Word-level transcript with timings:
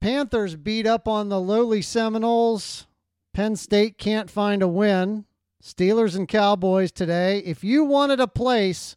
Panthers 0.00 0.56
beat 0.56 0.86
up 0.86 1.06
on 1.06 1.28
the 1.28 1.38
lowly 1.38 1.82
Seminoles. 1.82 2.86
Penn 3.34 3.54
State 3.54 3.98
can't 3.98 4.30
find 4.30 4.62
a 4.62 4.68
win. 4.68 5.26
Steelers 5.62 6.16
and 6.16 6.26
Cowboys 6.26 6.90
today. 6.90 7.40
If 7.40 7.62
you 7.62 7.84
wanted 7.84 8.18
a 8.18 8.26
place 8.26 8.96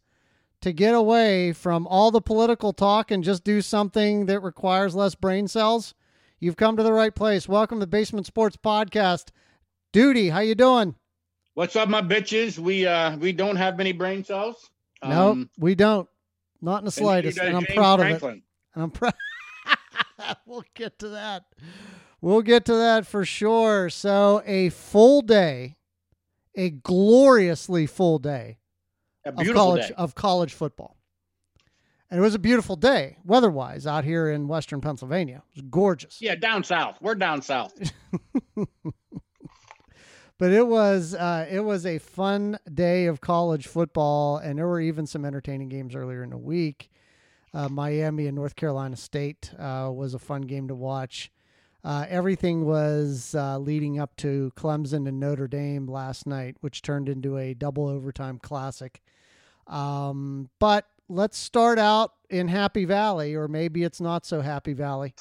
to 0.61 0.71
get 0.71 0.95
away 0.95 1.51
from 1.51 1.85
all 1.87 2.09
the 2.09 2.21
political 2.21 2.71
talk 2.71 3.11
and 3.11 3.21
just 3.21 3.43
do 3.43 3.61
something 3.61 4.27
that 4.27 4.39
requires 4.39 4.95
less 4.95 5.13
brain 5.13 5.49
cells, 5.49 5.93
you've 6.39 6.55
come 6.55 6.77
to 6.77 6.83
the 6.83 6.93
right 6.93 7.13
place. 7.13 7.49
Welcome 7.49 7.79
to 7.79 7.85
the 7.85 7.87
Basement 7.87 8.25
Sports 8.25 8.55
Podcast. 8.55 9.31
Duty, 9.91 10.29
how 10.29 10.39
you 10.39 10.55
doing? 10.55 10.95
What's 11.53 11.75
up, 11.75 11.89
my 11.89 12.01
bitches? 12.01 12.57
We 12.57 12.87
uh 12.87 13.17
we 13.17 13.33
don't 13.33 13.57
have 13.57 13.77
many 13.77 13.91
brain 13.91 14.23
cells. 14.23 14.69
No, 15.03 15.31
um, 15.31 15.49
we 15.59 15.75
don't. 15.75 16.07
Not 16.61 16.79
in 16.79 16.85
the 16.85 16.91
slightest. 16.91 17.39
And, 17.39 17.49
and 17.49 17.57
I'm 17.57 17.75
proud 17.75 17.99
Franklin. 17.99 18.31
of 18.31 18.37
it. 18.37 18.43
And 18.75 18.83
I'm 18.83 18.91
proud. 18.91 19.13
we'll 20.45 20.65
get 20.73 20.99
to 20.99 21.09
that. 21.09 21.45
We'll 22.21 22.41
get 22.41 22.65
to 22.65 22.73
that 22.75 23.05
for 23.05 23.25
sure. 23.25 23.89
So, 23.89 24.41
a 24.45 24.69
full 24.69 25.21
day, 25.21 25.75
a 26.55 26.69
gloriously 26.69 27.85
full 27.85 28.19
day 28.19 28.59
of 29.25 29.35
college 29.53 29.89
day. 29.89 29.93
of 29.97 30.15
college 30.15 30.53
football. 30.53 30.97
And 32.09 32.19
it 32.19 32.21
was 32.21 32.35
a 32.35 32.39
beautiful 32.39 32.75
day, 32.75 33.17
weather-wise, 33.25 33.87
out 33.87 34.03
here 34.03 34.29
in 34.29 34.47
western 34.47 34.81
Pennsylvania. 34.81 35.41
It 35.55 35.61
was 35.61 35.69
gorgeous. 35.71 36.21
Yeah, 36.21 36.35
down 36.35 36.63
south. 36.63 36.99
We're 37.01 37.15
down 37.15 37.41
south. 37.41 37.73
but 38.55 40.51
it 40.51 40.67
was 40.67 41.15
uh, 41.15 41.47
it 41.49 41.61
was 41.61 41.85
a 41.85 41.97
fun 41.97 42.59
day 42.71 43.07
of 43.07 43.19
college 43.19 43.65
football, 43.65 44.37
and 44.37 44.59
there 44.59 44.67
were 44.67 44.79
even 44.79 45.07
some 45.07 45.25
entertaining 45.25 45.69
games 45.69 45.95
earlier 45.95 46.23
in 46.23 46.29
the 46.29 46.37
week. 46.37 46.91
Uh, 47.53 47.69
Miami 47.69 48.25
and 48.27 48.35
North 48.35 48.55
Carolina 48.55 48.95
State 48.95 49.51
uh, 49.59 49.89
was 49.93 50.13
a 50.13 50.19
fun 50.19 50.41
game 50.41 50.67
to 50.69 50.75
watch. 50.75 51.31
Uh, 51.83 52.05
everything 52.09 52.65
was 52.65 53.35
uh, 53.35 53.57
leading 53.59 53.99
up 53.99 54.15
to 54.15 54.51
Clemson 54.55 55.07
and 55.07 55.19
Notre 55.19 55.47
Dame 55.47 55.85
last 55.85 56.25
night, 56.25 56.55
which 56.61 56.81
turned 56.81 57.09
into 57.09 57.37
a 57.37 57.53
double 57.53 57.87
overtime 57.87 58.39
classic. 58.39 59.01
Um, 59.67 60.49
but 60.59 60.87
let's 61.09 61.37
start 61.37 61.77
out 61.77 62.13
in 62.29 62.47
Happy 62.47 62.85
Valley, 62.85 63.35
or 63.35 63.47
maybe 63.47 63.83
it's 63.83 64.01
not 64.01 64.25
so 64.25 64.41
Happy 64.41 64.73
Valley, 64.73 65.13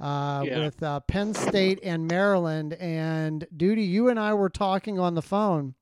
uh, 0.00 0.42
yeah. 0.46 0.58
with 0.64 0.82
uh, 0.82 1.00
Penn 1.00 1.34
State 1.34 1.78
and 1.82 2.08
Maryland. 2.08 2.72
And 2.74 3.46
Duty, 3.54 3.82
you 3.82 4.08
and 4.08 4.18
I 4.18 4.34
were 4.34 4.50
talking 4.50 4.98
on 4.98 5.14
the 5.14 5.22
phone, 5.22 5.74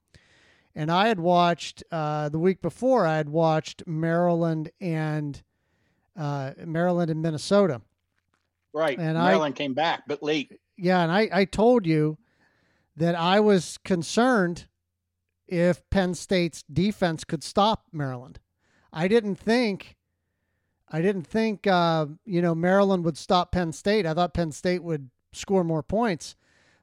and 0.75 0.91
I 0.91 1.06
had 1.06 1.21
watched 1.21 1.84
the 1.91 2.31
week 2.34 2.61
before. 2.61 3.06
I 3.06 3.17
had 3.17 3.31
watched 3.31 3.87
Maryland 3.87 4.73
and 4.81 5.41
uh, 6.17 6.53
Maryland 6.64 7.11
and 7.11 7.22
Minnesota. 7.22 7.81
Right. 8.72 8.98
And 8.98 9.14
Maryland 9.19 9.55
I, 9.55 9.59
came 9.59 9.75
back, 9.75 10.03
but 10.06 10.22
late. 10.22 10.61
Yeah, 10.77 11.03
and 11.03 11.11
I, 11.11 11.28
I 11.33 11.45
told 11.45 11.86
you 11.86 12.19
that 12.97 13.14
I 13.14 13.41
was 13.41 13.78
concerned 13.84 14.67
if 15.48 15.89
Penn 15.91 16.14
State's 16.14 16.62
defense 16.64 17.25
could 17.25 17.42
stop 17.42 17.84
Maryland. 17.92 18.39
I 18.92 19.09
didn't 19.09 19.37
think 19.37 19.97
I 20.89 21.00
didn't 21.00 21.27
think 21.27 21.67
uh, 21.67 22.06
you 22.25 22.42
know 22.42 22.55
Maryland 22.55 23.05
would 23.05 23.19
stop 23.19 23.53
Penn 23.53 23.72
State. 23.72 24.06
I 24.06 24.14
thought 24.14 24.34
Penn 24.34 24.53
State 24.53 24.83
would 24.83 25.11
score 25.33 25.64
more 25.64 25.83
points. 25.83 26.37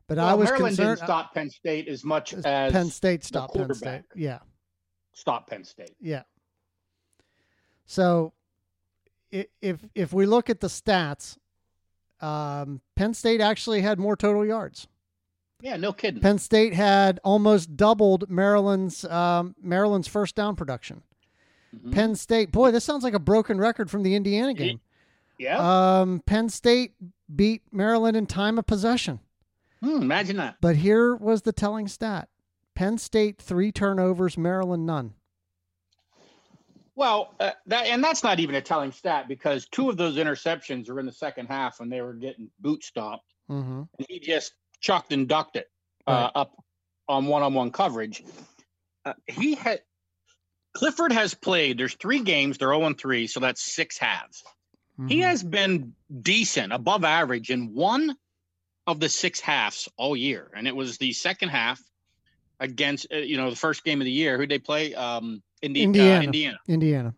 But 0.07 0.17
well, 0.17 0.27
I 0.27 0.33
was 0.33 0.49
Maryland 0.49 0.77
concerned 0.77 0.97
didn't 0.97 1.07
stop 1.07 1.33
Penn 1.33 1.49
State 1.49 1.87
as 1.87 2.03
much 2.03 2.33
as, 2.33 2.45
as 2.45 2.71
Penn 2.71 2.89
State 2.89 3.23
stopped 3.23 3.55
Penn 3.55 3.73
State. 3.73 4.03
Yeah. 4.15 4.39
Stop 5.13 5.49
Penn 5.49 5.63
State. 5.63 5.95
Yeah. 6.01 6.23
So 7.85 8.33
if 9.61 9.79
if 9.95 10.13
we 10.13 10.25
look 10.25 10.49
at 10.49 10.59
the 10.59 10.67
stats, 10.67 11.37
um, 12.21 12.81
Penn 12.95 13.13
State 13.13 13.41
actually 13.41 13.81
had 13.81 13.99
more 13.99 14.15
total 14.15 14.45
yards. 14.45 14.87
Yeah, 15.61 15.77
no 15.77 15.93
kidding. 15.93 16.21
Penn 16.21 16.39
State 16.39 16.73
had 16.73 17.19
almost 17.23 17.77
doubled 17.77 18.29
Maryland's 18.29 19.05
um, 19.05 19.55
Maryland's 19.61 20.07
first 20.07 20.35
down 20.35 20.55
production. 20.55 21.03
Mm-hmm. 21.75 21.91
Penn 21.91 22.15
State, 22.15 22.51
boy, 22.51 22.71
this 22.71 22.83
sounds 22.83 23.03
like 23.03 23.13
a 23.13 23.19
broken 23.19 23.57
record 23.57 23.89
from 23.89 24.03
the 24.03 24.15
Indiana 24.15 24.53
game. 24.53 24.79
Yeah. 25.39 26.01
Um, 26.01 26.21
Penn 26.25 26.49
State 26.49 26.93
beat 27.33 27.63
Maryland 27.71 28.15
in 28.15 28.27
time 28.27 28.59
of 28.59 28.67
possession. 28.67 29.19
Hmm, 29.81 30.01
imagine 30.01 30.37
that. 30.37 30.57
But 30.61 30.77
here 30.77 31.15
was 31.15 31.41
the 31.41 31.51
telling 31.51 31.87
stat: 31.87 32.29
Penn 32.75 32.97
State 32.97 33.41
three 33.41 33.71
turnovers, 33.71 34.37
Maryland 34.37 34.85
none. 34.85 35.13
Well, 36.95 37.33
uh, 37.39 37.51
that 37.67 37.87
and 37.87 38.03
that's 38.03 38.23
not 38.23 38.39
even 38.39 38.55
a 38.55 38.61
telling 38.61 38.91
stat 38.91 39.27
because 39.27 39.67
two 39.67 39.89
of 39.89 39.97
those 39.97 40.17
interceptions 40.17 40.89
were 40.89 40.99
in 40.99 41.05
the 41.05 41.11
second 41.11 41.47
half 41.47 41.79
when 41.79 41.89
they 41.89 42.01
were 42.01 42.13
getting 42.13 42.49
boot 42.59 42.83
stomped, 42.83 43.25
mm-hmm. 43.49 43.83
and 43.97 44.07
he 44.07 44.19
just 44.19 44.53
chucked 44.79 45.11
and 45.11 45.27
ducked 45.27 45.55
it 45.55 45.69
uh, 46.05 46.11
right. 46.11 46.31
up 46.35 46.51
on 47.07 47.25
one-on-one 47.25 47.71
coverage. 47.71 48.23
Uh, 49.05 49.13
he 49.27 49.55
had 49.55 49.81
Clifford 50.73 51.11
has 51.11 51.33
played. 51.33 51.77
There's 51.77 51.95
three 51.95 52.19
games. 52.19 52.57
They're 52.57 52.73
0 52.73 52.93
3, 52.93 53.27
so 53.27 53.39
that's 53.39 53.61
six 53.61 53.97
halves. 53.97 54.43
Mm-hmm. 54.99 55.07
He 55.07 55.19
has 55.19 55.43
been 55.43 55.93
decent, 56.21 56.73
above 56.73 57.03
average 57.03 57.49
in 57.49 57.73
one 57.73 58.15
of 58.85 58.99
the 58.99 59.09
six 59.09 59.39
halves 59.39 59.89
all 59.97 60.15
year, 60.15 60.51
and 60.55 60.67
it 60.67 60.75
was 60.75 60.97
the 60.97 61.13
second 61.13 61.49
half 61.49 61.81
against 62.59 63.07
uh, 63.11 63.17
you 63.17 63.37
know 63.37 63.49
the 63.49 63.55
first 63.55 63.83
game 63.83 64.01
of 64.01 64.05
the 64.05 64.11
year. 64.11 64.37
Who 64.37 64.45
they 64.45 64.59
play? 64.59 64.93
Um, 64.93 65.41
Indi- 65.63 65.81
uh, 65.81 65.83
Indiana. 65.83 66.19
Uh, 66.19 66.23
Indiana. 66.23 66.59
Indiana. 66.67 67.15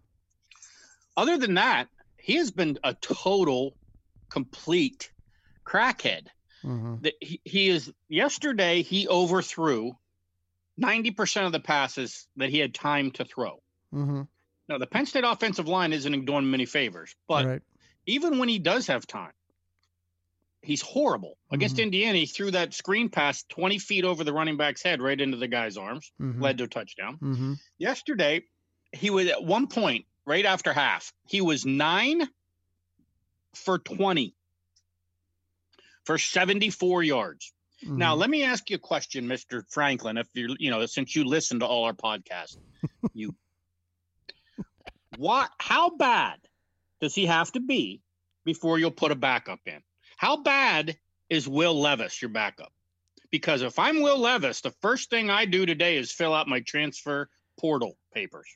Other 1.17 1.38
than 1.38 1.56
that, 1.56 1.88
he 2.17 2.38
has 2.38 2.51
been 2.51 2.79
a 2.83 2.94
total, 2.94 3.75
complete 4.29 5.11
crackhead. 5.66 6.28
Mm-hmm. 6.63 6.95
That 7.01 7.13
he, 7.19 7.41
he 7.44 7.69
is. 7.69 7.91
Yesterday, 8.09 8.81
he 8.81 9.07
overthrew 9.07 9.95
ninety 10.78 11.11
percent 11.11 11.45
of 11.45 11.51
the 11.51 11.59
passes 11.59 12.28
that 12.38 12.50
he 12.50 12.57
had 12.57 12.73
time 12.73 13.11
to 13.11 13.25
throw. 13.25 13.61
Mm-hmm. 13.94 14.22
Now, 14.67 14.78
the 14.79 14.88
Penn 14.88 15.05
State 15.05 15.23
offensive 15.23 15.67
line 15.67 15.94
isn't 15.94 16.25
doing 16.25 16.50
many 16.50 16.66
favors, 16.66 17.16
but 17.28 17.45
right. 17.45 17.61
even 18.07 18.39
when 18.39 18.50
he 18.50 18.57
does 18.57 18.88
have 18.88 19.05
time, 19.05 19.31
he's 20.65 20.81
horrible. 20.81 21.37
Against 21.51 21.75
mm-hmm. 21.75 21.83
Indiana, 21.83 22.17
he 22.17 22.25
threw 22.25 22.51
that 22.51 22.73
screen 22.73 23.09
pass 23.09 23.43
20 23.49 23.79
feet 23.79 24.03
over 24.03 24.23
the 24.23 24.33
running 24.33 24.57
back's 24.57 24.83
head 24.83 25.01
right 25.01 25.19
into 25.19 25.37
the 25.37 25.47
guy's 25.47 25.77
arms, 25.77 26.11
mm-hmm. 26.19 26.41
led 26.41 26.57
to 26.57 26.65
a 26.65 26.67
touchdown. 26.67 27.17
Mm-hmm. 27.21 27.53
Yesterday, 27.77 28.43
he 28.91 29.09
was 29.09 29.27
at 29.27 29.43
one 29.43 29.67
point, 29.67 30.05
right 30.25 30.45
after 30.45 30.73
half, 30.73 31.13
he 31.27 31.41
was 31.41 31.65
nine 31.65 32.27
for 33.53 33.79
20 33.79 34.35
for 36.03 36.17
74 36.17 37.03
yards. 37.03 37.53
Now, 37.83 38.11
mm-hmm. 38.11 38.21
let 38.21 38.29
me 38.29 38.43
ask 38.43 38.69
you 38.69 38.77
a 38.77 38.79
question, 38.79 39.27
Mr. 39.27 39.63
Franklin, 39.69 40.17
if 40.17 40.27
you're, 40.33 40.49
you 40.59 40.71
know, 40.71 40.85
since 40.85 41.15
you 41.15 41.25
listen 41.25 41.59
to 41.59 41.65
all 41.65 41.83
our 41.83 41.93
podcasts, 41.93 42.57
you, 43.13 43.35
what, 45.17 45.49
how 45.59 45.91
bad 45.91 46.39
does 47.01 47.13
he 47.13 47.25
have 47.27 47.51
to 47.51 47.59
be 47.59 48.01
before 48.43 48.79
you'll 48.79 48.91
put 48.91 49.11
a 49.11 49.15
backup 49.15 49.59
in? 49.65 49.81
How 50.17 50.37
bad 50.37 50.97
is 51.29 51.47
Will 51.47 51.79
Levis 51.79 52.21
your 52.21 52.29
backup? 52.29 52.71
Because 53.31 53.61
if 53.61 53.79
I'm 53.79 54.01
Will 54.01 54.17
Levis, 54.17 54.61
the 54.61 54.71
first 54.81 55.09
thing 55.09 55.29
I 55.29 55.45
do 55.45 55.65
today 55.65 55.97
is 55.97 56.11
fill 56.11 56.33
out 56.33 56.47
my 56.47 56.61
transfer 56.61 57.29
portal 57.59 57.97
papers. 58.13 58.47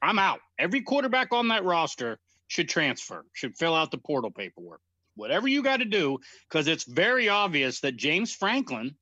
I'm 0.00 0.18
out. 0.18 0.40
Every 0.58 0.80
quarterback 0.80 1.32
on 1.32 1.48
that 1.48 1.64
roster 1.64 2.18
should 2.48 2.68
transfer, 2.68 3.24
should 3.32 3.56
fill 3.56 3.74
out 3.74 3.90
the 3.90 3.98
portal 3.98 4.30
paperwork. 4.30 4.80
Whatever 5.16 5.48
you 5.48 5.62
got 5.62 5.78
to 5.78 5.84
do, 5.84 6.18
because 6.48 6.66
it's 6.66 6.84
very 6.84 7.28
obvious 7.28 7.80
that 7.80 7.96
James 7.96 8.34
Franklin 8.34 8.94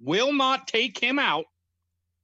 will 0.00 0.32
not 0.32 0.68
take 0.68 0.98
him 0.98 1.18
out, 1.18 1.46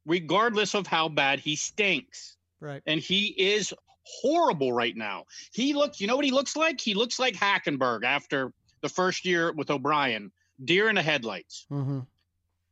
regardless 0.06 0.74
of 0.74 0.86
how 0.86 1.08
bad 1.08 1.40
he 1.40 1.56
stinks. 1.56 2.36
Right. 2.60 2.82
And 2.86 3.00
he 3.00 3.26
is 3.26 3.72
horrible 4.02 4.72
right 4.72 4.96
now. 4.96 5.24
He 5.52 5.74
looks, 5.74 6.00
you 6.00 6.06
know 6.06 6.16
what 6.16 6.24
he 6.24 6.30
looks 6.30 6.56
like? 6.56 6.80
He 6.80 6.94
looks 6.94 7.18
like 7.18 7.34
Hackenberg 7.34 8.04
after 8.04 8.52
the 8.80 8.88
first 8.88 9.24
year 9.24 9.52
with 9.52 9.70
O'Brien, 9.70 10.32
deer 10.62 10.88
in 10.88 10.96
the 10.96 11.02
headlights. 11.02 11.66
Mm-hmm. 11.70 12.00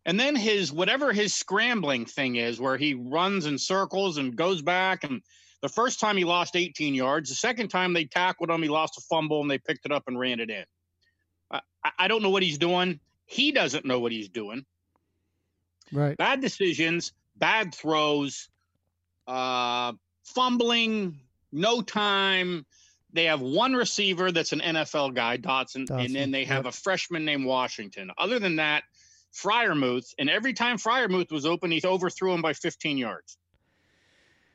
And 0.04 0.20
then 0.20 0.36
his 0.36 0.72
whatever 0.72 1.12
his 1.12 1.34
scrambling 1.34 2.06
thing 2.06 2.36
is, 2.36 2.60
where 2.60 2.76
he 2.76 2.94
runs 2.94 3.46
in 3.46 3.58
circles 3.58 4.18
and 4.18 4.36
goes 4.36 4.62
back. 4.62 5.02
And 5.02 5.20
the 5.62 5.68
first 5.68 5.98
time 5.98 6.16
he 6.16 6.24
lost 6.24 6.54
18 6.54 6.94
yards. 6.94 7.28
The 7.28 7.34
second 7.34 7.68
time 7.68 7.92
they 7.92 8.04
tackled 8.04 8.50
him, 8.50 8.62
he 8.62 8.68
lost 8.68 8.98
a 8.98 9.00
fumble 9.00 9.40
and 9.40 9.50
they 9.50 9.58
picked 9.58 9.84
it 9.84 9.92
up 9.92 10.04
and 10.06 10.18
ran 10.18 10.38
it 10.38 10.50
in. 10.50 10.64
I, 11.50 11.60
I 11.98 12.08
don't 12.08 12.22
know 12.22 12.30
what 12.30 12.44
he's 12.44 12.58
doing. 12.58 13.00
He 13.24 13.50
doesn't 13.50 13.84
know 13.84 13.98
what 13.98 14.12
he's 14.12 14.28
doing. 14.28 14.64
Right. 15.92 16.16
Bad 16.16 16.40
decisions, 16.40 17.12
bad 17.36 17.74
throws, 17.74 18.48
uh, 19.26 19.92
fumbling, 20.24 21.18
no 21.52 21.82
time 21.82 22.66
they 23.16 23.24
have 23.24 23.40
one 23.40 23.74
receiver 23.74 24.30
that's 24.30 24.52
an 24.52 24.60
NFL 24.60 25.14
guy, 25.14 25.38
Dotson, 25.38 25.86
Dotson. 25.86 26.04
and 26.04 26.14
then 26.14 26.30
they 26.30 26.44
have 26.44 26.64
yep. 26.64 26.74
a 26.74 26.76
freshman 26.76 27.24
named 27.24 27.44
Washington. 27.44 28.10
Other 28.16 28.38
than 28.38 28.56
that, 28.56 28.84
Freiermuth, 29.34 30.14
and 30.18 30.30
every 30.30 30.52
time 30.52 30.76
Freiermuth 30.78 31.32
was 31.32 31.44
open, 31.44 31.70
he 31.70 31.80
overthrew 31.84 32.32
him 32.32 32.42
by 32.42 32.52
15 32.52 32.98
yards. 32.98 33.36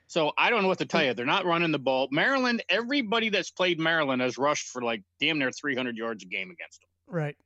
So 0.07 0.31
I 0.37 0.49
don't 0.49 0.61
know 0.61 0.67
what 0.67 0.79
to 0.79 0.85
tell 0.85 1.03
you. 1.03 1.13
They're 1.13 1.25
not 1.25 1.45
running 1.45 1.71
the 1.71 1.79
ball. 1.79 2.09
Maryland, 2.11 2.63
everybody 2.67 3.29
that's 3.29 3.49
played 3.49 3.79
Maryland 3.79 4.21
has 4.21 4.37
rushed 4.37 4.67
for 4.67 4.81
like 4.81 5.03
damn 5.19 5.39
near 5.39 5.51
300 5.51 5.95
yards 5.95 6.23
a 6.23 6.27
game 6.27 6.51
against 6.51 6.81
them. 6.81 6.89
Right. 7.07 7.37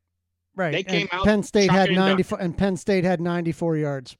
Right. 0.55 0.71
They 0.71 0.83
came 0.83 1.07
and 1.11 1.19
out 1.19 1.25
Penn 1.25 1.43
State 1.43 1.69
had 1.69 1.89
shotgun 1.89 1.97
and 1.97 2.11
94 2.11 2.39
and 2.41 2.57
Penn 2.57 2.77
State 2.77 3.03
had 3.03 3.21
94 3.21 3.77
yards. 3.77 4.17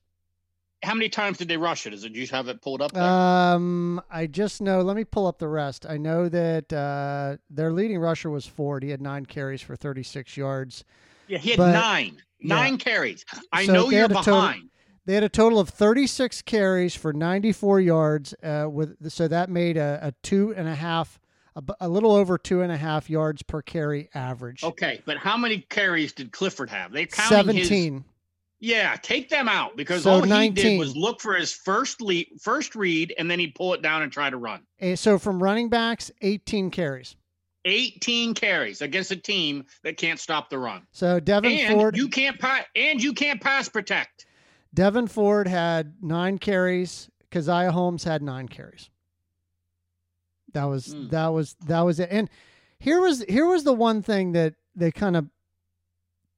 How 0.86 0.94
many 0.94 1.10
times 1.10 1.38
did 1.40 1.48
they 1.48 1.58
rush 1.58 1.86
it? 1.88 1.94
Is 1.94 2.04
it 2.04 2.14
you 2.14 2.28
have 2.28 2.48
it 2.48 2.62
pulled 2.62 2.82
up 2.82 2.92
there? 2.92 3.04
Um, 3.04 4.02
I 4.10 4.28
just 4.28 4.62
know. 4.62 4.82
Let 4.82 4.96
me 4.96 5.04
pull 5.04 5.28
up 5.28 5.40
the 5.40 5.48
rest. 5.48 5.86
I 5.88 5.98
know 5.98 6.30
that 6.30 6.72
uh, 6.72 7.38
their 7.50 7.72
leading 7.72 8.00
rusher 8.00 8.30
was 8.30 8.46
Ford. 8.46 8.84
He 8.84 8.90
had 8.92 9.02
nine 9.02 9.26
carries 9.26 9.62
for 9.62 9.76
36 9.76 10.38
yards. 10.38 10.84
yeah, 11.28 11.38
he 11.40 11.50
had 11.52 11.58
but- 11.58 11.72
nine. 11.72 12.18
yeah. 12.40 12.56
Nine 12.56 12.78
carries. 12.78 13.26
I 13.52 13.66
So 13.66 13.74
know 13.74 13.90
you're 13.90 14.06
a 14.06 14.08
total- 14.10 14.24
behind. 14.36 14.70
They 15.08 15.14
had 15.14 15.24
a 15.24 15.30
total 15.30 15.60
of 15.60 15.70
36 15.70 16.42
carries 16.44 16.96
for 16.96 17.14
94 17.14 17.80
yards. 17.80 18.34
Uh, 18.42 18.68
with 18.70 19.12
so 19.12 19.28
that 19.28 19.50
made 19.52 19.78
a, 19.78 20.00
a 20.02 20.14
two 20.24 20.52
and 20.58 20.68
a 20.68 20.74
half, 20.74 21.20
a, 21.56 21.62
a 21.82 21.88
little 21.90 22.12
over 22.12 22.40
two 22.40 22.62
and 22.62 22.72
a 22.72 22.78
half 22.78 23.08
yards 23.08 23.44
per 23.44 23.62
carry 23.62 24.10
average. 24.16 24.64
Okay, 24.64 25.02
but 25.06 25.18
how 25.18 25.38
many 25.38 25.60
carries 25.70 26.12
did 26.12 26.32
Clifford 26.32 26.72
have? 26.72 26.92
They 26.92 27.06
counting 27.06 27.56
his 27.56 27.68
17. 27.68 28.04
Yeah, 28.60 28.96
take 29.02 29.30
them 29.30 29.48
out 29.50 29.76
because 29.76 30.04
So 30.04 30.12
all 30.12 30.22
he 30.22 30.30
19. 30.30 30.54
did 30.54 30.80
was 30.80 30.96
look 30.96 31.22
for 31.22 31.36
his 31.36 31.54
first 31.54 32.02
lead, 32.02 32.28
first 32.42 32.76
read, 32.76 33.14
and 33.18 33.30
then 33.30 33.38
he'd 33.40 33.54
pull 33.54 33.74
it 33.74 33.82
down 33.82 34.02
and 34.02 34.12
try 34.12 34.30
to 34.30 34.38
run. 34.38 34.62
And 34.80 34.98
so 34.98 35.20
from 35.20 35.44
running 35.44 35.70
backs, 35.70 36.10
18 36.22 36.72
carries. 36.72 37.16
18 37.66 38.34
carries 38.36 38.82
against 38.82 39.12
a 39.12 39.16
team 39.16 39.66
that 39.84 39.98
can't 39.98 40.20
stop 40.20 40.50
the 40.50 40.58
run. 40.58 40.84
So 40.92 41.20
Devyn 41.20 41.58
and 41.58 41.74
Ford, 41.74 41.98
you 41.98 42.08
can't 42.08 42.40
pass 42.40 42.64
and 42.76 43.02
you 43.04 43.14
can't 43.14 43.42
pass 43.42 43.68
protect. 43.68 44.26
Devyn 44.76 45.10
Ford 45.10 45.48
had 45.48 45.96
nine 46.02 46.38
carries. 46.38 47.10
Caziah 47.32 47.72
Holmes 47.72 48.04
had 48.04 48.22
nine 48.22 48.48
carries. 48.48 48.90
That 50.54 50.66
was 50.66 50.94
Hmm. 50.94 51.10
that 51.10 51.28
was 51.30 51.56
that 51.66 51.82
was 51.82 52.00
it. 52.00 52.10
And 52.12 52.30
here 52.80 53.02
was 53.02 53.24
here 53.28 53.46
was 53.48 53.64
the 53.64 53.74
one 53.74 54.02
thing 54.02 54.32
that 54.34 54.54
they 54.76 54.92
kind 54.92 55.18
of 55.18 55.28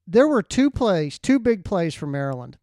there 0.08 0.28
were 0.28 0.42
two 0.42 0.72
plays, 0.72 1.20
two 1.20 1.38
big 1.40 1.66
plays 1.66 1.94
for 1.94 2.08
Maryland 2.08 2.58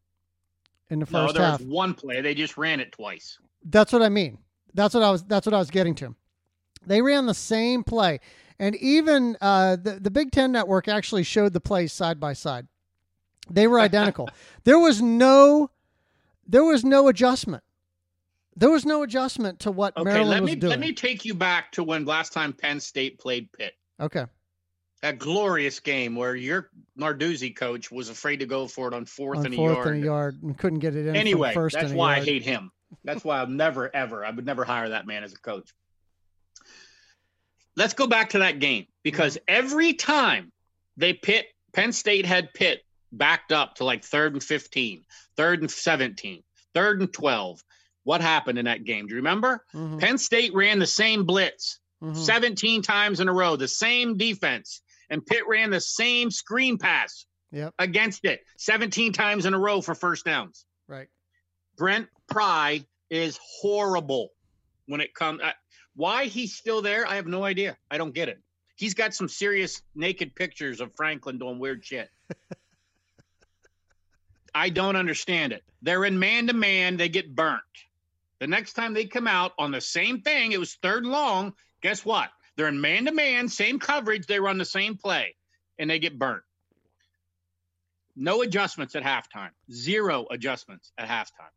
in 0.91 0.99
the 1.01 1.07
No, 1.11 1.25
first 1.27 1.35
there 1.35 1.45
half. 1.45 1.61
was 1.61 1.69
one 1.69 1.95
play. 1.95 2.21
They 2.21 2.35
just 2.35 2.57
ran 2.57 2.81
it 2.81 2.93
twice. 2.93 3.39
That's 3.65 3.93
what 3.93 4.03
I 4.03 4.09
mean. 4.09 4.39
That's 4.75 4.95
what 4.95 5.03
I 5.03 5.11
was. 5.11 5.23
That's 5.25 5.47
what 5.47 5.55
I 5.55 5.59
was 5.59 5.71
getting 5.71 5.95
to. 5.97 6.15
They 6.87 7.01
ran 7.01 7.27
the 7.27 7.35
same 7.35 7.85
play, 7.85 8.21
and 8.59 8.75
even 8.77 9.37
uh, 9.41 9.77
the 9.77 9.99
the 10.01 10.11
Big 10.11 10.33
Ten 10.33 10.53
Network 10.53 10.89
actually 10.89 11.23
showed 11.23 11.53
the 11.53 11.61
plays 11.61 11.93
side 11.93 12.19
by 12.19 12.33
side. 12.33 12.67
They 13.51 13.67
were 13.67 13.79
identical. 13.79 14.29
there 14.65 14.79
was 14.79 15.01
no, 15.03 15.71
there 16.47 16.65
was 16.65 16.85
no 16.85 17.09
adjustment. 17.09 17.63
There 18.57 18.71
was 18.71 18.85
no 18.87 19.03
adjustment 19.03 19.61
to 19.61 19.71
what 19.71 19.97
Okay, 19.97 20.05
Maryland 20.05 20.31
let 20.31 20.43
was 20.43 20.51
me 20.51 20.57
doing. 20.57 20.71
let 20.71 20.81
me 20.81 20.93
take 20.93 21.25
you 21.25 21.35
back 21.35 21.73
to 21.73 21.83
when 21.85 22.05
last 22.05 22.33
time 22.33 22.53
Penn 22.53 22.81
State 22.81 23.19
played 23.19 23.51
Pitt. 23.53 23.75
okay. 24.01 24.27
That 25.05 25.19
glorious 25.19 25.81
game 25.81 26.17
where 26.17 26.35
your 26.35 26.71
Narduzzi 26.99 27.55
coach 27.55 27.91
was 27.91 28.09
afraid 28.09 28.39
to 28.39 28.47
go 28.47 28.67
for 28.67 28.89
it 28.89 28.95
on 28.95 29.05
fourth 29.05 29.41
On 29.41 29.45
and 29.45 29.53
a 29.53 29.57
fourth 29.59 29.77
yard. 29.77 29.89
and 29.89 30.03
a 30.03 30.07
yard, 30.07 30.43
and 30.43 30.57
couldn't 30.57 30.79
get 30.79 30.97
it 30.97 31.07
in. 31.07 31.15
Anyway, 31.15 31.53
that's 31.55 31.75
and 31.75 31.93
a 31.93 31.95
why 31.95 32.17
I 32.17 32.21
hate 32.21 32.43
him. 32.43 32.71
That's 33.05 33.23
why 33.23 33.41
I'll 33.41 33.47
never, 33.47 33.95
ever, 33.95 34.25
I 34.25 34.31
would 34.31 34.47
never 34.47 34.65
hire 34.65 34.89
that 34.89 35.07
man 35.07 35.23
as 35.23 35.35
a 35.35 35.37
coach. 35.37 35.69
Let's 37.77 37.93
go 37.93 38.07
back 38.07 38.31
to 38.31 38.39
that 38.39 38.61
game 38.61 38.87
because 39.03 39.37
every 39.47 39.93
time 39.93 40.51
they 40.97 41.13
pit, 41.13 41.49
Penn 41.75 41.93
State 41.93 42.25
had 42.25 42.55
Pitt 42.55 42.81
backed 43.13 43.53
up 43.53 43.75
to 43.75 43.85
like 43.85 44.05
third 44.05 44.33
and 44.33 44.43
15, 44.43 45.05
third 45.37 45.61
and 45.61 45.71
17, 45.71 46.43
third 46.73 47.01
and 47.01 47.13
12. 47.13 47.63
What 48.05 48.23
happened 48.23 48.59
in 48.59 48.65
that 48.65 48.85
game? 48.85 49.07
Do 49.07 49.11
you 49.11 49.17
remember? 49.17 49.67
Mhm, 49.75 50.01
Penn 50.01 50.17
State 50.17 50.55
ran 50.55 50.79
the 50.79 50.87
same 50.87 51.27
blitz 51.27 51.81
mhm. 52.03 52.17
17 52.17 52.81
times 52.81 53.21
in 53.21 53.29
a 53.29 53.33
row, 53.35 53.57
the 53.57 53.69
same 53.69 54.17
defense, 54.17 54.81
and 55.11 55.25
Pitt 55.25 55.43
ran 55.49 55.71
the 55.71 55.81
same 55.81 56.31
screen 56.31 56.79
pass 56.79 57.27
Yep. 57.53 57.75
against 57.79 58.25
it 58.25 58.41
17 58.59 59.13
times 59.13 59.47
in 59.47 59.55
a 59.55 59.59
row 59.59 59.81
for 59.81 59.95
first 59.95 60.25
downs. 60.25 60.67
Right. 60.89 61.09
Brent 61.77 62.09
Pry 62.29 62.85
is 63.11 63.39
horrible 63.61 64.31
when 64.87 65.01
it 65.01 65.15
comes. 65.15 65.41
Uh, 65.41 65.53
why 65.95 66.25
he's 66.25 66.57
still 66.57 66.83
there, 66.83 67.07
I 67.07 67.15
have 67.17 67.27
no 67.27 67.45
idea. 67.45 67.77
I 67.91 67.99
don't 67.99 68.13
get 68.15 68.29
it. 68.29 68.41
He's 68.77 68.95
got 68.95 69.15
some 69.15 69.29
serious 69.29 69.83
naked 69.95 70.35
pictures 70.35 70.81
of 70.81 70.93
Franklin 70.97 71.39
doing 71.39 71.61
weird 71.61 71.85
shit. 71.85 72.11
I 74.55 74.69
don't 74.69 74.97
understand 74.97 75.53
it. 75.53 75.63
They're 75.83 76.05
in 76.05 76.19
man 76.19 76.47
to 76.49 76.53
man, 76.53 76.97
they 76.97 77.09
get 77.09 77.35
burnt. 77.35 77.61
The 78.41 78.47
next 78.47 78.75
time 78.75 78.95
they 78.95 79.07
come 79.07 79.27
out 79.27 79.53
on 79.59 79.71
the 79.71 79.81
same 79.81 80.21
thing, 80.23 80.53
it 80.53 80.59
was 80.61 80.75
third 80.75 81.05
and 81.05 81.13
long. 81.13 81.55
Guess 81.83 82.05
what? 82.05 82.31
They're 82.57 82.69
in 82.69 82.81
man 82.81 83.07
to 83.07 83.13
man, 83.13 83.49
same 83.49 83.79
coverage, 83.79 84.27
they 84.27 84.39
run 84.39 84.59
the 84.59 84.65
same 84.65 84.97
play, 84.97 85.35
and 85.79 85.91
they 85.91 85.99
get 85.99 86.19
burnt. 86.19 86.43
No 88.17 88.43
adjustments 88.43 88.95
at 88.95 89.03
halftime. 89.03 89.51
Zero 89.73 90.27
adjustments 90.31 90.93
at 90.97 91.09
halftime. 91.09 91.51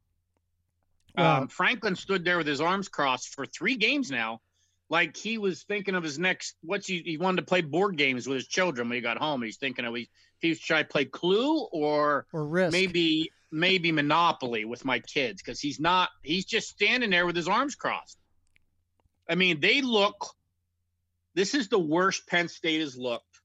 Wow. 1.15 1.41
Um, 1.41 1.47
Franklin 1.47 1.95
stood 1.95 2.23
there 2.25 2.37
with 2.37 2.47
his 2.47 2.61
arms 2.61 2.87
crossed 2.87 3.29
for 3.35 3.45
three 3.45 3.75
games 3.75 4.09
now, 4.09 4.41
like 4.89 5.15
he 5.15 5.37
was 5.37 5.63
thinking 5.63 5.93
of 5.95 6.03
his 6.03 6.17
next. 6.17 6.55
What's 6.61 6.87
he? 6.87 7.01
He 7.05 7.17
wanted 7.17 7.37
to 7.41 7.47
play 7.47 7.61
board 7.61 7.97
games 7.97 8.27
with 8.27 8.35
his 8.35 8.47
children 8.47 8.89
when 8.89 8.95
he 8.95 9.01
got 9.01 9.17
home. 9.17 9.41
He's 9.43 9.57
thinking 9.57 9.85
of 9.85 9.95
he, 9.95 10.09
he 10.39 10.55
should 10.55 10.77
I 10.77 10.83
play 10.83 11.05
Clue 11.05 11.67
or 11.71 12.25
Or 12.33 12.45
risk. 12.45 12.71
maybe 12.71 13.31
maybe 13.51 13.91
Monopoly 13.91 14.65
with 14.65 14.83
my 14.85 14.99
kids 14.99 15.41
because 15.41 15.59
he's 15.59 15.79
not. 15.79 16.09
He's 16.23 16.45
just 16.45 16.69
standing 16.69 17.09
there 17.11 17.25
with 17.25 17.35
his 17.35 17.47
arms 17.47 17.75
crossed. 17.75 18.17
I 19.29 19.35
mean, 19.35 19.59
they 19.59 19.81
look. 19.81 20.33
This 21.37 21.53
is 21.53 21.67
the 21.67 21.77
worst 21.77 22.25
Penn 22.25 22.47
State 22.47 22.81
has 22.81 22.97
looked 22.97 23.41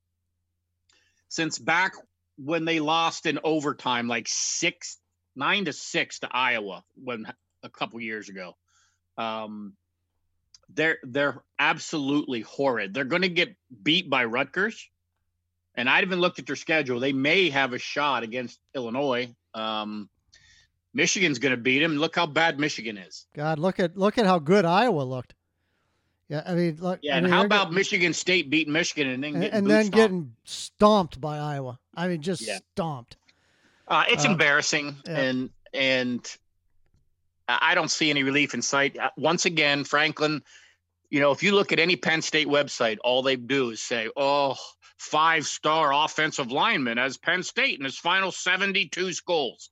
since 1.28 1.58
back 1.58 1.92
when 2.38 2.64
they 2.64 2.80
lost 2.80 3.26
in 3.26 3.38
overtime, 3.44 4.08
like 4.08 4.28
six, 4.28 4.96
nine 5.36 5.66
to 5.66 5.74
six 5.74 6.20
to 6.20 6.28
Iowa, 6.34 6.84
when 6.94 7.26
a 7.62 7.68
couple 7.68 8.00
years 8.00 8.30
ago. 8.30 8.56
Um, 9.18 9.74
they're 10.72 11.00
they're 11.02 11.42
absolutely 11.58 12.40
horrid. 12.40 12.94
They're 12.94 13.04
going 13.04 13.22
to 13.22 13.28
get 13.28 13.56
beat 13.82 14.08
by 14.08 14.24
Rutgers, 14.24 14.88
and 15.74 15.86
I 15.86 16.00
haven't 16.00 16.22
looked 16.22 16.38
at 16.38 16.46
their 16.46 16.56
schedule. 16.56 16.98
They 16.98 17.12
may 17.12 17.50
have 17.50 17.74
a 17.74 17.78
shot 17.78 18.22
against 18.22 18.58
Illinois. 18.74 19.34
Um, 19.52 20.08
Michigan's 20.94 21.38
going 21.38 21.54
to 21.54 21.60
beat 21.60 21.80
them. 21.80 21.98
Look 21.98 22.16
how 22.16 22.24
bad 22.24 22.58
Michigan 22.58 22.96
is. 22.96 23.26
God, 23.36 23.58
look 23.58 23.78
at 23.78 23.98
look 23.98 24.16
at 24.16 24.24
how 24.24 24.38
good 24.38 24.64
Iowa 24.64 25.02
looked. 25.02 25.34
Yeah, 26.32 26.43
I 26.46 26.55
mean, 26.55 26.79
look. 26.81 27.00
Yeah, 27.02 27.12
I 27.12 27.17
and 27.19 27.26
mean, 27.26 27.32
how 27.34 27.44
about 27.44 27.69
get- 27.69 27.75
Michigan 27.75 28.14
State 28.14 28.49
beating 28.49 28.73
Michigan 28.73 29.06
and 29.11 29.23
then 29.23 29.34
and, 29.34 29.43
getting 29.43 29.58
and 29.58 29.67
then 29.70 29.84
stomped? 29.84 29.96
getting 29.96 30.32
stomped 30.44 31.20
by 31.20 31.37
Iowa? 31.37 31.79
I 31.94 32.08
mean, 32.08 32.22
just 32.22 32.41
Yeah. 32.41 32.58
stomped. 32.72 33.19
Uh, 33.86 34.05
it's 34.08 34.24
Uh, 34.24 34.31
embarrassing, 34.31 34.96
yeah. 35.05 35.19
and 35.20 35.51
and 35.74 36.36
I 37.48 37.72
I 37.72 37.74
don't 37.74 37.91
see 37.91 38.08
any 38.08 38.22
relief 38.22 38.55
in 38.55 38.62
sight. 38.62 38.98
Uh, 38.98 39.10
Once 39.19 39.44
again, 39.44 39.84
Franklin, 39.84 40.43
you 41.10 41.20
know, 41.20 41.32
if 41.32 41.43
you 41.43 41.53
look 41.55 41.70
at 41.70 41.79
any 41.79 41.96
Penn 41.96 42.22
State 42.22 42.46
website, 42.46 42.96
all 43.05 43.22
they 43.22 43.36
do 43.36 43.69
is 43.69 43.82
say, 43.82 44.08
"Oh, 44.17 44.56
five-star 44.96 45.93
offensive 45.93 46.51
lineman 46.51 46.96
as 46.96 47.19
Penn 47.19 47.43
State 47.43 47.79
in 47.79 47.84
his 47.84 47.98
final 47.98 48.32
72 48.32 49.12
goals." 49.27 49.69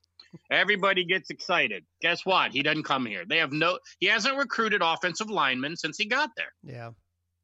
Everybody 0.49 1.03
gets 1.05 1.29
excited. 1.29 1.83
Guess 2.01 2.25
what? 2.25 2.51
He 2.51 2.61
doesn't 2.63 2.83
come 2.83 3.05
here. 3.05 3.23
They 3.27 3.37
have 3.37 3.51
no. 3.51 3.79
He 3.99 4.07
hasn't 4.07 4.37
recruited 4.37 4.81
offensive 4.83 5.29
linemen 5.29 5.75
since 5.77 5.97
he 5.97 6.05
got 6.05 6.29
there, 6.37 6.53
Yeah, 6.63 6.91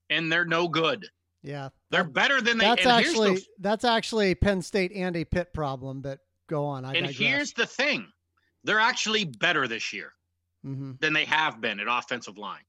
and 0.09 0.31
they're 0.31 0.45
no 0.45 0.67
good. 0.67 1.05
yeah. 1.43 1.69
They're 1.89 2.03
better 2.03 2.41
than 2.41 2.57
they. 2.57 2.65
That's 2.65 2.83
here's 2.83 2.93
the 2.93 3.09
actually 3.09 3.45
that's 3.59 3.85
actually 3.85 4.35
Penn 4.35 4.61
State 4.61 4.91
and 4.93 5.15
a 5.15 5.25
Pitt 5.25 5.53
problem. 5.53 6.01
But 6.01 6.19
go 6.49 6.65
on. 6.65 6.85
I 6.85 6.93
and 6.93 7.07
digress. 7.07 7.17
here's 7.17 7.53
the 7.53 7.65
thing: 7.65 8.07
they're 8.63 8.79
actually 8.79 9.25
better 9.25 9.67
this 9.67 9.91
year. 9.93 10.13
hmm 10.63 10.93
than 10.99 11.13
they 11.13 11.25
have 11.25 11.59
been 11.61 11.79
at 11.79 11.87
offensive 11.89 12.37
line. 12.37 12.63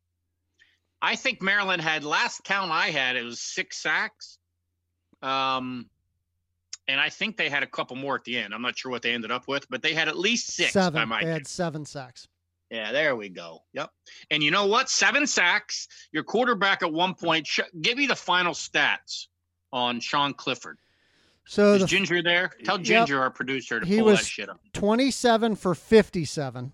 I 1.01 1.15
think 1.15 1.41
Maryland 1.43 1.81
had 1.81 2.03
last 2.03 2.43
count 2.43 2.73
I 2.73 2.89
had 2.91 3.15
it 3.17 3.23
was 3.23 3.41
six 3.41 3.81
sacks. 3.81 4.39
Um 5.23 5.89
and 6.89 7.01
I 7.01 7.09
think 7.11 7.37
they 7.37 7.49
had 7.49 7.63
a 7.63 7.67
couple 7.67 7.97
more 7.97 8.15
at 8.17 8.25
the 8.25 8.39
end. 8.39 8.53
I'm 8.55 8.63
not 8.63 8.77
sure 8.79 8.91
what 8.91 9.03
they 9.03 9.13
ended 9.13 9.31
up 9.31 9.47
with, 9.47 9.69
but 9.69 9.83
they 9.83 9.95
had 9.95 10.09
at 10.09 10.19
least 10.19 10.53
six. 10.55 10.73
seven. 10.73 11.09
They 11.21 11.27
had 11.27 11.47
seven 11.47 11.85
sacks. 11.85 12.27
Yeah, 12.71 12.93
there 12.93 13.17
we 13.17 13.29
go. 13.29 13.63
Yep. 13.73 13.91
And 14.31 14.43
you 14.43 14.51
know 14.51 14.67
what? 14.67 14.91
Seven 14.91 15.27
sacks. 15.27 15.89
Your 16.13 16.23
quarterback 16.23 16.83
at 16.83 16.93
one 16.93 17.15
point. 17.15 17.49
Give 17.81 17.97
me 17.97 18.07
the 18.07 18.17
final 18.17 18.53
stats 18.53 19.27
on 19.73 20.01
Sean 20.01 20.35
Clifford. 20.35 20.79
So 21.47 21.75
Is 21.75 21.81
the 21.81 21.87
Ginger 21.87 22.23
there? 22.23 22.51
Tell 22.65 22.77
Yep. 22.77 22.85
Ginger, 22.85 23.21
our 23.23 23.31
producer, 23.31 23.81
to 23.81 23.87
He 23.87 23.97
pull 23.97 24.07
was- 24.07 24.19
that 24.19 24.27
shit 24.27 24.49
up. 24.51 24.61
twenty-seven 24.75 25.57
for 25.57 25.75
fifty-seven. 25.75 26.73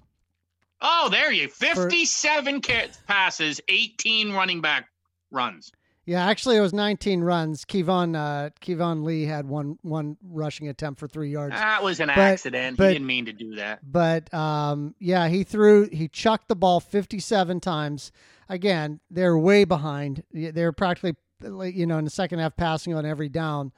Oh, 0.81 1.09
there 1.11 1.31
you. 1.33 1.49
57 1.49 2.61
ca- 2.61 2.89
passes, 3.07 3.61
18 3.69 4.33
running 4.33 4.61
back 4.61 4.89
runs. 5.31 5.71
Yeah, 6.07 6.27
actually, 6.27 6.57
it 6.57 6.61
was 6.61 6.73
nineteen 6.75 7.23
runs. 7.23 7.65
Keyvone 7.65 8.15
uh, 8.15 8.51
Keyvone 8.61 9.05
Lee 9.05 9.25
had 9.25 9.47
one 9.49 9.79
one 9.83 10.17
rushing 10.23 10.69
attempt 10.69 11.01
for 11.01 11.09
three 11.09 11.31
yards. 11.31 11.55
That 11.55 11.83
was 11.83 12.01
an 12.01 12.09
But- 12.09 12.19
accident. 12.19 12.77
but- 12.77 12.89
he 12.89 12.95
didn't 12.95 13.07
mean 13.07 13.25
to 13.27 13.33
do 13.33 13.55
that. 13.57 13.81
But 13.91 14.33
um, 14.35 14.95
yeah, 14.99 15.29
he 15.29 15.45
threw, 15.45 15.89
he 15.91 16.09
chucked 16.09 16.49
the 16.49 16.57
ball 16.57 16.81
57 16.81 17.61
times. 17.61 18.13
Again, 18.49 19.01
they're 19.11 19.39
way 19.39 19.65
behind. 19.65 20.23
They're 20.33 20.73
practically, 20.73 21.17
you 21.41 21.87
know, 21.87 21.97
in 21.99 22.05
the 22.05 22.11
second 22.11 22.39
half 22.41 22.55
passing 22.57 22.93
on 22.95 23.07
every 23.07 23.31
down. 23.31 23.73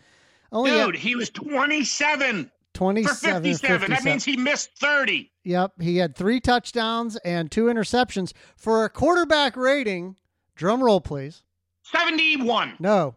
Only 0.50 0.70
Dude, 0.72 0.96
he 0.96 1.14
was 1.14 1.30
27 1.30 2.46
for 2.46 2.50
27 2.74 3.42
57. 3.42 3.90
That 3.90 4.04
means 4.04 4.24
he 4.24 4.36
missed 4.36 4.70
30. 4.78 5.30
Yep, 5.44 5.80
he 5.80 5.96
had 5.98 6.16
three 6.16 6.40
touchdowns 6.40 7.16
and 7.24 7.50
two 7.50 7.66
interceptions 7.66 8.32
for 8.56 8.84
a 8.84 8.90
quarterback 8.90 9.56
rating. 9.56 10.16
Drum 10.56 10.82
roll, 10.82 11.00
please. 11.00 11.42
71. 11.92 12.74
No, 12.78 13.14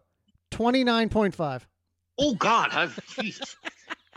twenty 0.52 0.84
nine 0.84 1.10
point 1.10 1.36
five. 1.36 1.68
Oh, 2.18 2.36
God. 2.36 2.70
I've, 2.72 3.00
Jesus. 3.16 3.56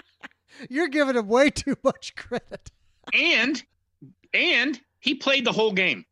You're 0.70 0.88
giving 0.88 1.16
him 1.16 1.28
way 1.28 1.50
too 1.50 1.76
much 1.84 2.14
credit. 2.16 2.70
and, 3.12 3.62
and 4.34 4.80
he 4.98 5.14
played 5.14 5.44
the 5.44 5.52
whole 5.52 5.72
game. 5.72 6.04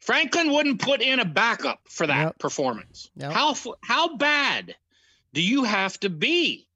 Franklin 0.00 0.52
wouldn't 0.52 0.80
put 0.80 1.02
in 1.02 1.20
a 1.20 1.24
backup 1.24 1.80
for 1.88 2.06
that 2.06 2.24
Yep. 2.26 2.38
performance. 2.38 3.10
Yep. 3.16 3.32
How 3.32 3.54
how 3.82 4.16
bad 4.16 4.74
do 5.32 5.42
you 5.42 5.64
have 5.64 5.98
to 6.00 6.08
be? 6.10 6.68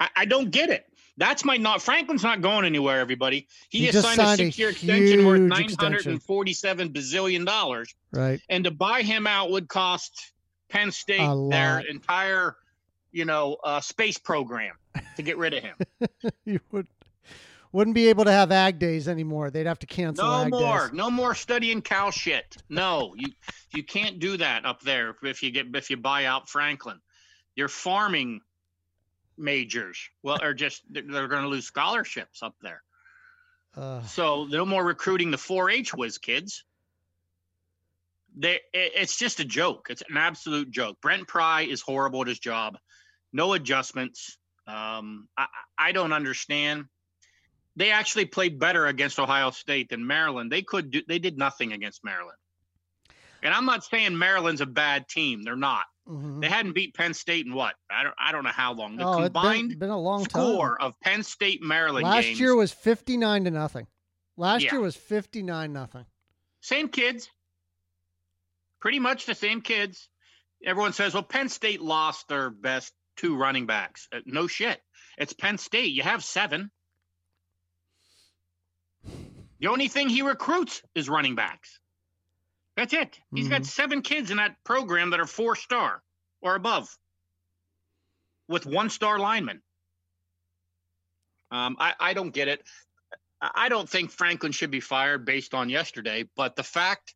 I, 0.00 0.08
I 0.16 0.24
don't 0.24 0.50
get 0.50 0.70
it. 0.70 0.86
That's 1.16 1.44
my 1.44 1.56
not. 1.56 1.80
Franklin's 1.80 2.22
not 2.24 2.40
going 2.40 2.64
anywhere. 2.64 3.00
Everybody, 3.00 3.46
he, 3.68 3.78
He 3.78 3.84
just, 3.86 3.94
just 3.94 4.06
signed, 4.06 4.16
signed 4.16 4.40
a 4.40 4.44
six-year 4.44 4.70
extension 4.70 5.24
worth 5.26 5.40
nine 5.40 5.68
hundred 5.78 6.06
and 6.06 6.22
forty-seven 6.22 6.90
bazillion 6.92 7.46
dollars, 7.46 7.94
Right. 8.10 8.40
and 8.48 8.64
to 8.64 8.70
buy 8.72 9.02
him 9.02 9.26
out 9.26 9.50
would 9.50 9.68
cost 9.68 10.32
Penn 10.68 10.90
State 10.90 11.20
their 11.50 11.80
entire, 11.80 12.56
you 13.12 13.24
know, 13.24 13.56
uh, 13.62 13.80
space 13.80 14.18
program 14.18 14.74
to 15.16 15.22
get 15.22 15.38
rid 15.38 15.54
of 15.54 15.62
him. 15.62 15.76
You 16.44 16.58
would 16.72 16.88
wouldn't 17.72 17.94
be 17.94 18.08
able 18.08 18.24
to 18.24 18.30
have 18.32 18.52
ag 18.52 18.78
days 18.78 19.08
anymore. 19.08 19.50
They'd 19.50 19.66
have 19.66 19.80
to 19.80 19.86
cancel 19.86 20.24
No 20.26 20.42
ag 20.44 20.50
more, 20.50 20.88
days. 20.88 20.92
no 20.96 21.10
more 21.10 21.34
studying 21.34 21.80
cow 21.82 22.10
shit. 22.10 22.56
No, 22.68 23.14
you 23.16 23.28
you 23.72 23.82
can't 23.84 24.18
do 24.18 24.36
that 24.38 24.64
up 24.64 24.80
there 24.82 25.14
if 25.22 25.42
you 25.44 25.50
get 25.52 25.66
if 25.74 25.90
you 25.90 25.96
buy 25.96 26.24
out 26.24 26.48
Franklin. 26.48 27.00
You're 27.56 27.68
farming 27.68 28.40
majors, 29.36 29.98
well, 30.22 30.38
are 30.42 30.54
just 30.54 30.82
they're, 30.90 31.28
going 31.28 31.42
to 31.42 31.48
lose 31.48 31.66
scholarships 31.66 32.42
up 32.42 32.54
there. 32.62 32.82
Uh, 33.76 34.02
So 34.04 34.44
no 34.44 34.64
more 34.64 34.84
recruiting 34.84 35.30
the 35.30 35.36
4-H 35.36 35.94
whiz 35.94 36.18
kids. 36.18 36.64
They, 38.36 38.54
it- 38.72 38.92
it's 38.94 39.18
just 39.18 39.40
a 39.40 39.44
joke. 39.44 39.88
It's 39.90 40.02
an 40.08 40.16
absolute 40.16 40.70
joke. 40.70 41.00
Brent 41.00 41.26
Pry 41.28 41.62
is 41.62 41.80
horrible 41.80 42.22
at 42.22 42.28
his 42.28 42.38
job. 42.38 42.78
No 43.32 43.52
adjustments. 43.52 44.38
Um, 44.66 45.28
I 45.36 45.46
I 45.76 45.92
don't 45.92 46.12
understand. 46.12 46.84
They 47.76 47.90
actually 47.90 48.26
played 48.26 48.58
better 48.60 48.86
against 48.86 49.18
Ohio 49.18 49.50
State 49.50 49.88
than 49.90 50.06
Maryland. 50.06 50.50
They 50.50 50.62
could 50.62 50.90
do. 50.90 51.02
They 51.06 51.18
did 51.18 51.36
nothing 51.36 51.72
against 51.72 52.04
Maryland. 52.04 52.38
And 53.42 53.52
I'm 53.52 53.66
not 53.66 53.84
saying 53.84 54.16
Maryland's 54.16 54.60
a 54.62 54.66
bad 54.66 55.08
team. 55.08 55.42
They're 55.42 55.56
not. 55.56 55.84
Mhm. 56.08 56.40
They 56.40 56.48
hadn't 56.48 56.72
beat 56.74 56.94
Penn 56.94 57.14
State 57.14 57.46
in 57.46 57.54
what? 57.54 57.74
I 57.90 58.02
don't. 58.02 58.14
I 58.18 58.32
don't 58.32 58.44
know 58.44 58.50
how 58.50 58.72
long. 58.74 58.96
The 58.96 59.04
Oh, 59.06 59.18
it's 59.22 59.24
combined 59.34 59.70
been, 59.70 59.78
been 59.78 59.90
a 59.90 59.98
long 60.00 60.24
score 60.24 60.76
time. 60.78 60.86
of 60.88 61.00
Penn 61.00 61.22
State 61.22 61.62
Maryland 61.62 62.04
Last 62.04 62.24
games. 62.24 62.40
year 62.40 62.54
was 62.54 62.72
fifty 62.72 63.16
nine 63.16 63.44
to 63.44 63.50
nothing. 63.50 63.86
Last 64.36 64.62
Yeah. 64.62 64.72
year 64.72 64.80
was 64.80 64.96
fifty 64.96 65.42
nine 65.42 65.72
nothing. 65.72 66.06
Same 66.60 66.88
kids. 66.88 67.28
Pretty 68.80 68.98
much 68.98 69.26
the 69.26 69.34
same 69.34 69.60
kids. 69.62 70.08
Everyone 70.64 70.92
says, 70.92 71.14
well, 71.14 71.22
Penn 71.22 71.48
State 71.48 71.80
lost 71.80 72.28
their 72.28 72.50
best 72.50 72.92
two 73.16 73.36
running 73.36 73.66
backs. 73.66 74.08
Uh, 74.12 74.20
no 74.26 74.46
shit. 74.46 74.80
It's 75.18 75.32
Penn 75.32 75.58
State. 75.58 75.92
You 75.92 76.02
have 76.02 76.24
seven. 76.24 76.70
The 79.60 79.68
only 79.68 79.88
thing 79.88 80.08
he 80.08 80.22
recruits 80.22 80.82
is 80.94 81.08
running 81.08 81.34
backs. 81.34 81.78
That's 82.76 82.92
it. 82.92 83.18
He's 83.34 83.48
got 83.48 83.62
Mhm. 83.62 83.66
seven 83.66 84.02
kids 84.02 84.30
in 84.30 84.38
that 84.38 84.56
program 84.64 85.10
that 85.10 85.20
are 85.20 85.26
four 85.26 85.54
star 85.54 86.02
or 86.40 86.54
above 86.56 86.96
with 88.48 88.66
one 88.66 88.90
star 88.90 89.18
linemen. 89.18 89.62
Um, 91.50 91.76
I, 91.78 91.94
I 92.00 92.14
don't 92.14 92.30
get 92.32 92.48
it. 92.48 92.66
I 93.40 93.50
I 93.54 93.68
don't 93.68 93.88
think 93.88 94.10
Franklin 94.10 94.52
should 94.52 94.70
be 94.70 94.80
fired 94.80 95.24
based 95.24 95.54
on 95.54 95.68
yesterday, 95.68 96.24
but 96.34 96.56
the 96.56 96.62
fact 96.62 97.14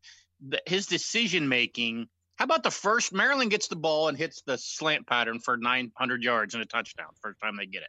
that 0.48 0.62
his 0.68 0.86
decision 0.86 1.48
making. 1.48 2.08
How 2.36 2.44
about 2.44 2.62
the 2.62 2.70
first 2.70 3.12
Maryland 3.12 3.50
gets 3.50 3.66
the 3.66 3.74
ball 3.74 4.06
and 4.08 4.16
hits 4.16 4.42
the 4.42 4.56
slant 4.58 5.08
pattern 5.08 5.40
for 5.40 5.56
900 5.56 6.22
yards 6.22 6.54
and 6.54 6.62
a 6.62 6.66
touchdown 6.66 7.08
first 7.20 7.40
time 7.40 7.56
they 7.56 7.66
get 7.66 7.82
it. 7.82 7.88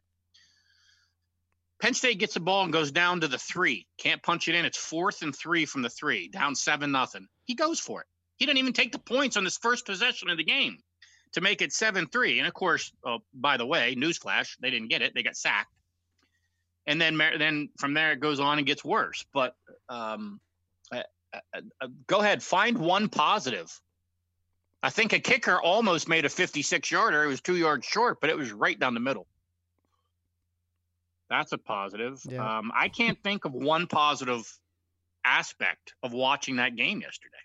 Penn 1.79 1.93
State 1.93 2.17
gets 2.17 2.33
the 2.33 2.39
ball 2.39 2.63
and 2.63 2.73
goes 2.73 2.91
down 2.91 3.21
to 3.21 3.27
the 3.27 3.37
three. 3.37 3.87
Can't 3.99 4.23
punch 4.23 4.47
it 4.47 4.55
in. 4.55 4.65
It's 4.65 4.77
fourth 4.77 5.21
and 5.21 5.35
three 5.35 5.65
from 5.65 5.83
the 5.83 5.89
three, 5.89 6.29
down 6.29 6.55
seven 6.55 6.91
nothing. 6.91 7.27
He 7.49 7.55
goes 7.55 7.79
for 7.79 8.01
it. 8.01 8.07
He 8.37 8.45
didn't 8.45 8.59
even 8.59 8.73
take 8.73 8.91
the 8.91 8.99
points 8.99 9.35
on 9.35 9.43
his 9.43 9.57
first 9.57 9.87
possession 9.87 10.29
of 10.29 10.37
the 10.37 10.43
game 10.43 10.77
to 11.31 11.41
make 11.41 11.63
it 11.63 11.73
seven 11.73 12.05
three. 12.05 12.37
And 12.37 12.47
of 12.47 12.53
course, 12.53 12.93
oh, 13.03 13.23
by 13.33 13.57
the 13.57 13.65
way, 13.65 13.95
newsflash, 13.95 14.55
they 14.59 14.69
didn't 14.69 14.89
get 14.89 15.01
it. 15.01 15.15
They 15.15 15.23
got 15.23 15.35
sacked. 15.35 15.73
And 16.85 17.01
then, 17.01 17.17
then 17.17 17.69
from 17.79 17.95
there 17.95 18.11
it 18.11 18.19
goes 18.19 18.39
on 18.39 18.59
and 18.59 18.67
gets 18.67 18.85
worse. 18.85 19.25
But 19.33 19.55
um, 19.89 20.39
uh, 20.91 21.01
uh, 21.33 21.61
uh, 21.81 21.87
go 22.05 22.19
ahead, 22.19 22.43
find 22.43 22.77
one 22.77 23.09
positive. 23.09 23.81
I 24.83 24.91
think 24.91 25.13
a 25.13 25.19
kicker 25.19 25.59
almost 25.59 26.07
made 26.07 26.25
a 26.25 26.29
56 26.29 26.91
yarder. 26.91 27.23
It 27.23 27.27
was 27.29 27.41
two 27.41 27.57
yards 27.57 27.83
short, 27.83 28.21
but 28.21 28.29
it 28.29 28.37
was 28.37 28.51
right 28.51 28.79
down 28.79 28.93
the 28.93 28.99
middle. 28.99 29.25
That's 31.31 31.51
a 31.51 31.57
positive. 31.57 32.21
Yeah. 32.29 32.59
Um, 32.59 32.71
I 32.75 32.89
can't 32.89 33.17
think 33.23 33.45
of 33.45 33.53
one 33.53 33.87
positive 33.87 34.47
aspect 35.29 35.93
of 36.03 36.11
watching 36.13 36.55
that 36.57 36.75
game 36.75 37.01
yesterday. 37.01 37.35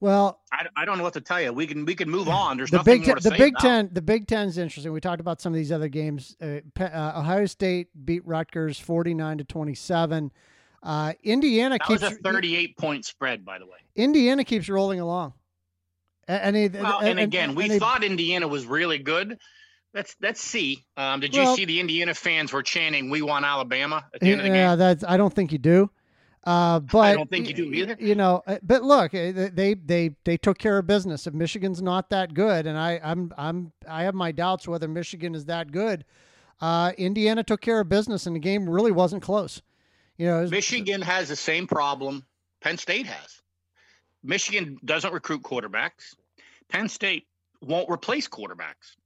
Well, 0.00 0.40
I, 0.52 0.66
I 0.76 0.84
don't 0.84 0.98
know 0.98 1.04
what 1.04 1.12
to 1.12 1.20
tell 1.20 1.40
you. 1.40 1.52
We 1.52 1.66
can 1.66 1.84
we 1.84 1.94
can 1.94 2.10
move 2.10 2.28
on. 2.28 2.56
There's 2.56 2.70
the 2.70 2.78
nothing 2.78 3.00
Big 3.00 3.06
more 3.06 3.14
Ten, 3.16 3.22
to 3.22 3.28
the 3.30 3.36
say 3.36 3.38
Big. 3.44 3.56
Ten, 3.58 3.90
the 3.92 4.02
Big 4.02 4.26
Ten 4.26 4.48
is 4.48 4.58
interesting. 4.58 4.92
We 4.92 5.00
talked 5.00 5.20
about 5.20 5.40
some 5.40 5.52
of 5.52 5.56
these 5.56 5.72
other 5.72 5.88
games. 5.88 6.36
Uh, 6.40 6.60
uh, 6.80 7.12
Ohio 7.16 7.46
State 7.46 7.88
beat 8.04 8.26
Rutgers 8.26 8.78
forty 8.78 9.14
nine 9.14 9.38
to 9.38 9.44
twenty 9.44 9.74
seven. 9.74 10.32
Uh, 10.82 11.12
Indiana 11.22 11.76
That 11.78 11.86
keeps 11.86 12.02
was 12.02 12.14
a 12.14 12.16
38 12.16 12.76
point 12.76 13.04
spread, 13.04 13.44
by 13.44 13.60
the 13.60 13.66
way. 13.66 13.76
Indiana 13.94 14.42
keeps 14.42 14.68
rolling 14.68 14.98
along. 14.98 15.32
A- 16.26 16.44
And, 16.44 16.74
Well, 16.74 16.98
and, 16.98 17.20
again, 17.20 17.54
we 17.54 17.70
and 17.70 17.78
thought 17.78 18.02
Indiana 18.02 18.48
was 18.48 18.66
really 18.66 18.98
good. 18.98 19.38
Let's 19.94 20.16
let's 20.22 20.40
see. 20.40 20.84
Um, 20.96 21.20
did 21.20 21.34
you 21.34 21.42
Well- 21.42 21.56
see 21.56 21.64
the 21.64 21.78
Indiana 21.80 22.14
fans 22.14 22.52
were 22.52 22.62
chanting 22.62 23.10
"We 23.10 23.22
want 23.22 23.44
Alabama" 23.44 24.04
at 24.14 24.20
the 24.20 24.26
end 24.30 24.40
of 24.40 24.44
the 24.44 24.48
game? 24.50 24.56
yeah, 24.56 24.70
game? 24.70 24.78
that's. 24.78 25.04
I 25.04 25.16
don't 25.16 25.32
think 25.32 25.52
you 25.52 25.58
do. 25.58 25.90
Uh, 26.44 26.80
but 26.80 26.98
I 26.98 27.14
don't 27.14 27.30
think 27.30 27.46
you 27.46 27.54
do 27.54 27.72
either. 27.72 27.96
You 28.00 28.16
know, 28.16 28.42
uh, 28.46 28.58
but 28.62 28.82
look, 28.82 29.14
uh, 29.14 29.50
they 29.52 29.74
they 29.74 30.16
they 30.24 30.36
took 30.36 30.58
care 30.58 30.78
of 30.78 30.86
business. 30.86 31.26
If 31.26 31.34
Michigan's 31.34 31.80
not 31.80 32.10
that 32.10 32.34
good, 32.34 32.66
and 32.66 32.76
I 32.76 33.00
I'm 33.04 33.32
I'm 33.38 33.72
I 33.88 34.02
have 34.04 34.14
my 34.14 34.32
doubts 34.32 34.66
whether 34.66 34.88
Michigan 34.88 35.34
is 35.34 35.44
that 35.44 35.70
good. 35.70 36.04
Uh, 36.60 36.92
Indiana 36.98 37.44
took 37.44 37.60
care 37.60 37.80
of 37.80 37.88
business, 37.88 38.26
and 38.26 38.34
the 38.34 38.40
game 38.40 38.68
really 38.68 38.92
wasn't 38.92 39.22
close. 39.22 39.62
You 40.16 40.26
know, 40.26 40.40
was- 40.40 40.50
Michigan 40.50 41.02
has 41.02 41.28
the 41.28 41.36
same 41.36 41.66
problem 41.66 42.24
Penn 42.60 42.78
State 42.78 43.06
has. 43.06 43.40
Michigan 44.24 44.78
doesn't 44.84 45.12
recruit 45.12 45.42
quarterbacks. 45.42 46.14
Penn 46.68 46.88
State 46.88 47.26
won't 47.60 47.90
replace 47.90 48.26
quarterbacks. 48.28 48.96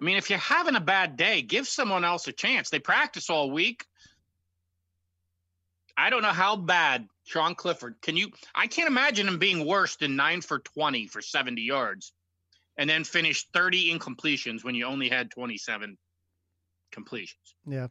I 0.00 0.04
mean, 0.04 0.16
if 0.16 0.28
you're 0.28 0.38
having 0.38 0.74
a 0.76 0.80
bad 0.80 1.16
day, 1.16 1.42
give 1.42 1.68
someone 1.68 2.04
else 2.04 2.26
a 2.28 2.32
chance. 2.32 2.68
They 2.70 2.78
practice 2.80 3.30
all 3.30 3.50
week. 3.50 3.84
I 5.96 6.10
don't 6.10 6.22
know 6.22 6.28
how 6.32 6.56
bad 6.56 7.06
Sean 7.24 7.54
Clifford 7.54 7.96
can 8.02 8.16
you. 8.16 8.30
I 8.54 8.66
can't 8.66 8.88
imagine 8.88 9.28
him 9.28 9.38
being 9.38 9.64
worse 9.64 9.96
than 9.96 10.16
nine 10.16 10.40
for 10.40 10.58
20 10.58 11.06
for 11.06 11.22
70 11.22 11.62
yards 11.62 12.12
and 12.76 12.90
then 12.90 13.04
finish 13.04 13.46
30 13.54 13.96
incompletions 13.96 14.64
when 14.64 14.74
you 14.74 14.86
only 14.86 15.08
had 15.08 15.30
27 15.30 15.96
completions. 16.90 17.54
yeah. 17.66 17.88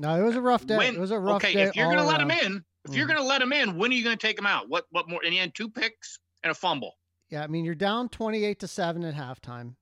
No, 0.00 0.14
it 0.18 0.22
was 0.22 0.36
a 0.36 0.40
rough 0.40 0.64
day. 0.64 0.76
When- 0.76 0.94
it 0.94 1.00
was 1.00 1.10
a 1.10 1.18
rough 1.18 1.42
okay, 1.44 1.52
day. 1.54 1.62
if 1.64 1.74
you're 1.76 1.86
going 1.86 1.98
to 1.98 2.04
let 2.04 2.20
him 2.20 2.30
in, 2.30 2.64
if 2.84 2.94
you're 2.94 3.04
Mhm. 3.04 3.08
going 3.10 3.20
to 3.20 3.26
let 3.26 3.42
him 3.42 3.52
in, 3.52 3.76
when 3.76 3.90
are 3.90 3.94
you 3.94 4.04
going 4.04 4.16
to 4.16 4.26
take 4.26 4.38
him 4.38 4.46
out? 4.46 4.68
What 4.68 4.86
what 4.90 5.08
more? 5.08 5.20
And 5.24 5.32
he 5.32 5.38
had 5.40 5.54
two 5.56 5.68
picks 5.68 6.20
and 6.44 6.52
a 6.52 6.54
fumble. 6.54 6.96
Yeah, 7.30 7.42
I 7.42 7.48
mean 7.48 7.64
you're 7.64 7.74
down 7.74 8.08
twenty 8.08 8.44
eight 8.44 8.60
to 8.60 8.68
seven 8.68 9.02
at 9.04 9.14
halftime, 9.14 9.74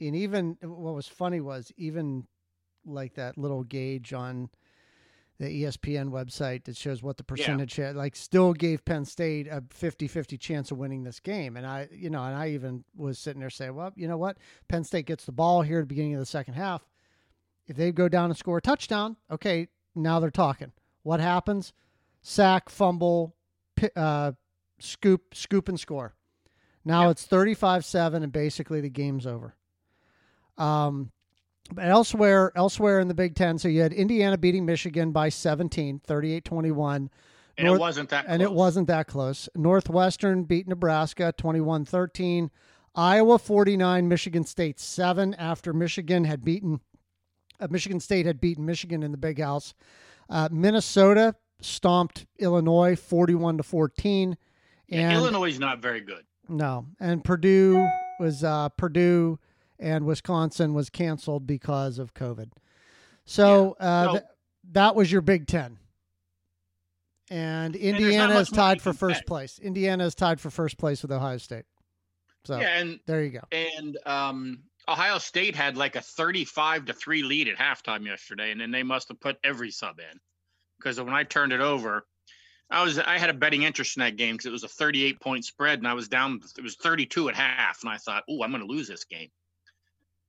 and 0.00 0.16
even 0.16 0.56
what 0.62 0.94
was 0.94 1.08
funny 1.08 1.40
was 1.40 1.72
even 1.76 2.26
like 2.84 3.14
that 3.14 3.38
little 3.38 3.62
gauge 3.64 4.12
on 4.12 4.50
the 5.38 5.64
ESPN 5.64 6.10
website 6.10 6.64
that 6.64 6.76
shows 6.76 7.02
what 7.02 7.16
the 7.16 7.24
percentage 7.24 7.74
had, 7.76 7.96
like 7.96 8.14
still 8.14 8.52
gave 8.52 8.84
Penn 8.84 9.04
State 9.04 9.48
a 9.48 9.62
50-50 9.62 10.38
chance 10.38 10.70
of 10.70 10.78
winning 10.78 11.02
this 11.02 11.18
game. 11.18 11.56
And 11.56 11.66
I, 11.66 11.88
you 11.90 12.08
know, 12.08 12.22
and 12.22 12.36
I 12.36 12.50
even 12.50 12.84
was 12.96 13.18
sitting 13.18 13.40
there 13.40 13.50
saying, 13.50 13.74
well, 13.74 13.92
you 13.96 14.06
know 14.06 14.16
what? 14.16 14.36
Penn 14.68 14.84
State 14.84 15.06
gets 15.06 15.24
the 15.24 15.32
ball 15.32 15.62
here 15.62 15.78
at 15.78 15.82
the 15.82 15.86
beginning 15.86 16.14
of 16.14 16.20
the 16.20 16.26
second 16.26 16.54
half. 16.54 16.86
If 17.66 17.76
they 17.76 17.90
go 17.90 18.08
down 18.08 18.30
and 18.30 18.36
score 18.36 18.58
a 18.58 18.62
touchdown, 18.62 19.16
okay, 19.30 19.68
now 19.94 20.20
they're 20.20 20.30
talking. 20.30 20.72
What 21.02 21.20
happens? 21.20 21.72
Sack, 22.22 22.68
fumble, 22.68 23.34
uh, 23.96 24.32
scoop, 24.78 25.34
scoop 25.34 25.68
and 25.68 25.80
score. 25.80 26.14
Now 26.84 27.08
it's 27.08 27.26
35-7 27.26 28.22
and 28.22 28.32
basically 28.32 28.80
the 28.80 28.90
game's 28.90 29.26
over. 29.26 29.56
Um, 30.58 31.10
but 31.72 31.86
elsewhere, 31.86 32.52
elsewhere 32.54 33.00
in 33.00 33.08
the 33.08 33.14
Big 33.14 33.34
Ten, 33.34 33.58
so 33.58 33.68
you 33.68 33.80
had 33.80 33.92
Indiana 33.92 34.36
beating 34.36 34.66
Michigan 34.66 35.12
by 35.12 35.30
17, 35.30 36.00
38-21, 36.06 37.08
And 37.56 37.66
North- 37.66 37.76
it 37.76 37.80
wasn't 37.80 38.08
that 38.10 38.26
and 38.28 38.42
it 38.42 38.46
close. 38.46 38.56
wasn't 38.56 38.86
that 38.88 39.06
close. 39.06 39.48
Northwestern 39.54 40.44
beat 40.44 40.68
Nebraska 40.68 41.32
21-13. 41.38 42.50
Iowa 42.96 43.38
49, 43.38 44.06
Michigan 44.08 44.44
State 44.44 44.78
7 44.78 45.34
after 45.34 45.72
Michigan 45.72 46.24
had 46.24 46.44
beaten 46.44 46.80
uh, 47.60 47.68
Michigan 47.70 48.00
State 48.00 48.26
had 48.26 48.40
beaten 48.40 48.66
Michigan 48.66 49.02
in 49.02 49.10
the 49.12 49.16
Big 49.18 49.40
House. 49.40 49.74
Uh, 50.28 50.48
Minnesota 50.50 51.34
stomped 51.60 52.26
Illinois 52.38 52.96
41 52.96 53.56
to 53.58 53.62
14. 53.62 54.36
And 54.90 55.00
yeah, 55.00 55.14
Illinois 55.14 55.50
is 55.50 55.58
not 55.60 55.78
very 55.78 56.00
good. 56.00 56.24
No, 56.48 56.86
and 57.00 57.22
Purdue 57.24 57.88
was 58.20 58.42
uh, 58.44 58.68
Purdue 58.70 59.38
and 59.78 60.04
Wisconsin 60.04 60.74
was 60.74 60.90
canceled 60.90 61.46
because 61.46 61.98
of 61.98 62.14
COVID. 62.14 62.50
So, 63.24 63.76
yeah. 63.80 63.86
uh, 63.86 64.12
th- 64.12 64.24
that 64.72 64.94
was 64.94 65.10
your 65.10 65.20
Big 65.20 65.46
Ten. 65.46 65.78
And 67.30 67.74
Indiana 67.74 68.34
is 68.38 68.50
tied 68.50 68.82
for 68.82 68.92
first 68.92 69.24
place. 69.26 69.58
Indiana 69.58 70.04
is 70.04 70.14
tied 70.14 70.40
for 70.40 70.50
first 70.50 70.76
place 70.76 71.02
with 71.02 71.10
Ohio 71.10 71.38
State. 71.38 71.64
So 72.44 72.58
yeah, 72.58 72.78
and 72.78 73.00
there 73.06 73.22
you 73.24 73.30
go. 73.30 73.40
And 73.52 73.96
um, 74.04 74.64
Ohio 74.86 75.18
State 75.18 75.56
had 75.56 75.76
like 75.76 75.96
a 75.96 76.02
35 76.02 76.86
to 76.86 76.92
3 76.92 77.22
lead 77.22 77.48
at 77.48 77.56
halftime 77.56 78.04
yesterday, 78.04 78.50
and 78.50 78.60
then 78.60 78.70
they 78.70 78.82
must 78.82 79.08
have 79.08 79.20
put 79.20 79.38
every 79.42 79.70
sub 79.70 79.98
in. 79.98 80.20
Because 80.78 81.00
when 81.00 81.14
I 81.14 81.24
turned 81.24 81.52
it 81.52 81.60
over, 81.60 82.06
I 82.70 82.82
was 82.82 82.98
I 82.98 83.18
had 83.18 83.30
a 83.30 83.34
betting 83.34 83.62
interest 83.62 83.96
in 83.96 84.00
that 84.00 84.16
game 84.16 84.34
because 84.34 84.46
it 84.46 84.52
was 84.52 84.64
a 84.64 84.68
38 84.68 85.20
point 85.20 85.44
spread, 85.44 85.78
and 85.78 85.88
I 85.88 85.94
was 85.94 86.08
down. 86.08 86.40
It 86.58 86.62
was 86.62 86.76
32 86.76 87.30
at 87.30 87.34
half, 87.34 87.82
and 87.82 87.90
I 87.90 87.96
thought, 87.96 88.24
"Oh, 88.28 88.42
I'm 88.42 88.50
going 88.50 88.66
to 88.66 88.72
lose 88.72 88.88
this 88.88 89.04
game." 89.04 89.30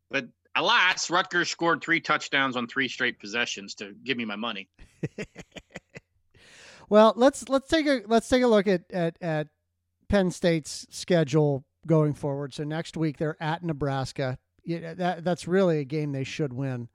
But 0.09 0.27
alas, 0.55 1.09
Rutgers 1.09 1.50
scored 1.50 1.81
three 1.81 2.01
touchdowns 2.01 2.55
on 2.55 2.67
three 2.67 2.88
straight 2.88 3.19
possessions 3.19 3.75
to 3.75 3.93
give 4.03 4.17
me 4.17 4.25
my 4.25 4.35
money. 4.35 4.69
well, 6.89 7.13
let's 7.15 7.50
let's 7.50 7.67
take 7.67 7.88
a 7.88 8.01
let's 8.07 8.29
take 8.29 8.43
a 8.43 8.47
look 8.47 8.67
at 8.67 8.83
at 8.91 9.17
at 9.21 9.47
Penn 10.09 10.31
State's 10.31 10.85
schedule 10.89 11.65
going 11.85 12.13
forward. 12.13 12.53
So 12.53 12.63
next 12.63 12.97
week 12.97 13.17
they're 13.17 13.41
at 13.41 13.63
Nebraska. 13.63 14.38
Yeah, 14.63 14.93
that 14.95 15.24
that's 15.24 15.47
really 15.47 15.79
a 15.79 15.85
game 15.85 16.12
they 16.12 16.24
should 16.24 16.53
win. 16.53 16.89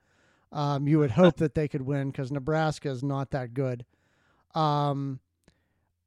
Um, 0.51 0.87
you 0.87 0.99
would 0.99 1.11
hope 1.11 1.37
that 1.37 1.55
they 1.55 1.67
could 1.67 1.83
win 1.83 2.11
because 2.11 2.31
Nebraska 2.31 2.89
is 2.89 3.03
not 3.03 3.31
that 3.31 3.53
good. 3.53 3.85
Um, 4.53 5.19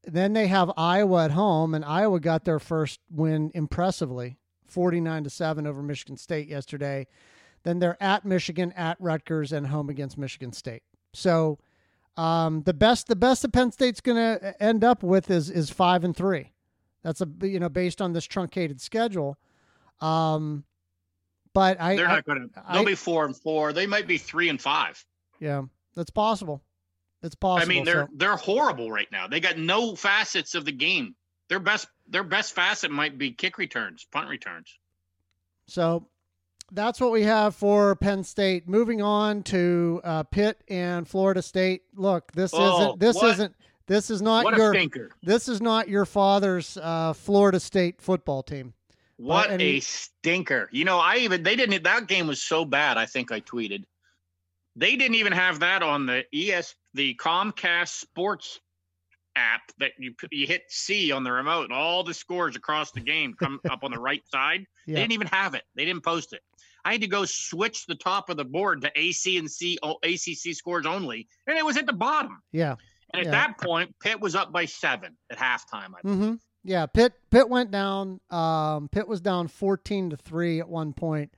then 0.06 0.34
they 0.34 0.49
have 0.49 0.70
Iowa 0.76 1.25
at 1.25 1.30
home, 1.30 1.75
and 1.75 1.84
Iowa 1.84 2.20
got 2.20 2.44
their 2.44 2.58
first 2.58 3.00
win 3.11 3.50
impressively, 3.54 4.38
forty-nine 4.66 5.25
to 5.25 5.30
seven 5.30 5.66
over 5.66 5.83
Michigan 5.83 6.16
State 6.16 6.49
yesterday. 6.49 7.06
Then 7.62 7.78
they're 7.78 8.02
at 8.02 8.25
Michigan, 8.25 8.73
at 8.73 8.97
Rutgers, 9.00 9.52
and 9.52 9.66
home 9.66 9.88
against 9.88 10.18
Michigan 10.18 10.52
State. 10.52 10.83
So 11.14 11.59
um, 12.16 12.62
the 12.62 12.75
best 12.75 13.09
the 13.09 13.16
best 13.16 13.42
that 13.42 13.52
Penn 13.52 13.73
State's 13.73 14.00
going 14.00 14.16
to 14.16 14.62
end 14.62 14.85
up 14.85 15.02
with 15.02 15.30
is 15.30 15.50
is 15.50 15.71
five 15.71 16.04
and 16.04 16.16
three. 16.16 16.52
That's 17.02 17.21
a 17.21 17.28
you 17.42 17.59
know 17.59 17.68
based 17.68 18.00
on 18.00 18.12
this 18.12 18.25
truncated 18.25 18.80
schedule. 18.80 19.38
Um, 20.00 20.64
but 21.52 21.80
I 21.80 21.97
they're 21.97 22.09
not 22.09 22.25
going 22.25 22.40
to. 22.40 22.62
They'll 22.73 22.83
I, 22.83 22.85
be 22.85 22.94
four 22.94 23.25
and 23.25 23.37
four. 23.37 23.73
They 23.73 23.87
might 23.87 24.06
be 24.06 24.18
three 24.18 24.49
and 24.49 24.61
five. 24.61 25.04
Yeah, 25.40 25.62
that's 25.94 26.11
possible. 26.11 26.62
It's 27.23 27.35
possible. 27.35 27.73
I 27.73 27.75
mean, 27.75 27.85
they're 27.85 28.06
so. 28.06 28.16
they're 28.16 28.37
horrible 28.37 28.90
right 28.90 29.09
now. 29.11 29.26
They 29.26 29.40
got 29.40 29.59
no 29.59 29.97
facets 29.97 30.54
of 30.54 30.64
the 30.64 30.73
game. 30.73 31.14
Their 31.48 31.60
best 31.60 31.88
their 32.08 32.24
best 32.24 32.54
facet 32.54 32.90
might 32.90 33.18
be 33.18 33.32
kick 33.32 33.58
returns, 33.58 34.06
punt 34.10 34.28
returns. 34.28 34.78
So 35.66 36.08
that's 36.72 37.00
what 37.00 37.12
we 37.12 37.22
have 37.22 37.54
for 37.54 37.96
Penn 37.96 38.24
State. 38.24 38.68
Moving 38.68 39.02
on 39.02 39.42
to 39.44 40.00
uh, 40.04 40.22
Pitt 40.24 40.62
and 40.68 41.06
Florida 41.06 41.42
State. 41.42 41.82
Look, 41.94 42.32
this 42.32 42.52
oh, 42.54 42.78
isn't 42.78 43.00
this 43.00 43.22
isn't 43.22 43.54
this 43.86 44.10
is 44.10 44.22
not 44.22 44.44
what 44.44 44.56
your 44.56 44.74
this 45.22 45.48
is 45.48 45.60
not 45.60 45.88
your 45.88 46.06
father's 46.06 46.78
uh, 46.80 47.12
Florida 47.12 47.60
State 47.60 48.00
football 48.00 48.42
team. 48.42 48.72
What 49.16 49.50
a 49.60 49.80
stinker! 49.80 50.68
You 50.72 50.84
know, 50.84 50.98
I 50.98 51.18
even 51.18 51.42
they 51.42 51.54
didn't. 51.54 51.84
That 51.84 52.08
game 52.08 52.26
was 52.26 52.42
so 52.42 52.64
bad. 52.64 52.96
I 52.96 53.06
think 53.06 53.30
I 53.30 53.40
tweeted. 53.40 53.84
They 54.76 54.97
didn't 54.97 55.14
even 55.14 55.32
have 55.32 55.60
that 55.60 55.82
on 55.82 56.06
the 56.06 56.25
ES 56.34 56.75
the 56.95 57.14
Comcast 57.14 58.00
Sports 58.00 58.60
app 59.36 59.62
that 59.78 59.92
you 59.99 60.14
you 60.30 60.47
hit 60.47 60.62
C 60.68 61.12
on 61.12 61.25
the 61.25 61.32
remote 61.32 61.64
and 61.64 61.73
all 61.73 62.04
the 62.04 62.14
scores 62.14 62.56
across 62.56 62.92
the 62.92 63.00
game 63.00 63.34
come 63.34 63.60
up 63.70 63.84
on 63.84 63.90
the 63.90 63.99
right 63.99 64.23
side. 64.28 64.66
Yeah. 64.86 64.94
They 64.94 65.00
didn't 65.00 65.12
even 65.12 65.26
have 65.28 65.54
it. 65.54 65.62
They 65.75 65.84
didn't 65.84 66.04
post 66.04 66.32
it. 66.32 66.40
I 66.84 66.92
had 66.92 67.00
to 67.00 67.06
go 67.06 67.25
switch 67.25 67.86
the 67.86 67.94
top 67.94 68.28
of 68.28 68.36
the 68.36 68.44
board 68.44 68.82
to 68.82 68.92
AC 68.94 69.38
and 69.38 69.50
C 69.50 69.78
ACC 69.82 70.54
scores 70.54 70.86
only, 70.86 71.28
and 71.47 71.56
it 71.56 71.64
was 71.64 71.76
at 71.76 71.86
the 71.86 71.92
bottom. 71.92 72.42
Yeah. 72.52 72.76
And 73.12 73.20
at 73.20 73.26
yeah. 73.26 73.30
that 73.30 73.58
point, 73.58 73.94
Pitt 74.00 74.20
was 74.20 74.34
up 74.34 74.52
by 74.52 74.66
seven 74.66 75.16
at 75.30 75.38
halftime. 75.38 75.92
I 75.94 76.02
mm-hmm. 76.04 76.34
Yeah, 76.64 76.86
Pitt 76.86 77.12
Pitt 77.30 77.49
went 77.49 77.70
down. 77.70 78.20
Um, 78.30 78.88
Pitt 78.88 79.06
was 79.06 79.20
down 79.20 79.49
fourteen 79.49 80.10
to 80.10 80.16
three 80.16 80.60
at 80.60 80.68
one 80.68 80.92
point, 80.92 81.32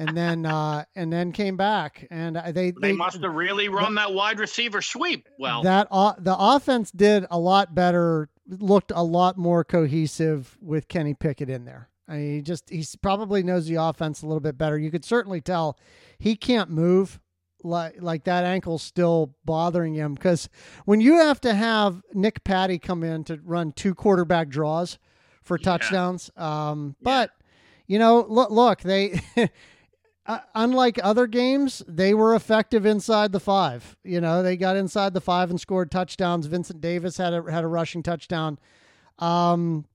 and 0.00 0.16
then 0.16 0.46
uh, 0.46 0.84
and 0.96 1.12
then 1.12 1.30
came 1.30 1.56
back. 1.56 2.06
And 2.10 2.36
they 2.36 2.70
they, 2.70 2.72
they 2.80 2.92
must 2.92 3.20
have 3.20 3.34
really 3.34 3.68
run 3.68 3.94
the, 3.94 4.00
that 4.00 4.14
wide 4.14 4.38
receiver 4.38 4.80
sweep. 4.80 5.28
Well, 5.38 5.62
that 5.62 5.88
uh, 5.90 6.14
the 6.18 6.36
offense 6.36 6.90
did 6.90 7.26
a 7.30 7.38
lot 7.38 7.74
better. 7.74 8.30
Looked 8.48 8.92
a 8.94 9.02
lot 9.02 9.36
more 9.36 9.62
cohesive 9.62 10.56
with 10.60 10.88
Kenny 10.88 11.14
Pickett 11.14 11.50
in 11.50 11.66
there. 11.66 11.90
I 12.08 12.16
mean, 12.16 12.34
he 12.36 12.42
just 12.42 12.70
he 12.70 12.84
probably 13.02 13.42
knows 13.42 13.66
the 13.66 13.76
offense 13.76 14.22
a 14.22 14.26
little 14.26 14.40
bit 14.40 14.56
better. 14.56 14.78
You 14.78 14.90
could 14.90 15.04
certainly 15.04 15.42
tell 15.42 15.78
he 16.18 16.34
can't 16.34 16.70
move 16.70 17.20
like 17.62 18.00
like 18.00 18.24
that 18.24 18.44
ankle's 18.44 18.82
still 18.82 19.34
bothering 19.44 19.94
him 19.94 20.14
because 20.14 20.48
when 20.86 21.02
you 21.02 21.18
have 21.18 21.42
to 21.42 21.52
have 21.52 22.02
Nick 22.14 22.42
Patti 22.42 22.78
come 22.78 23.04
in 23.04 23.22
to 23.24 23.38
run 23.44 23.72
two 23.72 23.94
quarterback 23.94 24.48
draws 24.48 24.98
for 25.42 25.58
touchdowns, 25.58 26.30
um, 26.36 26.96
yeah. 26.98 27.02
but 27.02 27.30
you 27.86 27.98
know, 27.98 28.24
look, 28.26 28.50
look 28.50 28.80
they. 28.80 29.20
uh, 30.30 30.38
unlike 30.54 31.00
other 31.02 31.26
games, 31.26 31.82
they 31.88 32.14
were 32.14 32.36
effective 32.36 32.86
inside 32.86 33.32
the 33.32 33.40
five. 33.40 33.96
You 34.04 34.20
know, 34.20 34.44
they 34.44 34.56
got 34.56 34.76
inside 34.76 35.12
the 35.12 35.20
five 35.20 35.50
and 35.50 35.60
scored 35.60 35.90
touchdowns. 35.90 36.46
Vincent 36.46 36.80
Davis 36.80 37.16
had 37.16 37.34
a 37.34 37.42
had 37.50 37.64
a 37.64 37.66
rushing 37.66 38.00
touchdown. 38.00 38.60
Um, 39.18 39.86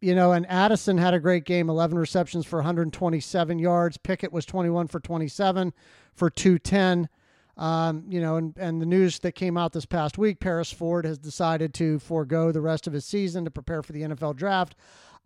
you 0.00 0.14
know, 0.14 0.30
and 0.30 0.48
Addison 0.48 0.96
had 0.96 1.12
a 1.12 1.18
great 1.18 1.44
game, 1.44 1.68
11 1.68 1.98
receptions 1.98 2.46
for 2.46 2.60
127 2.60 3.58
yards. 3.58 3.96
Pickett 3.96 4.32
was 4.32 4.46
21 4.46 4.86
for 4.86 5.00
27 5.00 5.74
for 6.14 6.30
210. 6.30 7.08
Um, 7.56 8.04
you 8.08 8.20
know, 8.20 8.36
and, 8.36 8.56
and 8.56 8.80
the 8.80 8.86
news 8.86 9.18
that 9.18 9.32
came 9.32 9.56
out 9.56 9.72
this 9.72 9.86
past 9.86 10.16
week, 10.16 10.38
Paris 10.38 10.72
Ford 10.72 11.04
has 11.04 11.18
decided 11.18 11.74
to 11.74 11.98
forego 11.98 12.52
the 12.52 12.62
rest 12.62 12.86
of 12.86 12.92
his 12.92 13.04
season 13.04 13.44
to 13.44 13.50
prepare 13.50 13.82
for 13.82 13.92
the 13.92 14.02
NFL 14.02 14.36
draft. 14.36 14.76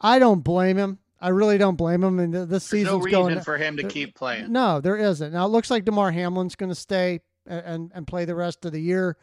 I 0.01 0.19
don't 0.19 0.41
blame 0.43 0.79
him. 0.79 1.01
I 1.25 1.29
really 1.29 1.57
don't 1.57 1.77
blame 1.77 2.05
him. 2.05 2.19
And 2.19 2.35
this 2.35 2.65
season's 2.65 2.91
no 2.91 2.99
reason 2.99 3.21
going 3.21 3.41
for 3.41 3.57
him 3.57 3.79
to 3.79 3.85
keep 3.85 4.15
playing. 4.15 4.53
No, 4.53 4.83
there 4.83 4.99
isn't. 4.99 5.33
Now 5.33 5.47
it 5.47 5.49
looks 5.49 5.71
like 5.71 5.87
Damar 5.87 6.13
Hamlin's 6.13 6.55
going 6.55 6.69
to 6.69 6.75
stay 6.75 7.21
and, 7.47 7.65
and, 7.65 7.93
and 7.95 8.07
play 8.07 8.27
the 8.27 8.35
rest 8.35 8.67
of 8.67 8.73
the 8.73 8.81
year. 8.81 9.17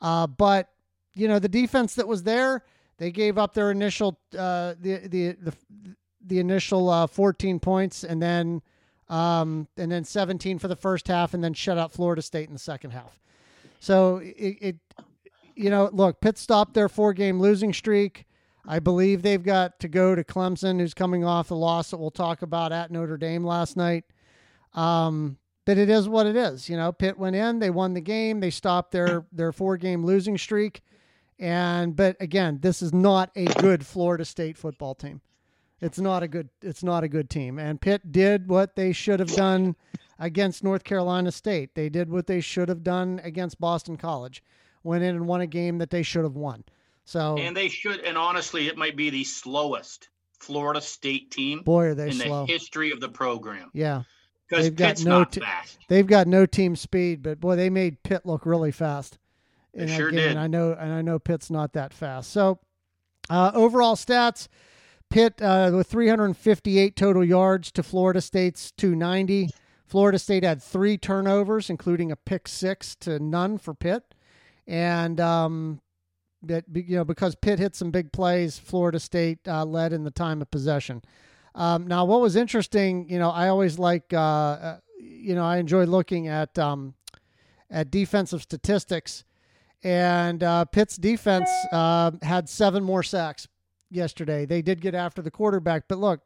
Uh, 0.00 0.28
but 0.28 0.68
you 1.12 1.26
know 1.26 1.40
the 1.40 1.48
defense 1.48 1.96
that 1.96 2.06
was 2.06 2.22
there, 2.22 2.62
they 2.98 3.10
gave 3.10 3.36
up 3.36 3.54
their 3.54 3.72
initial 3.72 4.20
uh, 4.38 4.74
the 4.80 5.08
the 5.08 5.32
the 5.42 5.54
the 6.24 6.38
initial 6.38 6.88
uh, 6.88 7.08
14 7.08 7.58
points, 7.58 8.04
and 8.04 8.22
then 8.22 8.62
um, 9.08 9.66
and 9.76 9.90
then 9.90 10.04
17 10.04 10.60
for 10.60 10.68
the 10.68 10.76
first 10.76 11.08
half, 11.08 11.34
and 11.34 11.42
then 11.42 11.52
shut 11.52 11.78
out 11.78 11.90
Florida 11.90 12.22
State 12.22 12.46
in 12.46 12.52
the 12.52 12.60
second 12.60 12.92
half. 12.92 13.18
So 13.80 14.18
it, 14.18 14.56
it 14.60 14.76
you 15.56 15.68
know, 15.68 15.90
look, 15.92 16.20
Pitt 16.20 16.38
stopped 16.38 16.74
their 16.74 16.88
four 16.88 17.12
game 17.12 17.40
losing 17.40 17.72
streak. 17.72 18.24
I 18.66 18.78
believe 18.78 19.22
they've 19.22 19.42
got 19.42 19.80
to 19.80 19.88
go 19.88 20.14
to 20.14 20.22
Clemson, 20.22 20.78
who's 20.78 20.94
coming 20.94 21.24
off 21.24 21.48
the 21.48 21.56
loss 21.56 21.90
that 21.90 21.98
we'll 21.98 22.10
talk 22.10 22.42
about 22.42 22.72
at 22.72 22.90
Notre 22.90 23.16
Dame 23.16 23.44
last 23.44 23.76
night. 23.76 24.04
Um, 24.74 25.38
but 25.64 25.78
it 25.78 25.88
is 25.88 26.08
what 26.08 26.26
it 26.26 26.36
is. 26.36 26.68
You 26.68 26.76
know, 26.76 26.92
Pitt 26.92 27.18
went 27.18 27.36
in, 27.36 27.58
they 27.58 27.70
won 27.70 27.94
the 27.94 28.00
game, 28.00 28.40
they 28.40 28.50
stopped 28.50 28.92
their 28.92 29.24
their 29.32 29.52
four 29.52 29.76
game 29.76 30.04
losing 30.04 30.36
streak. 30.36 30.82
And 31.38 31.96
but 31.96 32.16
again, 32.20 32.58
this 32.60 32.82
is 32.82 32.92
not 32.92 33.30
a 33.34 33.46
good 33.46 33.86
Florida 33.86 34.24
State 34.24 34.58
football 34.58 34.94
team. 34.94 35.20
It's 35.80 35.98
not 35.98 36.22
a 36.22 36.28
good 36.28 36.50
it's 36.60 36.82
not 36.82 37.04
a 37.04 37.08
good 37.08 37.30
team. 37.30 37.58
And 37.58 37.80
Pitt 37.80 38.12
did 38.12 38.48
what 38.48 38.76
they 38.76 38.92
should 38.92 39.20
have 39.20 39.34
done 39.34 39.76
against 40.18 40.62
North 40.62 40.84
Carolina 40.84 41.32
State. 41.32 41.74
They 41.74 41.88
did 41.88 42.10
what 42.10 42.26
they 42.26 42.40
should 42.40 42.68
have 42.68 42.82
done 42.82 43.20
against 43.24 43.60
Boston 43.60 43.96
College. 43.96 44.42
Went 44.82 45.04
in 45.04 45.16
and 45.16 45.26
won 45.26 45.40
a 45.40 45.46
game 45.46 45.78
that 45.78 45.90
they 45.90 46.02
should 46.02 46.24
have 46.24 46.36
won. 46.36 46.64
So 47.04 47.36
And 47.38 47.56
they 47.56 47.68
should 47.68 48.00
and 48.00 48.16
honestly 48.16 48.68
it 48.68 48.76
might 48.76 48.96
be 48.96 49.10
the 49.10 49.24
slowest 49.24 50.08
Florida 50.38 50.80
State 50.80 51.30
team 51.30 51.62
boy 51.62 51.86
are 51.86 51.94
they 51.94 52.08
in 52.08 52.12
slow. 52.14 52.46
the 52.46 52.52
history 52.52 52.92
of 52.92 53.00
the 53.00 53.08
program. 53.08 53.70
Yeah. 53.74 54.02
Because 54.48 54.70
Pitt's 54.70 55.04
got 55.04 55.08
no 55.08 55.18
not 55.20 55.34
fast. 55.34 55.78
They've 55.88 56.06
got 56.06 56.26
no 56.26 56.44
team 56.44 56.74
speed, 56.74 57.22
but 57.22 57.38
boy, 57.40 57.56
they 57.56 57.70
made 57.70 58.02
Pitt 58.02 58.26
look 58.26 58.46
really 58.46 58.72
fast. 58.72 59.18
They 59.74 59.86
sure 59.86 60.10
game. 60.10 60.18
did. 60.18 60.30
And 60.32 60.40
I 60.40 60.46
know 60.46 60.72
and 60.72 60.92
I 60.92 61.02
know 61.02 61.18
Pitt's 61.18 61.50
not 61.50 61.72
that 61.74 61.92
fast. 61.92 62.30
So 62.30 62.58
uh, 63.28 63.52
overall 63.54 63.94
stats, 63.94 64.48
Pitt 65.08 65.40
uh, 65.40 65.70
with 65.74 65.86
358 65.86 66.96
total 66.96 67.24
yards 67.24 67.70
to 67.72 67.82
Florida 67.82 68.20
State's 68.20 68.72
290. 68.72 69.50
Florida 69.86 70.18
State 70.18 70.44
had 70.44 70.62
three 70.62 70.96
turnovers, 70.96 71.68
including 71.68 72.12
a 72.12 72.16
pick 72.16 72.46
six 72.46 72.94
to 72.96 73.18
none 73.18 73.58
for 73.58 73.74
Pitt. 73.74 74.14
And 74.66 75.20
um, 75.20 75.80
that 76.42 76.64
you 76.72 76.96
know 76.96 77.04
because 77.04 77.34
Pitt 77.34 77.58
hit 77.58 77.74
some 77.74 77.90
big 77.90 78.12
plays, 78.12 78.58
Florida 78.58 79.00
State 79.00 79.46
uh, 79.46 79.64
led 79.64 79.92
in 79.92 80.04
the 80.04 80.10
time 80.10 80.40
of 80.42 80.50
possession. 80.50 81.02
Um, 81.54 81.86
now, 81.86 82.04
what 82.04 82.20
was 82.20 82.36
interesting, 82.36 83.08
you 83.08 83.18
know, 83.18 83.30
I 83.30 83.48
always 83.48 83.78
like, 83.78 84.12
uh, 84.12 84.18
uh, 84.18 84.78
you 84.98 85.34
know, 85.34 85.44
I 85.44 85.56
enjoy 85.56 85.84
looking 85.84 86.28
at 86.28 86.58
um, 86.58 86.94
at 87.70 87.90
defensive 87.90 88.42
statistics, 88.42 89.24
and 89.82 90.42
uh, 90.42 90.64
Pitt's 90.66 90.96
defense 90.96 91.50
uh, 91.72 92.12
had 92.22 92.48
seven 92.48 92.84
more 92.84 93.02
sacks 93.02 93.48
yesterday. 93.90 94.46
They 94.46 94.62
did 94.62 94.80
get 94.80 94.94
after 94.94 95.22
the 95.22 95.30
quarterback, 95.30 95.84
but 95.88 95.98
look, 95.98 96.20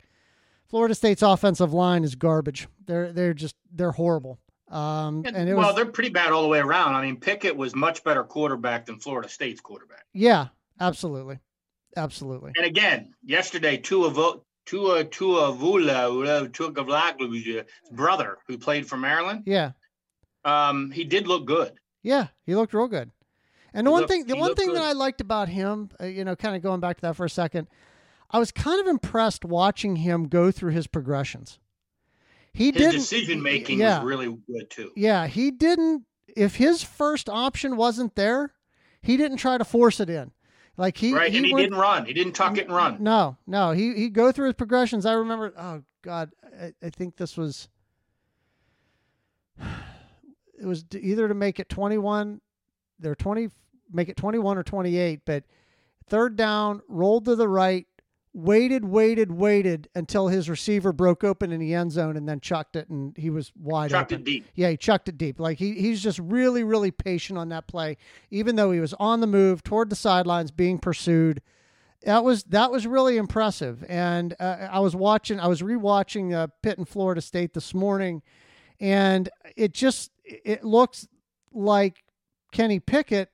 Florida 0.68 0.94
State's 0.94 1.22
offensive 1.22 1.72
line 1.72 2.04
is 2.04 2.14
garbage. 2.14 2.68
They're 2.86 3.12
they're 3.12 3.34
just 3.34 3.56
they're 3.72 3.92
horrible. 3.92 4.38
Um, 4.70 5.22
and 5.26 5.48
it 5.48 5.54
well, 5.54 5.68
was, 5.68 5.76
they're 5.76 5.84
pretty 5.86 6.10
bad 6.10 6.32
all 6.32 6.42
the 6.42 6.48
way 6.48 6.58
around. 6.58 6.94
I 6.94 7.02
mean, 7.04 7.16
Pickett 7.16 7.54
was 7.56 7.74
much 7.74 8.02
better 8.02 8.24
quarterback 8.24 8.86
than 8.86 8.98
Florida 8.98 9.28
State's 9.28 9.60
quarterback. 9.60 10.04
yeah, 10.14 10.48
absolutely, 10.80 11.38
absolutely. 11.96 12.52
And 12.56 12.64
again, 12.66 13.14
yesterday, 13.22 13.76
Tua 13.76 14.38
Tua 14.66 15.04
Tua 15.04 15.52
Vula 15.52 16.50
Tua 16.52 17.64
brother, 17.92 18.38
who 18.48 18.56
played 18.58 18.88
for 18.88 18.96
Maryland, 18.96 19.42
Yeah, 19.46 19.72
um, 20.44 20.90
he 20.90 21.04
did 21.04 21.26
look 21.26 21.44
good. 21.46 21.72
yeah, 22.02 22.28
he 22.46 22.54
looked 22.54 22.72
real 22.74 22.88
good. 22.88 23.10
And 23.74 23.86
the 23.86 23.90
He 23.90 23.92
one 23.92 24.00
looked- 24.02 24.12
thing, 24.12 24.26
the 24.26 24.34
he 24.34 24.40
one 24.40 24.54
thing 24.54 24.68
that 24.72 24.80
good. 24.80 24.88
I 24.88 24.92
liked 24.92 25.20
about 25.20 25.48
him, 25.48 25.90
uh, 26.00 26.06
you 26.06 26.24
know, 26.24 26.36
kind 26.36 26.56
of 26.56 26.62
going 26.62 26.80
back 26.80 26.96
to 26.96 27.02
that 27.02 27.16
for 27.16 27.26
a 27.26 27.30
second, 27.30 27.68
I 28.30 28.38
was 28.38 28.50
kind 28.52 28.80
of 28.80 28.86
impressed 28.86 29.44
watching 29.44 29.96
him 29.96 30.28
go 30.28 30.50
through 30.50 30.72
his 30.72 30.86
progressions. 30.86 31.58
He 32.54 32.66
His 32.66 32.74
didn't 32.74 32.92
decision 32.92 33.42
making 33.42 33.80
yeah. 33.80 33.98
was 33.98 34.06
really 34.06 34.38
good 34.46 34.70
too. 34.70 34.92
Yeah, 34.96 35.26
he 35.26 35.50
didn't. 35.50 36.04
If 36.36 36.56
his 36.56 36.82
first 36.82 37.28
option 37.28 37.76
wasn't 37.76 38.14
there, 38.14 38.54
he 39.02 39.16
didn't 39.16 39.36
try 39.38 39.58
to 39.58 39.64
force 39.64 40.00
it 40.00 40.08
in. 40.08 40.30
Like 40.76 40.96
he, 40.96 41.12
right, 41.14 41.34
and 41.34 41.44
he 41.46 41.52
went- 41.52 41.64
didn't 41.64 41.78
run. 41.78 42.06
He 42.06 42.12
didn't 42.12 42.32
tuck 42.34 42.56
it 42.56 42.66
and 42.66 42.74
run. 42.74 43.02
No, 43.02 43.36
no, 43.46 43.72
he 43.72 43.94
he 43.94 44.08
go 44.08 44.32
through 44.32 44.46
his 44.46 44.54
progressions. 44.54 45.04
I 45.04 45.12
remember. 45.12 45.52
Oh 45.56 45.82
God, 46.02 46.30
I, 46.60 46.72
I 46.82 46.90
think 46.90 47.16
this 47.16 47.36
was. 47.36 47.68
It 50.56 50.66
was 50.66 50.84
either 50.98 51.26
to 51.28 51.34
make 51.34 51.58
it 51.58 51.68
twenty 51.68 51.98
one, 51.98 52.40
they're 53.00 53.16
twenty, 53.16 53.48
make 53.92 54.08
it 54.08 54.16
twenty 54.16 54.38
one 54.38 54.56
or 54.56 54.62
twenty 54.62 54.96
eight. 54.96 55.20
But 55.26 55.44
third 56.08 56.36
down, 56.36 56.80
rolled 56.88 57.24
to 57.26 57.34
the 57.34 57.48
right, 57.48 57.86
waited, 58.34 58.84
waited, 58.84 59.30
waited 59.32 59.88
until 59.94 60.28
his 60.28 60.50
receiver 60.50 60.92
broke 60.92 61.22
open 61.24 61.52
in 61.52 61.60
the 61.60 61.72
end 61.72 61.92
zone, 61.92 62.16
and 62.16 62.28
then 62.28 62.40
chucked 62.40 62.76
it, 62.76 62.88
and 62.90 63.16
he 63.16 63.30
was 63.30 63.52
wide 63.56 63.90
Chucked 63.90 64.12
open. 64.12 64.22
it 64.22 64.24
deep. 64.24 64.44
Yeah, 64.54 64.70
he 64.70 64.76
chucked 64.76 65.08
it 65.08 65.16
deep. 65.16 65.38
Like 65.40 65.58
he 65.58 65.72
he's 65.74 66.02
just 66.02 66.18
really 66.18 66.64
really 66.64 66.90
patient 66.90 67.38
on 67.38 67.48
that 67.50 67.66
play, 67.68 67.96
even 68.30 68.56
though 68.56 68.72
he 68.72 68.80
was 68.80 68.92
on 68.94 69.20
the 69.20 69.26
move 69.26 69.62
toward 69.62 69.88
the 69.88 69.96
sidelines 69.96 70.50
being 70.50 70.78
pursued. 70.78 71.40
That 72.02 72.22
was 72.22 72.42
that 72.44 72.70
was 72.70 72.86
really 72.86 73.16
impressive. 73.16 73.82
And 73.88 74.34
uh, 74.38 74.68
I 74.70 74.80
was 74.80 74.94
watching, 74.94 75.40
I 75.40 75.46
was 75.46 75.62
rewatching 75.62 76.34
uh, 76.34 76.48
Pitt 76.62 76.76
and 76.76 76.86
Florida 76.86 77.22
State 77.22 77.54
this 77.54 77.72
morning, 77.72 78.20
and 78.78 79.30
it 79.56 79.72
just 79.72 80.10
it 80.24 80.64
looks 80.64 81.08
like 81.52 82.02
Kenny 82.52 82.78
Pickett 82.80 83.30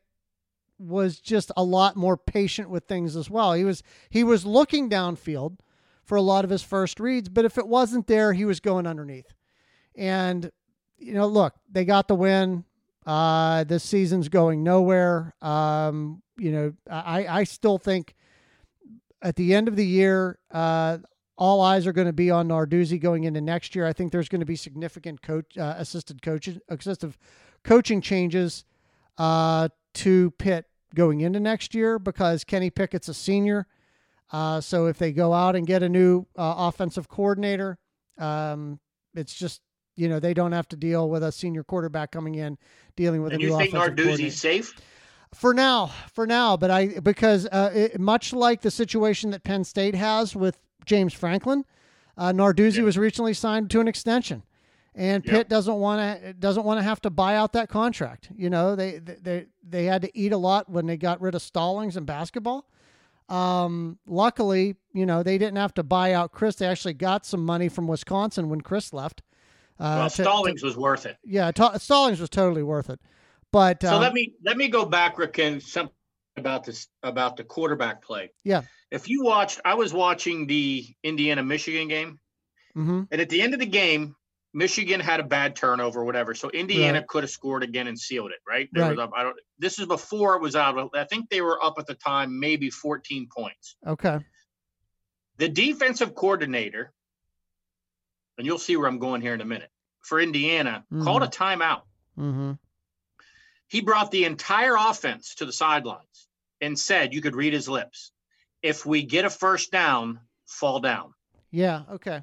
was 0.81 1.21
just 1.21 1.53
a 1.57 1.63
lot 1.63 1.97
more 1.97 2.17
patient 2.17 2.71
with 2.71 2.85
things 2.85 3.15
as 3.15 3.29
well. 3.29 3.53
He 3.53 3.65
was 3.65 3.83
he 4.09 4.25
was 4.25 4.47
looking 4.47 4.89
downfield 4.89 5.59
for 6.05 6.17
a 6.17 6.23
lot 6.23 6.45
of 6.45 6.51
his 6.51 6.63
first 6.63 6.99
reads, 6.99 7.29
but 7.29 7.45
if 7.45 7.59
it 7.59 7.69
wasn't 7.69 8.07
there, 8.07 8.33
he 8.33 8.45
was 8.45 8.61
going 8.61 8.87
underneath. 8.87 9.33
And 9.95 10.51
you 10.99 11.15
know, 11.15 11.27
look, 11.27 11.55
they 11.71 11.85
got 11.85 12.09
the 12.09 12.15
win. 12.15 12.65
Uh, 13.07 13.65
this 13.65 13.85
season's 13.85 14.29
going 14.29 14.63
nowhere. 14.63 15.35
Um, 15.43 16.23
you 16.37 16.53
know, 16.53 16.73
I 16.91 17.27
I 17.27 17.45
still 17.45 17.79
think 17.79 18.15
at 19.23 19.37
the 19.37 19.55
end 19.55 19.69
of 19.69 19.77
the 19.77 19.87
year, 19.87 20.39
uh, 20.51 20.99
all 21.37 21.61
eyes 21.61 21.87
are 21.87 21.93
going 21.93 22.07
to 22.07 22.13
be 22.13 22.31
on 22.31 22.49
Narduzzi 22.49 23.01
going 23.01 23.25
into 23.25 23.41
next 23.41 23.75
year. 23.75 23.87
I 23.87 23.93
think 23.93 24.13
there's 24.13 24.29
going 24.29 24.41
to 24.41 24.47
be 24.47 24.57
significant 24.57 25.23
coach 25.23 25.57
uh, 25.59 25.75
assisted 25.77 26.23
coaches 26.23 26.59
assistive 26.71 27.15
coaching 27.65 28.01
changes 28.01 28.65
uh, 29.19 29.69
to 29.95 30.31
Pitt 30.33 30.67
going 30.95 31.21
into 31.21 31.41
next 31.41 31.75
year 31.75 31.99
because 31.99 32.45
Kenny 32.45 32.71
Pickett's 32.71 33.09
a 33.09 33.15
senior. 33.15 33.67
Uh, 34.33 34.61
so 34.61 34.87
if 34.87 34.99
they 34.99 35.13
go 35.13 35.33
out 35.33 35.57
and 35.57 35.67
get 35.67 35.83
a 35.83 35.89
new 35.89 36.27
uh, 36.37 36.55
offensive 36.59 37.09
coordinator, 37.09 37.79
um, 38.19 38.79
it's 39.15 39.35
just 39.35 39.61
you 39.97 40.09
know 40.09 40.21
they 40.21 40.33
don't 40.33 40.53
have 40.53 40.69
to 40.69 40.77
deal 40.77 41.11
with 41.11 41.23
a 41.23 41.33
senior 41.33 41.65
quarterback 41.65 42.13
coming 42.13 42.37
in 42.37 42.57
dealing 42.97 43.23
with 43.23 43.33
And 43.33 43.43
a 43.43 43.47
new 43.47 43.53
you 43.53 43.59
think 43.59 43.75
offensive 43.75 43.97
coordinator 43.97 44.23
Narduzzi's 44.29 44.41
safe? 44.41 44.75
for 45.35 45.53
now, 45.53 45.91
for 46.13 46.27
now. 46.27 46.57
But 46.57 46.71
I 46.71 47.01
because 47.01 47.47
uh, 47.47 47.71
it, 47.75 47.99
much 48.01 48.33
like 48.33 48.61
the 48.63 48.71
situation 48.71 49.31
that 49.31 49.43
Penn 49.43 49.65
State 49.65 49.95
has 49.97 50.37
with 50.37 50.59
James 50.87 51.13
Franklin, 51.13 51.65
uh, 52.17 52.33
Narduzzi 52.33 52.79
Yeah. 52.79 52.85
was 52.85 52.97
recently 52.99 53.35
signed 53.35 53.69
to 53.71 53.81
an 53.81 53.89
extension, 53.89 54.45
and. 54.95 55.25
Pitt 55.25 55.49
doesn't 55.49 55.77
want 55.77 56.23
to 56.23 56.33
doesn't 56.35 56.65
want 56.65 56.79
to 56.79 56.83
have 56.83 57.01
to 57.03 57.11
buy 57.11 57.37
out 57.37 57.53
that 57.53 57.69
contract. 57.69 58.31
You 58.35 58.51
know, 58.51 58.75
they 58.77 58.99
they 58.99 59.47
they 59.63 59.85
had 59.85 60.03
to 60.03 60.19
eat 60.19 60.33
a 60.33 60.37
lot 60.37 60.69
when 60.69 60.87
they 60.87 60.97
got 60.97 61.21
rid 61.21 61.35
of 61.35 61.43
Stallings 61.43 61.97
in 61.97 62.05
basketball. 62.05 62.67
Um, 63.29 63.99
luckily, 64.07 64.75
you 64.93 65.07
know, 65.07 65.23
they 65.23 65.39
didn't 65.39 65.57
have 65.57 65.75
to 65.75 65.83
buy 65.85 66.13
out 66.13 66.33
Chris. 66.33 66.57
They 66.57 66.67
actually 66.67 66.95
got 66.95 67.25
some 67.25 67.45
money 67.45 67.69
from 67.69 67.87
Wisconsin 67.87 68.49
when 68.49 68.61
Chris 68.61 68.93
left. 68.93 69.23
Uh, 69.79 69.95
well, 70.01 70.11
to- 70.11 70.17
to- 70.17 70.23
Stallings 70.25 70.63
was 70.63 70.77
worth 70.77 71.07
it. 71.07 71.17
yeah, 71.25 71.51
Ta- 71.53 71.79
Stallings 71.79 72.21
was 72.21 72.29
totally 72.29 72.63
worth 72.65 72.91
it. 72.91 73.01
But 73.53 73.83
So 73.83 73.95
um, 73.95 74.01
let 74.01 74.13
me 74.13 74.35
let 74.45 74.57
me 74.57 74.69
go 74.69 74.85
back, 74.85 75.17
Rick, 75.19 75.39
and 75.39 75.63
something 75.63 75.95
about 76.37 76.65
this 76.65 76.89
about 77.03 77.37
the 77.37 77.45
quarterback 77.45 78.03
play. 78.03 78.31
Yeah. 78.45 78.63
If 78.91 79.09
you 79.09 79.23
watched, 79.25 79.61
I 79.65 79.75
was 79.75 79.93
watching 79.93 80.47
the 80.49 80.85
Indiana 81.05 81.43
Michigan 81.45 81.87
game, 81.89 82.19
mhm, 82.77 83.07
and 83.11 83.21
at 83.21 83.29
the 83.29 83.41
end 83.43 83.55
of 83.55 83.61
the 83.61 83.67
game, 83.67 84.17
Michigan 84.53 84.99
had 85.01 85.21
a 85.21 85.23
bad 85.23 85.55
turnover, 85.55 86.05
whatever. 86.05 86.35
So 86.35 86.51
Indiana 86.51 86.99
Right. 86.99 87.07
could 87.07 87.23
have 87.23 87.31
scored 87.31 87.63
again 87.63 87.87
and 87.87 87.99
sealed 87.99 88.33
it, 88.33 88.39
right? 88.49 88.69
There 88.73 88.89
was 88.89 88.99
Right. 88.99 89.05
up, 89.05 89.13
I 89.15 89.23
don't. 89.23 89.39
This 89.59 89.79
is 89.79 89.87
before 89.87 90.35
it 90.37 90.43
was 90.43 90.57
out. 90.57 90.91
I 90.95 91.05
think 91.05 91.31
they 91.31 91.41
were 91.41 91.63
up 91.65 91.75
at 91.79 91.87
the 91.87 91.95
time, 91.95 92.41
maybe 92.41 92.69
14 92.71 93.29
points. 93.29 93.77
okay, 93.87 94.19
The 95.37 95.49
defensive 95.49 96.15
coordinator, 96.15 96.93
and 98.39 98.47
you'll 98.47 98.59
see 98.59 98.77
where 98.77 98.89
I'm 98.89 98.99
going 98.99 99.21
here 99.21 99.35
in 99.35 99.41
a 99.41 99.45
minute, 99.45 99.71
for 100.01 100.21
Indiana, 100.21 100.85
called 101.03 101.23
a 101.23 101.29
timeout. 101.29 101.83
mm-hmm. 102.19 102.53
he 103.69 103.81
brought 103.81 104.11
the 104.11 104.25
entire 104.25 104.75
offense 104.77 105.37
to 105.37 105.47
the 105.47 105.53
sidelines 105.53 106.29
and 106.61 106.77
said, 106.79 107.15
you 107.15 107.21
could 107.23 107.37
read 107.37 107.53
his 107.53 107.69
lips, 107.69 108.11
if 108.63 108.85
we 108.85 109.03
get 109.05 109.25
a 109.25 109.31
first 109.31 109.71
down, 109.71 110.21
fall 110.47 110.81
down. 110.81 111.15
Yeah. 111.53 111.85
Okay. 111.93 112.23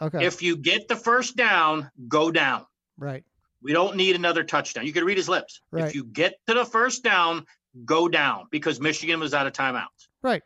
Okay. 0.00 0.24
If 0.26 0.42
you 0.42 0.56
get 0.56 0.88
the 0.88 0.96
first 0.96 1.36
down, 1.36 1.90
go 2.08 2.30
down. 2.30 2.66
right. 2.98 3.24
We 3.62 3.72
don't 3.72 3.96
need 3.96 4.14
another 4.14 4.44
touchdown. 4.44 4.86
You 4.86 4.92
could 4.92 5.02
read 5.02 5.16
his 5.16 5.28
lips. 5.28 5.60
Right. 5.72 5.86
If 5.86 5.94
you 5.96 6.04
get 6.04 6.34
to 6.46 6.54
the 6.54 6.64
first 6.64 7.02
down, 7.02 7.46
go 7.84 8.06
down 8.06 8.44
because 8.50 8.78
Michigan 8.80 9.18
was 9.18 9.34
out 9.34 9.46
of 9.48 9.54
timeouts. 9.54 10.08
Right. 10.22 10.42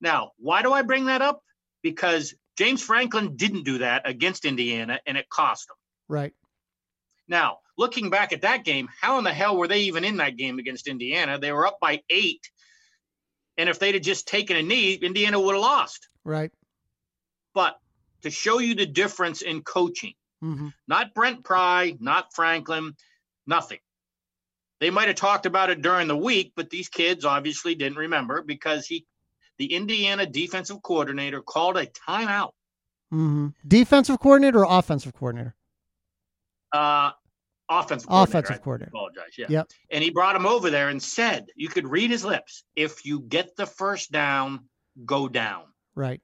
Now, 0.00 0.32
why 0.38 0.62
do 0.62 0.72
I 0.72 0.82
bring 0.82 1.04
that 1.06 1.22
up? 1.22 1.42
Because 1.82 2.34
James 2.56 2.82
Franklin 2.82 3.36
didn't 3.36 3.62
do 3.62 3.78
that 3.78 4.08
against 4.08 4.44
Indiana 4.44 4.98
and 5.06 5.16
it 5.16 5.28
cost 5.28 5.68
them. 5.68 5.76
Right. 6.08 6.34
Now, 7.28 7.58
looking 7.76 8.10
back 8.10 8.32
at 8.32 8.40
that 8.40 8.64
game, 8.64 8.88
how 9.00 9.18
in 9.18 9.24
the 9.24 9.32
hell 9.32 9.56
were 9.56 9.68
they 9.68 9.80
even 9.82 10.02
in 10.02 10.16
that 10.16 10.36
game 10.36 10.58
against 10.58 10.88
Indiana? 10.88 11.38
They 11.38 11.52
were 11.52 11.66
up 11.66 11.78
by 11.80 12.00
eight. 12.10 12.50
And 13.56 13.68
if 13.68 13.78
they'd 13.78 13.94
have 13.94 14.02
just 14.02 14.26
taken 14.26 14.56
a 14.56 14.62
knee, 14.62 14.94
Indiana 14.94 15.38
would 15.38 15.54
have 15.54 15.62
lost. 15.62 16.08
Right. 16.24 16.50
But 17.54 17.78
to 18.22 18.30
show 18.30 18.58
you 18.58 18.74
the 18.74 18.86
difference 18.86 19.42
in 19.42 19.62
coaching, 19.62 20.14
Mm-hmm. 20.42 20.68
not 20.86 21.14
Brent 21.14 21.42
Pry, 21.42 21.96
not 21.98 22.32
Franklin, 22.32 22.94
nothing. 23.46 23.80
They 24.80 24.90
might 24.90 25.08
have 25.08 25.16
talked 25.16 25.46
about 25.46 25.70
it 25.70 25.82
during 25.82 26.06
the 26.06 26.16
week, 26.16 26.52
but 26.54 26.70
these 26.70 26.88
kids 26.88 27.24
obviously 27.24 27.74
didn't 27.74 27.98
remember 27.98 28.42
because 28.42 28.86
he, 28.86 29.04
the 29.58 29.74
Indiana 29.74 30.26
defensive 30.26 30.80
coordinator, 30.80 31.42
called 31.42 31.76
a 31.76 31.86
timeout. 31.86 32.52
Mm-hmm. 33.12 33.48
Defensive 33.66 34.20
coordinator 34.20 34.64
or 34.64 34.78
offensive 34.78 35.12
coordinator? 35.12 35.56
Uh, 36.72 37.10
offensive 37.68 38.08
coordinator. 38.08 38.38
Offensive 38.38 38.56
I 38.56 38.58
coordinator. 38.64 38.90
apologize. 38.94 39.32
Yeah. 39.36 39.46
Yep. 39.48 39.70
And 39.90 40.04
he 40.04 40.10
brought 40.10 40.36
him 40.36 40.46
over 40.46 40.70
there 40.70 40.88
and 40.90 41.02
said, 41.02 41.46
you 41.56 41.68
could 41.68 41.88
read 41.88 42.10
his 42.10 42.24
lips. 42.24 42.62
If 42.76 43.04
you 43.04 43.18
get 43.20 43.56
the 43.56 43.66
first 43.66 44.12
down, 44.12 44.68
go 45.04 45.26
down. 45.28 45.64
Right. 45.96 46.20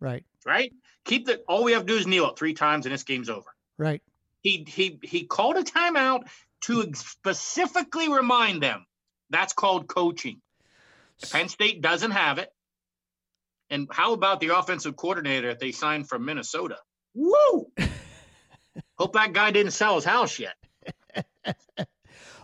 Right. 0.00 0.24
Right? 0.44 0.72
Keep 1.10 1.26
the 1.26 1.42
all 1.48 1.64
we 1.64 1.72
have 1.72 1.86
to 1.86 1.92
do 1.92 1.98
is 1.98 2.06
kneel 2.06 2.30
it 2.30 2.38
three 2.38 2.54
times 2.54 2.86
and 2.86 2.92
this 2.92 3.02
game's 3.02 3.28
over. 3.28 3.48
Right. 3.76 4.00
He 4.42 4.64
he 4.68 5.00
he 5.02 5.26
called 5.26 5.56
a 5.56 5.64
timeout 5.64 6.28
to 6.62 6.88
specifically 6.94 8.08
remind 8.08 8.62
them 8.62 8.86
that's 9.28 9.52
called 9.52 9.88
coaching. 9.88 10.40
Penn 11.32 11.48
State 11.48 11.80
doesn't 11.80 12.12
have 12.12 12.38
it. 12.38 12.48
And 13.70 13.88
how 13.90 14.12
about 14.12 14.38
the 14.38 14.56
offensive 14.56 14.94
coordinator 14.94 15.48
that 15.48 15.58
they 15.58 15.72
signed 15.72 16.08
from 16.08 16.24
Minnesota? 16.24 16.76
Woo! 17.12 17.72
Hope 18.96 19.14
that 19.14 19.32
guy 19.32 19.50
didn't 19.50 19.72
sell 19.72 19.96
his 19.96 20.04
house 20.04 20.38
yet. 20.38 20.54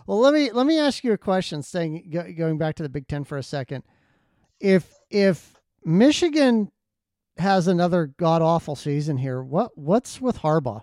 Well, 0.07 0.21
let 0.21 0.33
me 0.33 0.51
let 0.51 0.65
me 0.65 0.79
ask 0.79 1.03
you 1.03 1.11
a 1.11 1.17
question. 1.17 1.61
Saying 1.61 2.33
going 2.37 2.57
back 2.57 2.75
to 2.75 2.83
the 2.83 2.87
Big 2.87 3.09
Ten 3.09 3.25
for 3.25 3.37
a 3.37 3.43
second, 3.43 3.83
if 4.61 4.93
if 5.09 5.59
Michigan 5.83 6.71
has 7.39 7.67
another 7.67 8.07
god 8.17 8.41
awful 8.41 8.75
season 8.75 9.17
here. 9.17 9.41
What 9.41 9.77
what's 9.77 10.19
with 10.21 10.39
Harbaugh? 10.39 10.81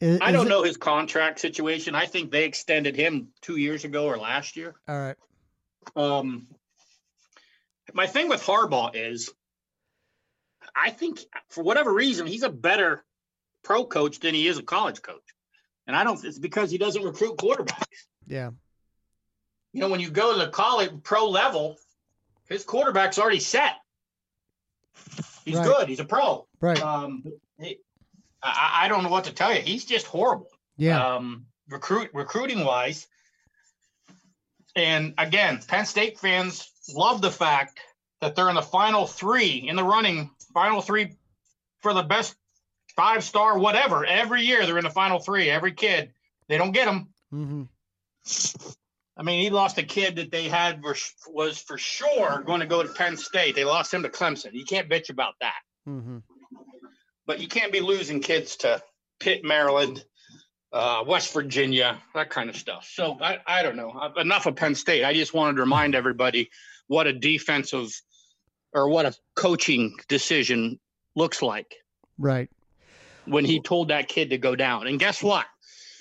Is, 0.00 0.18
I 0.22 0.32
don't 0.32 0.46
it, 0.46 0.50
know 0.50 0.62
his 0.62 0.78
contract 0.78 1.40
situation. 1.40 1.94
I 1.94 2.06
think 2.06 2.30
they 2.30 2.44
extended 2.44 2.96
him 2.96 3.28
two 3.42 3.56
years 3.56 3.84
ago 3.84 4.06
or 4.06 4.16
last 4.16 4.56
year. 4.56 4.74
All 4.88 4.98
right. 4.98 5.16
Um, 5.94 6.46
my 7.92 8.06
thing 8.06 8.28
with 8.28 8.42
Harbaugh 8.42 8.92
is, 8.94 9.30
I 10.74 10.90
think 10.90 11.20
for 11.48 11.62
whatever 11.62 11.92
reason 11.92 12.26
he's 12.26 12.44
a 12.44 12.50
better 12.50 13.04
pro 13.62 13.84
coach 13.84 14.20
than 14.20 14.34
he 14.34 14.46
is 14.46 14.58
a 14.58 14.62
college 14.62 15.02
coach, 15.02 15.34
and 15.86 15.94
I 15.94 16.04
don't. 16.04 16.22
It's 16.24 16.38
because 16.38 16.70
he 16.70 16.78
doesn't 16.78 17.02
recruit 17.02 17.36
quarterbacks. 17.36 18.06
Yeah. 18.26 18.50
You 19.72 19.80
know, 19.80 19.88
when 19.88 20.00
you 20.00 20.10
go 20.10 20.32
to 20.32 20.38
the 20.38 20.50
college 20.50 20.90
pro 21.02 21.28
level, 21.28 21.76
his 22.48 22.64
quarterback's 22.64 23.18
already 23.18 23.40
set. 23.40 23.76
He's 25.50 25.58
right. 25.58 25.66
good. 25.66 25.88
He's 25.88 26.00
a 26.00 26.04
pro. 26.04 26.46
Right. 26.60 26.80
Um, 26.80 27.24
he, 27.58 27.78
I, 28.42 28.82
I, 28.84 28.88
don't 28.88 29.02
know 29.02 29.10
what 29.10 29.24
to 29.24 29.32
tell 29.32 29.54
you. 29.54 29.60
He's 29.60 29.84
just 29.84 30.06
horrible. 30.06 30.48
Yeah. 30.76 31.14
Um, 31.14 31.46
recruit 31.68 32.10
recruiting 32.14 32.64
wise. 32.64 33.06
And 34.76 35.14
again, 35.18 35.60
Penn 35.66 35.84
State 35.84 36.18
fans 36.18 36.70
love 36.94 37.20
the 37.20 37.30
fact 37.30 37.80
that 38.20 38.34
they're 38.34 38.48
in 38.48 38.54
the 38.54 38.62
final 38.62 39.06
three 39.06 39.66
in 39.68 39.76
the 39.76 39.84
running, 39.84 40.30
final 40.54 40.80
three 40.80 41.14
for 41.80 41.92
the 41.92 42.02
best 42.02 42.36
five 42.96 43.24
star 43.24 43.58
whatever. 43.58 44.04
Every 44.04 44.42
year 44.42 44.64
they're 44.64 44.78
in 44.78 44.84
the 44.84 44.90
final 44.90 45.18
three. 45.18 45.50
Every 45.50 45.72
kid, 45.72 46.12
they 46.48 46.58
don't 46.58 46.72
get 46.72 46.86
them. 46.86 47.08
Mm-hmm. 47.32 47.62
I 49.20 49.22
mean, 49.22 49.42
he 49.42 49.50
lost 49.50 49.76
a 49.76 49.82
kid 49.82 50.16
that 50.16 50.30
they 50.30 50.48
had 50.48 50.82
was 50.82 51.58
for 51.58 51.76
sure 51.76 52.42
going 52.46 52.60
to 52.60 52.66
go 52.66 52.82
to 52.82 52.88
Penn 52.88 53.18
State. 53.18 53.54
They 53.54 53.66
lost 53.66 53.92
him 53.92 54.02
to 54.02 54.08
Clemson. 54.08 54.54
You 54.54 54.64
can't 54.64 54.88
bitch 54.88 55.10
about 55.10 55.34
that. 55.42 55.60
Mm-hmm. 55.86 56.18
But 57.26 57.38
you 57.38 57.46
can't 57.46 57.70
be 57.70 57.80
losing 57.80 58.20
kids 58.20 58.56
to 58.56 58.80
Pitt, 59.18 59.44
Maryland, 59.44 60.02
uh, 60.72 61.04
West 61.06 61.34
Virginia, 61.34 61.98
that 62.14 62.30
kind 62.30 62.48
of 62.48 62.56
stuff. 62.56 62.88
So 62.90 63.18
I, 63.20 63.40
I 63.46 63.62
don't 63.62 63.76
know. 63.76 63.90
Uh, 63.90 64.18
enough 64.18 64.46
of 64.46 64.56
Penn 64.56 64.74
State. 64.74 65.04
I 65.04 65.12
just 65.12 65.34
wanted 65.34 65.56
to 65.56 65.60
remind 65.60 65.94
everybody 65.94 66.48
what 66.86 67.06
a 67.06 67.12
defensive 67.12 67.90
or 68.72 68.88
what 68.88 69.04
a 69.04 69.14
coaching 69.36 69.96
decision 70.08 70.80
looks 71.14 71.42
like. 71.42 71.74
Right. 72.16 72.48
When 73.26 73.44
he 73.44 73.60
told 73.60 73.88
that 73.88 74.08
kid 74.08 74.30
to 74.30 74.38
go 74.38 74.56
down. 74.56 74.86
And 74.86 74.98
guess 74.98 75.22
what? 75.22 75.44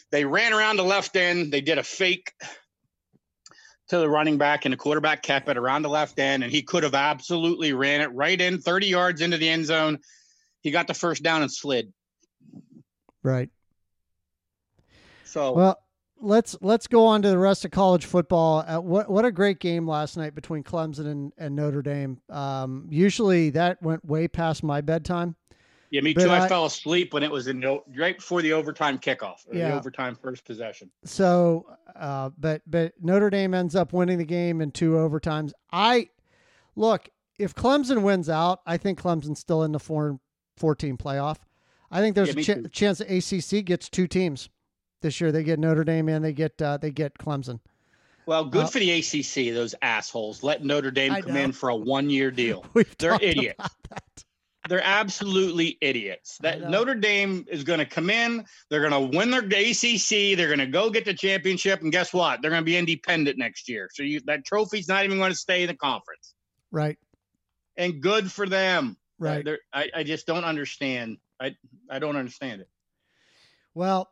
They 0.09 0.23
ran 0.23 0.53
around 0.53 0.77
the 0.77 0.83
left 0.83 1.17
end. 1.17 1.51
They 1.51 1.59
did 1.59 1.77
a 1.77 1.83
fake 1.83 2.31
to 3.89 3.97
the 3.97 4.09
running 4.09 4.37
back, 4.37 4.65
and 4.65 4.73
the 4.73 4.77
quarterback 4.77 5.21
kept 5.21 5.49
it 5.49 5.57
around 5.57 5.81
the 5.81 5.89
left 5.89 6.17
end, 6.19 6.43
and 6.43 6.51
he 6.51 6.61
could 6.61 6.83
have 6.83 6.95
absolutely 6.95 7.73
ran 7.73 8.01
it 8.01 8.07
right 8.13 8.39
in 8.39 8.59
30 8.59 8.87
yards 8.87 9.21
into 9.21 9.37
the 9.37 9.49
end 9.49 9.65
zone. 9.65 9.99
He 10.61 10.71
got 10.71 10.87
the 10.87 10.93
first 10.93 11.23
down 11.23 11.41
and 11.41 11.51
slid. 11.51 11.91
Right. 13.23 13.49
So 15.25 15.53
well, 15.53 15.79
let's 16.19 16.57
let's 16.61 16.87
go 16.87 17.05
on 17.05 17.21
to 17.21 17.29
the 17.29 17.37
rest 17.37 17.65
of 17.65 17.71
college 17.71 18.05
football. 18.05 18.63
Uh, 18.67 18.79
what 18.79 19.09
what 19.09 19.25
a 19.25 19.31
great 19.31 19.59
game 19.59 19.87
last 19.87 20.17
night 20.17 20.35
between 20.35 20.63
Clemson 20.63 21.07
and, 21.07 21.33
and 21.37 21.55
Notre 21.55 21.81
Dame. 21.81 22.19
Um, 22.29 22.87
usually 22.89 23.51
that 23.51 23.81
went 23.81 24.05
way 24.05 24.27
past 24.27 24.63
my 24.63 24.81
bedtime. 24.81 25.35
Yeah, 25.91 26.01
me 26.01 26.13
too. 26.13 26.29
I, 26.29 26.45
I, 26.45 26.47
fell 26.47 26.65
asleep 26.65 27.13
when 27.13 27.23
it 27.23 27.31
was 27.31 27.47
in 27.47 27.61
right 27.97 28.17
before 28.17 28.41
the 28.43 28.53
overtime 28.53 28.99
kickoff, 28.99 29.37
yeah. 29.51 29.69
the 29.69 29.75
overtime 29.75 30.15
first 30.15 30.45
possession. 30.45 30.91
So, 31.03 31.65
uh, 31.95 32.29
but 32.37 32.61
but 32.67 32.93
Notre 33.01 33.31
Dame 33.31 33.55
ends 33.55 33.75
up 33.75 33.91
winning 33.91 34.19
the 34.19 34.25
game 34.25 34.61
in 34.61 34.71
two 34.71 34.91
overtimes. 34.91 35.51
I 35.71 36.09
look 36.75 37.09
if 37.39 37.55
Clemson 37.55 38.03
wins 38.03 38.29
out, 38.29 38.59
I 38.67 38.77
think 38.77 39.01
Clemson's 39.01 39.39
still 39.39 39.63
in 39.63 39.71
the 39.71 39.79
four, 39.79 40.19
14 40.57 40.97
playoff. 40.97 41.37
I 41.89 42.01
think 42.01 42.15
there's 42.15 42.35
yeah, 42.35 42.55
a 42.55 42.67
ch- 42.67 42.71
chance 42.71 42.99
that 42.99 43.09
ACC 43.09 43.65
gets 43.65 43.89
two 43.89 44.07
teams 44.07 44.49
this 45.01 45.19
year. 45.19 45.31
They 45.31 45.43
get 45.43 45.57
Notre 45.57 45.83
Dame 45.83 46.09
and 46.09 46.23
they 46.23 46.33
get 46.33 46.61
uh, 46.61 46.77
they 46.77 46.91
get 46.91 47.17
Clemson. 47.17 47.59
Well, 48.27 48.45
good 48.45 48.65
uh, 48.65 48.67
for 48.67 48.77
the 48.77 48.91
ACC. 48.91 49.55
Those 49.55 49.73
assholes 49.81 50.43
let 50.43 50.63
Notre 50.63 50.91
Dame 50.91 51.13
I 51.13 51.21
come 51.21 51.33
know. 51.33 51.39
in 51.39 51.51
for 51.51 51.69
a 51.69 51.75
one 51.75 52.11
year 52.11 52.29
deal. 52.29 52.63
They're 52.99 53.17
idiots 53.19 53.75
they're 54.69 54.83
absolutely 54.83 55.77
idiots. 55.81 56.37
That 56.41 56.69
Notre 56.69 56.95
Dame 56.95 57.45
is 57.49 57.63
going 57.63 57.79
to 57.79 57.85
come 57.85 58.09
in, 58.09 58.45
they're 58.69 58.87
going 58.87 59.11
to 59.11 59.17
win 59.17 59.31
their 59.31 59.41
ACC, 59.41 60.37
they're 60.37 60.47
going 60.47 60.59
to 60.59 60.67
go 60.67 60.89
get 60.89 61.05
the 61.05 61.13
championship, 61.13 61.81
and 61.81 61.91
guess 61.91 62.13
what? 62.13 62.41
They're 62.41 62.51
going 62.51 62.61
to 62.61 62.65
be 62.65 62.77
independent 62.77 63.37
next 63.37 63.67
year. 63.67 63.89
So 63.93 64.03
you, 64.03 64.21
that 64.25 64.45
trophy's 64.45 64.87
not 64.87 65.03
even 65.03 65.17
going 65.17 65.31
to 65.31 65.37
stay 65.37 65.63
in 65.63 65.67
the 65.67 65.75
conference. 65.75 66.35
Right. 66.71 66.97
And 67.77 68.01
good 68.01 68.31
for 68.31 68.45
them. 68.45 68.95
Right. 69.17 69.45
I, 69.73 69.89
I 69.95 70.03
just 70.03 70.25
don't 70.25 70.45
understand. 70.45 71.17
I 71.41 71.55
I 71.89 71.99
don't 71.99 72.15
understand 72.15 72.61
it. 72.61 72.69
Well, 73.73 74.09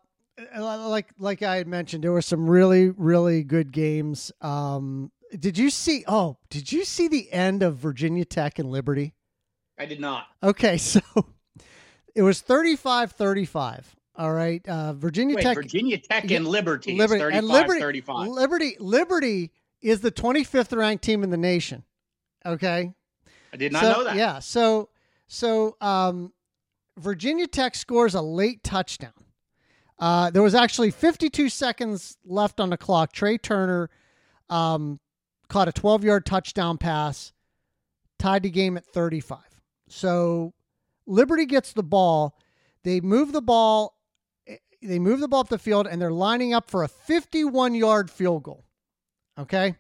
uh, 0.56 0.90
like 0.90 1.08
like 1.18 1.44
I 1.44 1.58
had 1.58 1.68
mentioned, 1.68 2.04
there 2.04 2.12
were 2.12 2.22
some 2.22 2.50
really 2.50 2.90
really 2.90 3.44
good 3.44 3.72
games. 3.72 4.32
Um, 4.42 5.12
did 5.38 5.58
you 5.58 5.70
see? 5.70 6.04
Oh, 6.08 6.38
did 6.50 6.72
you 6.72 6.84
see 6.84 7.08
the 7.08 7.32
end 7.32 7.64
of 7.64 7.78
Virginia 7.78 8.26
Tech 8.26 8.60
and 8.60 8.70
Liberty? 8.70 9.14
I 9.78 9.86
did 9.86 10.00
not. 10.00 10.28
Okay, 10.42 10.78
so 10.78 11.02
it 12.16 12.22
was 12.22 12.42
35 12.42 13.12
35. 13.12 13.96
All 14.16 14.34
right. 14.34 14.68
Uh, 14.68 14.94
Virginia 14.94 15.36
Wait, 15.36 15.44
Tech. 15.44 15.56
Virginia 15.56 15.98
Tech 15.98 16.30
and 16.32 16.48
Liberty. 16.48 16.96
Liberty 16.96 17.24
and 17.38 17.48
Liberty, 17.48 17.80
35. 17.80 18.28
Liberty. 18.30 18.76
Liberty 18.80 19.52
is 19.82 20.02
the 20.02 20.12
25th 20.12 20.76
ranked 20.76 21.04
team 21.04 21.24
in 21.24 21.30
the 21.30 21.38
nation. 21.38 21.84
Okay. 22.46 22.92
I 23.54 23.58
did 23.58 23.72
not 23.72 23.84
so, 23.84 23.92
know 23.92 24.04
that. 24.06 24.16
Yeah. 24.16 24.40
So, 24.40 24.90
so 25.28 25.78
um, 25.82 26.34
Virginia 26.98 27.46
Tech 27.46 27.76
scores 27.76 28.16
a 28.16 28.22
late 28.22 28.64
touchdown. 28.64 29.12
Uh, 30.00 30.30
there 30.32 30.44
was 30.44 30.56
actually 30.56 30.92
52 30.92 31.50
seconds 31.50 32.18
left 32.26 32.60
on 32.60 32.70
the 32.70 32.78
clock. 32.78 33.12
Tre 33.12 33.38
Turner 33.38 33.90
um, 34.50 35.00
caught 35.48 35.68
a 35.68 35.72
12 35.72 36.04
yard 36.04 36.26
touchdown 36.26 36.78
pass, 36.78 37.34
tied 38.18 38.44
the 38.44 38.50
game 38.50 38.78
at 38.78 38.86
35. 38.86 39.40
So 39.88 40.54
Liberty 41.06 41.46
gets 41.46 41.74
the 41.74 41.84
ball. 41.84 42.38
They 42.84 43.02
move 43.02 43.32
the 43.32 43.42
ball. 43.42 43.98
Eh, 44.48 44.58
they 44.82 45.00
move 45.00 45.20
the 45.20 45.28
ball 45.28 45.42
up 45.42 45.50
the 45.50 45.58
field, 45.58 45.88
and 45.88 46.02
they're 46.02 46.12
lining 46.12 46.54
up 46.54 46.70
for 46.70 46.84
a 46.84 46.88
51 46.88 47.74
yard 47.74 48.12
field 48.12 48.44
goal. 48.44 48.66
Okay. 49.40 49.76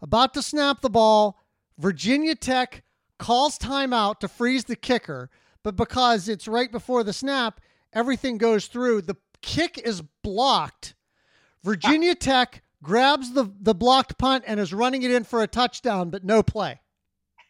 About 0.00 0.34
to 0.34 0.42
snap 0.42 0.80
the 0.80 0.90
ball, 0.90 1.40
Virginia 1.78 2.34
Tech 2.34 2.84
calls 3.18 3.58
timeout 3.58 4.20
to 4.20 4.28
freeze 4.28 4.64
the 4.64 4.76
kicker, 4.76 5.30
but 5.62 5.76
because 5.76 6.28
it's 6.28 6.46
right 6.46 6.70
before 6.70 7.02
the 7.02 7.12
snap, 7.12 7.60
everything 7.92 8.36
goes 8.36 8.66
through. 8.66 9.02
The 9.02 9.16
kick 9.40 9.78
is 9.78 10.02
blocked. 10.22 10.94
Virginia 11.62 12.12
ah. 12.12 12.20
Tech 12.20 12.62
grabs 12.82 13.32
the, 13.32 13.50
the 13.60 13.74
blocked 13.74 14.18
punt 14.18 14.44
and 14.46 14.60
is 14.60 14.74
running 14.74 15.02
it 15.02 15.10
in 15.10 15.24
for 15.24 15.42
a 15.42 15.46
touchdown, 15.46 16.10
but 16.10 16.24
no 16.24 16.42
play. 16.42 16.80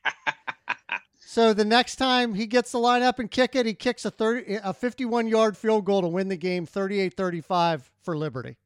So 1.35 1.53
the 1.53 1.64
next 1.64 1.97
time 1.97 2.35
he 2.35 2.47
gets 2.47 2.70
the 2.70 2.79
line 2.79 3.03
up 3.03 3.18
and 3.18 3.29
kick 3.29 3.57
it, 3.57 3.66
he 3.66 3.75
kicks 3.75 4.05
a 4.05 4.11
30 4.12 4.61
a 4.62 4.73
51 4.73 5.27
yard 5.27 5.57
field 5.57 5.85
goal 5.85 6.01
to 6.03 6.07
win 6.07 6.29
the 6.29 6.37
game 6.37 6.64
38-35 6.64 7.90
for 8.05 8.16
Liberty. 8.16 8.57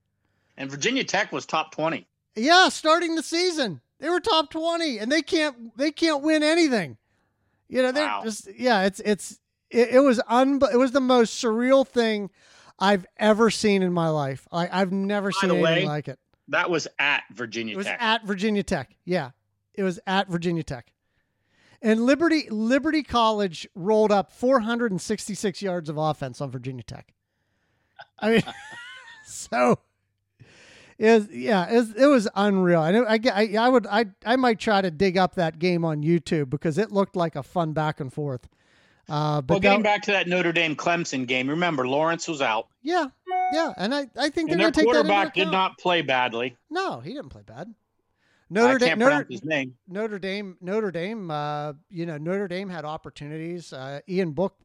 And 0.55 0.71
Virginia 0.71 1.03
Tech 1.03 1.33
was 1.33 1.47
top 1.47 1.73
20. 1.73 2.07
Yeah, 2.37 2.69
starting 2.69 3.15
the 3.15 3.23
season. 3.23 3.81
They 4.01 4.11
were 4.11 4.21
top 4.21 4.51
20 4.51 4.99
and 4.99 5.11
they 5.11 5.23
can't 5.23 5.79
they 5.79 5.91
can't 5.91 6.23
win 6.23 6.43
anything. 6.43 6.99
You 7.71 7.81
know, 7.81 7.91
they're 7.91 8.07
wow. 8.07 8.21
just 8.23 8.51
yeah, 8.55 8.83
it's 8.83 9.01
it's 9.01 9.41
it, 9.71 9.89
it 9.93 10.01
was 10.01 10.21
un 10.29 10.61
it 10.71 10.77
was 10.77 10.93
the 10.93 11.01
most 11.01 11.43
surreal 11.43 11.89
thing 11.89 12.29
I've 12.79 13.07
ever 13.17 13.49
seen 13.49 13.83
in 13.83 13.95
my 13.95 14.11
life. 14.11 14.47
I, 14.53 14.69
I've 14.71 14.93
never 14.93 15.31
By 15.31 15.39
seen 15.41 15.51
anything 15.53 15.65
way, 15.65 15.87
like 15.87 16.09
it. 16.09 16.19
That 16.49 16.69
was 16.69 16.87
at 16.99 17.23
Virginia 17.33 17.73
Tech. 17.73 17.77
It 17.77 17.79
was 17.79 17.87
Tech. 17.87 18.03
at 18.03 18.27
Virginia 18.27 18.63
Tech. 18.63 18.95
Yeah. 19.07 19.31
It 19.73 19.85
was 19.85 19.99
at 20.07 20.29
Virginia 20.29 20.65
Tech. 20.65 20.93
And 21.81 22.05
Liberty 22.05 22.49
Liberty 22.51 23.03
College 23.03 23.69
rolled 23.75 24.11
up 24.11 24.33
466 24.33 25.63
yards 25.63 25.89
of 25.89 25.97
offense 25.97 26.41
on 26.41 26.51
Virginia 26.51 26.83
Tech. 26.83 27.15
I 28.19 28.31
mean, 28.31 28.43
so 29.27 29.79
is 30.99 31.29
yeah, 31.31 31.67
it, 31.71 31.97
it 31.97 32.07
was 32.07 32.29
unreal. 32.35 32.81
I, 32.81 32.91
I, 32.91 33.21
I, 33.33 33.55
I 33.59 33.69
would 33.69 33.87
I 33.87 34.07
I 34.27 34.37
might 34.37 34.59
try 34.59 34.81
to 34.83 34.91
dig 34.91 35.17
up 35.17 35.37
that 35.37 35.59
game 35.59 35.85
on 35.85 36.03
YouTube 36.03 36.51
because 36.51 36.79
it 36.79 36.91
looked 36.91 37.15
like 37.15 37.37
a 37.37 37.43
fun 37.43 37.73
back 37.73 38.01
and 38.01 38.13
forth. 38.13 38.49
Uh, 39.09 39.41
but 39.41 39.55
well, 39.55 39.61
getting 39.61 39.83
that, 39.83 39.89
back 39.89 40.03
to 40.03 40.13
that 40.13 40.27
Notre 40.27 40.53
Dame 40.53 40.77
Clemson 40.77 41.27
game, 41.27 41.49
remember 41.49 41.87
Lawrence 41.87 42.29
was 42.29 42.43
out. 42.43 42.69
Yeah, 42.83 43.07
yeah, 43.53 43.73
and 43.79 43.95
I, 43.95 44.07
I 44.19 44.29
think 44.29 44.51
and 44.51 44.61
they're 44.61 44.71
going 44.71 44.73
to 44.73 44.81
take 44.81 44.87
that. 44.87 44.93
Quarterback 44.93 45.35
did 45.35 45.51
not 45.51 45.79
play 45.79 46.03
badly. 46.03 46.57
No, 46.69 47.01
he 47.01 47.15
didn't 47.15 47.31
play 47.31 47.43
bad. 47.43 47.73
Notre 48.51 48.79
Dame, 48.79 48.99
Notre, 48.99 49.27
Notre 49.89 50.19
Dame, 50.19 50.57
Notre 50.61 50.91
Dame. 50.91 51.31
Uh, 51.31 51.73
you 51.91 52.07
know, 52.07 52.17
Notre 52.17 52.49
Dame 52.49 52.69
had 52.69 52.85
opportunities. 52.85 53.73
Uh, 53.73 54.01
Ian 54.09 54.33
Book 54.33 54.57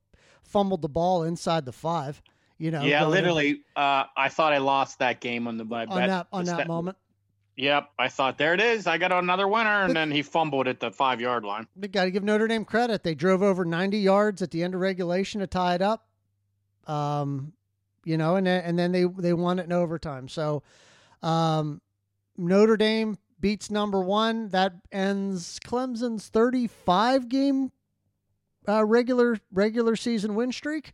fumbled 0.44 0.82
the 0.82 0.90
ball 0.90 1.24
inside 1.24 1.66
the 1.66 1.74
five. 1.74 2.22
You 2.58 2.72
know, 2.72 2.84
yeah, 2.84 3.06
literally. 3.06 3.62
Uh, 3.76 4.06
I 4.16 4.30
thought 4.30 4.54
I 4.54 4.60
lost 4.60 5.00
that 5.00 5.20
game 5.20 5.48
on 5.48 5.58
the 5.58 5.66
my 5.66 5.86
on 5.86 5.98
bet. 5.98 6.08
that 6.08 6.28
on 6.32 6.46
that 6.46 6.68
moment. 6.68 6.98
Yep, 7.56 7.90
I 8.00 8.08
thought 8.08 8.38
there 8.38 8.54
it 8.56 8.62
is. 8.62 8.88
I 8.88 8.98
got 8.98 9.12
another 9.12 9.48
winner, 9.48 9.84
and 9.84 9.96
then 9.96 10.10
he 10.10 10.24
fumbled 10.24 10.68
at 10.68 10.80
the 10.80 10.90
five 10.90 11.22
yard 11.22 11.44
line. 11.44 11.68
We 11.76 11.88
got 11.88 12.06
to 12.06 12.12
give 12.12 12.24
Notre 12.24 12.48
Dame 12.48 12.66
credit. 12.66 13.04
They 13.04 13.14
drove 13.14 13.44
over 13.44 13.64
90 13.64 14.00
yards 14.00 14.42
at 14.42 14.50
the 14.50 14.64
end 14.64 14.74
of 14.74 14.82
regulation 14.82 15.40
to 15.42 15.48
tie 15.48 15.76
it 15.76 15.82
up. 15.82 16.08
Um, 16.88 17.54
you 18.06 18.18
know, 18.18 18.38
and 18.38 18.48
then, 18.48 18.64
and 18.64 18.80
then 18.80 18.92
they 18.92 19.04
they 19.04 19.34
won 19.34 19.60
it 19.60 19.66
in 19.66 19.72
overtime. 19.72 20.28
So, 20.28 20.64
um, 21.22 21.80
Notre 22.38 22.78
Dame 22.78 23.18
beats 23.44 23.70
number 23.70 24.00
one. 24.00 24.48
That 24.50 24.74
ends 24.90 25.60
Clemson's 25.60 26.30
35 26.30 27.28
game 27.28 27.74
uh, 28.68 28.86
regular 28.86 29.38
regular 29.52 29.98
season 29.98 30.34
win 30.34 30.54
streak. 30.54 30.94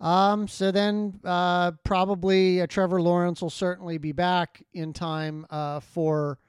Um, 0.00 0.48
so 0.48 0.72
then 0.72 1.20
uh, 1.24 1.70
probably 1.84 2.60
uh, 2.60 2.66
Trevor 2.66 3.00
Lawrence 3.00 3.40
will 3.40 3.50
certainly 3.50 3.98
be 3.98 4.10
back 4.10 4.62
in 4.74 4.92
time 4.92 5.46
uh, 5.48 5.78
for 5.78 6.40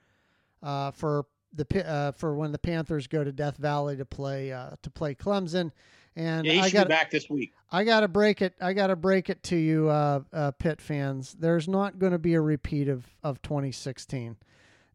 uh, 0.63 0.89
for 0.91 1.25
the 1.53 1.87
uh, 1.87 2.11
for 2.13 2.35
when 2.35 2.51
the 2.51 2.57
Panthers 2.57 3.05
go 3.05 3.23
to 3.23 3.31
Death 3.31 3.57
Valley 3.57 3.95
to 3.95 4.05
play 4.05 4.51
uh, 4.51 4.71
to 4.81 4.89
play 4.89 5.13
Clemson. 5.13 5.71
And 6.15 6.47
Yeah, 6.47 6.53
he 6.53 6.59
I 6.59 6.63
should 6.63 6.73
got 6.73 6.87
be 6.87 6.93
back 6.93 7.11
this 7.11 7.29
week. 7.29 7.53
I 7.71 7.83
got 7.83 7.99
to 7.99 8.07
break 8.07 8.41
it. 8.41 8.55
I 8.59 8.73
got 8.73 8.87
to 8.87 8.95
break 8.95 9.29
it 9.29 9.43
to 9.43 9.55
you, 9.55 9.87
uh, 9.87 10.21
uh, 10.33 10.51
Pitt 10.51 10.81
fans. 10.81 11.35
There's 11.39 11.67
not 11.67 11.99
going 11.99 12.13
to 12.13 12.17
be 12.17 12.33
a 12.33 12.41
repeat 12.41 12.89
of, 12.89 13.05
of 13.21 13.39
2016, 13.43 14.35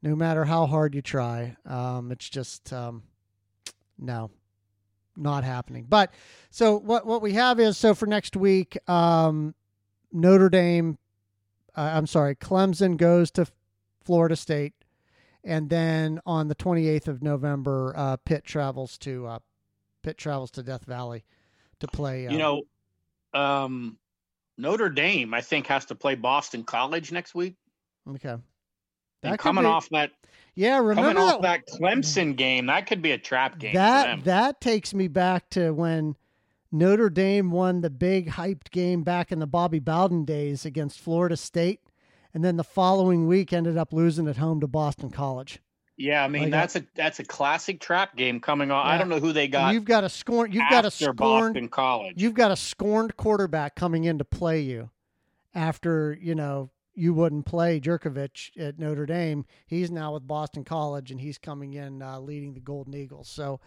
no 0.03 0.17
matter 0.17 0.45
how 0.45 0.67
hard 0.67 0.95
you 0.95 1.03
try. 1.03 1.57
Um, 1.65 2.11
it's 2.11 2.29
just 2.29 2.73
um, 2.73 3.05
no, 3.99 4.31
not 5.17 5.45
happening. 5.45 5.87
But 5.89 6.13
so 6.51 6.79
what 6.79 7.07
what 7.07 7.23
we 7.23 7.33
have 7.35 7.61
is 7.61 7.79
so 7.79 7.95
for 7.95 8.07
next 8.07 8.37
week, 8.37 8.77
um, 8.89 9.55
Notre 10.13 10.51
Dame. 10.51 10.99
Uh, 11.75 11.93
I'm 11.95 12.07
sorry, 12.07 12.35
Clemson 12.35 12.99
goes 12.99 13.31
to 13.33 13.47
Florida 14.05 14.37
State, 14.37 14.75
and 15.43 15.71
then 15.71 16.21
on 16.27 16.49
the 16.49 16.55
28th 16.55 17.09
of 17.09 17.23
November, 17.23 17.95
uh, 17.97 18.17
Pitt 18.19 18.45
travels 18.45 18.99
to 18.99 19.27
uh, 19.27 19.39
Pitt 20.03 20.19
travels 20.19 20.51
to 20.53 20.63
Death 20.63 20.85
Valley 20.85 21.25
to 21.81 21.87
play. 21.87 22.25
You 22.25 22.37
know, 22.37 22.63
um, 23.33 23.97
Notre 24.59 24.91
Dame, 24.91 25.33
I 25.33 25.41
think, 25.41 25.67
has 25.69 25.87
to 25.87 25.95
play 25.95 26.15
Boston 26.15 26.65
College 26.65 27.11
next 27.11 27.35
week. 27.35 27.57
Okay. 28.09 28.37
That 29.23 29.39
coming 29.39 29.65
be- 29.65 29.69
off 29.69 29.89
that 29.91 30.11
Yeah, 30.55 30.79
coming 30.79 30.97
remember 30.97 31.21
off 31.21 31.43
that, 31.43 31.67
that 31.67 31.79
Clemson 31.79 32.37
game, 32.37 32.67
that 32.67 32.87
could 32.87 33.03
be 33.03 33.13
a 33.13 33.19
trap 33.19 33.59
game 33.59 33.75
that 33.75 34.25
that 34.25 34.61
takes 34.61 34.93
me 34.93 35.09
back 35.09 35.49
to 35.51 35.71
when 35.73 36.17
Notre 36.71 37.11
Dame 37.11 37.51
won 37.51 37.83
the 37.83 37.91
big 37.91 38.31
hyped 38.31 38.71
game 38.71 39.03
back 39.03 39.31
in 39.31 39.39
the 39.39 39.47
Bobby 39.47 39.79
Bowden 39.79 40.25
days 40.25 40.65
against 40.65 40.99
Florida 40.99 41.37
State, 41.37 41.81
and 42.33 42.43
then 42.43 42.57
the 42.57 42.65
following 42.65 43.27
week 43.27 43.53
ended 43.53 43.77
up 43.77 43.93
losing 43.93 44.27
at 44.27 44.39
home 44.39 44.61
to 44.61 44.67
Boston 44.67 45.11
College. 45.11 45.61
yeah, 45.99 46.25
I 46.25 46.29
mean 46.29 46.45
Like, 46.45 46.53
that's 46.53 46.77
a 46.77 46.85
that's 46.95 47.21
a 47.21 47.25
classic 47.25 47.79
trap 47.79 48.17
game 48.17 48.41
coming 48.41 48.71
on. 48.71 48.87
I 48.87 48.99
don't 48.99 49.09
know 49.09 49.21
who 49.21 49.33
they 49.33 49.49
got 49.49 49.75
you've 49.75 49.85
got 49.85 50.03
a 50.05 50.09
scorn. 50.09 50.51
You've 50.51 50.71
got 50.71 50.85
a 50.85 50.91
scorned. 50.91 51.17
Boston 51.17 51.69
College. 51.69 52.15
You've 52.17 52.35
got 52.35 52.51
a 52.51 52.57
scorned 52.57 53.17
quarterback 53.17 53.77
coming 53.77 54.05
in 54.05 54.19
to 54.19 54.25
play 54.25 54.61
you 54.61 54.91
after 55.55 56.19
you 56.21 56.35
know 56.35 56.71
you 56.95 57.15
wouldn't 57.15 57.47
play 57.47 57.81
Jurkovec 57.81 58.51
at 58.59 58.79
Notre 58.79 59.07
Dame. 59.07 59.45
He's 59.67 59.91
now 59.91 60.15
with 60.15 60.27
Boston 60.27 60.65
College, 60.65 61.11
and 61.11 61.21
he's 61.21 61.39
coming 61.39 61.75
in 61.75 62.03
uh, 62.03 62.19
leading 62.21 62.55
the 62.55 62.61
Golden 62.61 62.95
Eagles. 62.95 63.29
So. 63.29 63.61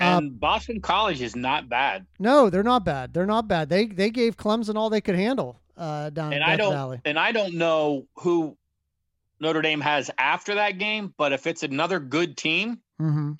uh, 0.00 0.18
and 0.20 0.40
Boston 0.40 0.80
College 0.80 1.22
is 1.22 1.36
not 1.36 1.68
bad. 1.68 2.06
No, 2.18 2.50
they're 2.50 2.62
not 2.62 2.84
bad. 2.84 3.14
They're 3.14 3.26
not 3.26 3.46
bad. 3.48 3.68
They 3.68 3.86
they 3.86 4.10
gave 4.10 4.36
Clemson 4.36 4.74
all 4.76 4.90
they 4.90 5.00
could 5.00 5.14
handle 5.16 5.60
uh, 5.76 6.10
down 6.10 6.32
And 6.32 6.42
in 6.42 6.48
I 6.48 6.56
don't 6.56 6.72
Valley. 6.72 7.00
and 7.04 7.18
I 7.18 7.32
don't 7.32 7.54
know 7.54 8.06
who 8.16 8.56
Notre 9.40 9.62
Dame 9.62 9.80
has 9.80 10.10
after 10.18 10.54
that 10.56 10.78
game, 10.78 11.14
but 11.16 11.32
if 11.32 11.46
it's 11.46 11.62
another 11.62 12.00
good 12.00 12.36
team, 12.36 12.80
hmm 12.98 13.32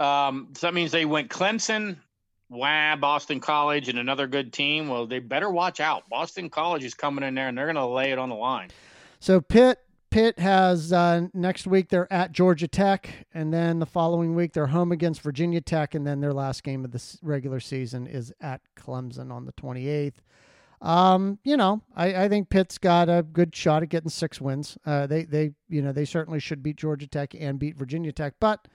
um, 0.00 0.48
so 0.56 0.66
that 0.66 0.74
means 0.74 0.90
they 0.90 1.04
went 1.04 1.30
Clemson, 1.30 1.96
wah, 2.48 2.96
Boston 2.96 3.40
College, 3.40 3.88
and 3.88 3.98
another 3.98 4.26
good 4.26 4.52
team. 4.52 4.88
Well, 4.88 5.06
they 5.06 5.18
better 5.18 5.50
watch 5.50 5.80
out. 5.80 6.08
Boston 6.08 6.50
College 6.50 6.84
is 6.84 6.94
coming 6.94 7.24
in 7.24 7.34
there 7.34 7.48
and 7.48 7.56
they're 7.56 7.66
going 7.66 7.76
to 7.76 7.86
lay 7.86 8.12
it 8.12 8.18
on 8.18 8.28
the 8.28 8.34
line. 8.34 8.70
So 9.20 9.40
Pitt 9.40 9.78
Pitt 10.14 10.38
has 10.38 10.92
uh, 10.92 11.26
next 11.34 11.66
week 11.66 11.88
they're 11.88 12.12
at 12.12 12.30
Georgia 12.30 12.68
Tech, 12.68 13.26
and 13.34 13.52
then 13.52 13.80
the 13.80 13.86
following 13.86 14.36
week 14.36 14.52
they're 14.52 14.68
home 14.68 14.92
against 14.92 15.20
Virginia 15.22 15.60
Tech, 15.60 15.96
and 15.96 16.06
then 16.06 16.20
their 16.20 16.32
last 16.32 16.62
game 16.62 16.84
of 16.84 16.92
the 16.92 17.18
regular 17.20 17.58
season 17.58 18.06
is 18.06 18.32
at 18.40 18.60
Clemson 18.76 19.32
on 19.32 19.44
the 19.44 19.50
twenty 19.52 19.88
eighth. 19.88 20.22
Um, 20.80 21.40
you 21.42 21.56
know, 21.56 21.82
I, 21.96 22.24
I 22.24 22.28
think 22.28 22.48
Pitt's 22.48 22.78
got 22.78 23.08
a 23.08 23.24
good 23.24 23.56
shot 23.56 23.82
at 23.82 23.88
getting 23.88 24.08
six 24.08 24.40
wins. 24.40 24.78
Uh, 24.86 25.08
they 25.08 25.24
they 25.24 25.50
you 25.68 25.82
know 25.82 25.90
they 25.90 26.04
certainly 26.04 26.38
should 26.38 26.62
beat 26.62 26.76
Georgia 26.76 27.08
Tech 27.08 27.34
and 27.34 27.58
beat 27.58 27.76
Virginia 27.76 28.12
Tech, 28.12 28.34
but 28.38 28.68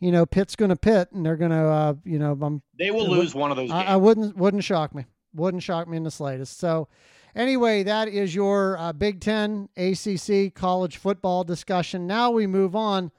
you 0.00 0.12
know 0.12 0.26
Pitt's 0.26 0.56
going 0.56 0.68
to 0.70 0.76
pit, 0.76 1.08
and 1.12 1.24
they're 1.24 1.36
going 1.36 1.50
to 1.50 1.56
uh, 1.56 1.94
you 2.04 2.18
know 2.18 2.36
I'm 2.40 2.62
They 2.78 2.90
will 2.90 3.08
lose 3.08 3.34
one 3.34 3.50
of 3.50 3.56
those 3.56 3.70
games. 3.70 3.84
I, 3.88 3.92
I 3.94 3.96
wouldn't 3.96 4.36
wouldn't 4.36 4.64
shock 4.64 4.94
me. 4.94 5.06
Wouldn't 5.34 5.62
shock 5.62 5.86
me 5.88 5.96
in 5.98 6.02
the 6.02 6.10
slightest. 6.10 6.58
So, 6.58 6.88
anyway, 7.34 7.82
that 7.82 8.08
is 8.08 8.34
your 8.34 8.78
uh, 8.78 8.92
Big 8.94 9.20
Ten 9.20 9.68
ACC 9.76 10.54
college 10.54 10.96
football 10.96 11.44
discussion. 11.44 12.06
Now 12.06 12.30
we 12.30 12.46
move 12.46 12.74
on, 12.74 13.10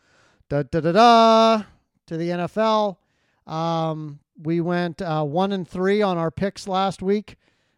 da 0.49 0.63
da 0.63 0.79
da 0.79 0.91
da, 0.91 1.63
to 2.07 2.17
the 2.17 2.29
NFL. 2.29 2.97
Um, 3.45 4.19
we 4.41 4.61
went 4.61 5.01
uh, 5.01 5.23
one 5.23 5.51
and 5.51 5.67
three 5.67 6.01
on 6.01 6.17
our 6.17 6.31
picks 6.31 6.67
last 6.67 7.01
week. 7.01 7.37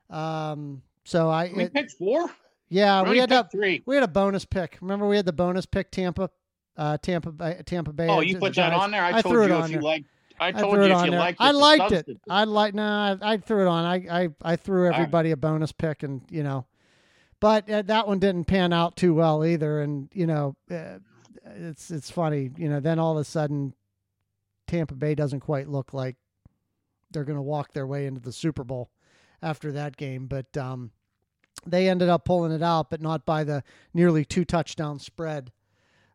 Um, 0.10 0.82
so 1.04 1.30
I, 1.30 1.52
we 1.56 1.64
it- 1.64 1.74
picked 1.74 1.92
four. 1.94 2.30
yeah, 2.70 3.02
We 3.04 3.12
we 3.12 3.18
had 3.20 3.32
a 3.32 3.48
three. 3.52 3.84
we 3.86 3.96
had 3.96 4.04
a 4.04 4.08
bonus 4.08 4.46
pick. 4.46 4.78
Remember, 4.82 5.08
we 5.08 5.16
had 5.16 5.26
the 5.26 5.34
bonus 5.34 5.66
pick 5.66 5.92
Tampa, 5.92 6.30
uh, 6.80 6.98
Tampa 6.98 7.32
Bay, 7.32 7.62
Tampa 7.66 7.92
Bay. 7.92 8.08
Oh, 8.08 8.22
you 8.22 8.38
put 8.38 8.56
that 8.56 8.72
on 8.72 8.90
there. 8.92 9.04
I, 9.04 9.18
I 9.18 9.22
told 9.22 9.36
it 9.36 9.50
you 9.50 9.58
if 9.58 9.70
you 9.70 9.82
liked. 9.82 10.06
I 10.40 10.48
I 10.48 10.52
told 10.54 10.76
threw 10.76 10.86
you 10.86 10.94
it 10.94 10.98
if 10.98 11.06
you 11.06 11.12
there. 11.12 11.20
liked. 11.20 11.42
I 11.42 11.52
liked 11.52 11.92
it. 11.92 12.08
I 12.30 12.46
like 12.46 12.74
no. 12.74 12.84
I, 12.84 13.18
I 13.22 13.38
threw 13.38 13.64
it 13.64 13.68
on. 13.68 13.84
I 13.84 14.24
I, 14.24 14.30
I 14.42 14.56
threw 14.56 14.86
right. 14.86 14.94
everybody 14.94 15.32
a 15.32 15.38
bonus 15.38 15.74
pick, 15.74 16.04
and 16.04 16.22
you 16.32 16.42
know, 16.42 16.66
but 17.42 17.70
uh, 17.70 17.82
that 17.82 18.08
one 18.08 18.20
didn't 18.20 18.46
pan 18.46 18.72
out 18.72 18.96
too 18.96 19.14
well 19.14 19.44
either. 19.46 19.82
And 19.82 20.08
you 20.14 20.26
know, 20.26 20.56
uh, 20.72 21.00
it's 21.44 21.92
it's 21.92 22.10
funny. 22.10 22.50
You 22.56 22.70
know, 22.70 22.80
then 22.80 22.98
all 22.98 23.12
of 23.12 23.18
a 23.18 23.26
sudden, 23.26 23.74
Tampa 24.66 24.96
Bay 24.96 25.16
doesn't 25.16 25.42
quite 25.42 25.68
look 25.68 25.94
like 25.94 26.16
they're 27.12 27.26
going 27.26 27.36
to 27.36 27.42
walk 27.42 27.74
their 27.74 27.88
way 27.88 28.06
into 28.06 28.22
the 28.22 28.32
Super 28.32 28.64
Bowl 28.64 28.90
after 29.42 29.74
that 29.74 29.98
game, 29.98 30.28
but 30.28 30.56
um, 30.56 30.92
they 31.66 31.90
ended 31.90 32.08
up 32.08 32.24
pulling 32.24 32.54
it 32.54 32.64
out, 32.64 32.90
but 32.90 33.02
not 33.02 33.26
by 33.26 33.44
the 33.44 33.64
nearly 33.94 34.24
two 34.24 34.46
touchdown 34.46 35.00
spread 35.00 35.52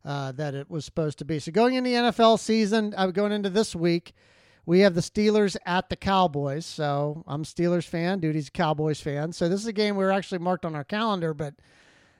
uh, 0.05 0.33
that 0.33 0.55
it 0.55 0.71
was 0.71 0.85
supposed 0.85 1.19
to 1.19 1.25
be. 1.25 1.39
So 1.39 1.51
going 1.53 1.75
into 1.75 1.91
the 1.91 1.97
NFL 1.97 2.39
season, 2.39 2.95
uh, 2.97 3.07
going 3.09 3.33
into 3.33 3.51
this 3.51 3.75
week, 3.75 4.13
we 4.67 4.81
have 4.81 4.95
the 4.95 5.01
Steelers 5.01 5.57
at 5.67 5.89
the 5.89 5.97
Cowboys. 5.97 6.65
So 6.67 7.23
I'm 7.27 7.43
a 7.43 7.45
Steelers 7.45 7.85
fan. 7.87 8.21
Duty's 8.21 8.49
a 8.49 8.51
Cowboys 8.51 9.01
fan. 9.01 9.33
So 9.33 9.49
this 9.49 9.61
is 9.61 9.67
a 9.67 9.73
game 9.73 9.97
we 9.97 10.05
were 10.05 10.13
actually 10.13 10.39
marked 10.39 10.65
on 10.65 10.75
our 10.75 10.85
calendar, 10.85 11.35
but 11.35 11.55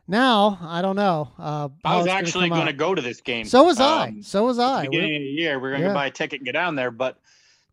now 0.07 0.59
I 0.63 0.83
don't 0.83 0.97
know. 0.97 1.31
Uh, 1.39 1.69
I 1.85 1.97
was 1.97 2.07
actually 2.07 2.51
going 2.51 2.67
to 2.67 2.73
go 2.73 2.95
to 2.95 3.01
this 3.03 3.21
game. 3.21 3.47
So 3.47 3.65
was 3.65 3.81
I. 3.81 4.09
Um, 4.09 4.23
So 4.23 4.45
was 4.45 4.59
I. 4.59 4.83
the 4.85 4.91
We're- 4.91 5.01
beginning 5.01 5.17
of 5.17 5.21
the 5.23 5.29
year. 5.43 5.59
We're 5.61 5.71
going 5.71 5.83
to 5.83 5.89
Yeah. 5.89 5.95
buy 5.95 6.07
a 6.07 6.11
ticket 6.11 6.41
and 6.41 6.45
get 6.47 6.53
down 6.53 6.75
there. 6.75 6.91
But 6.91 7.19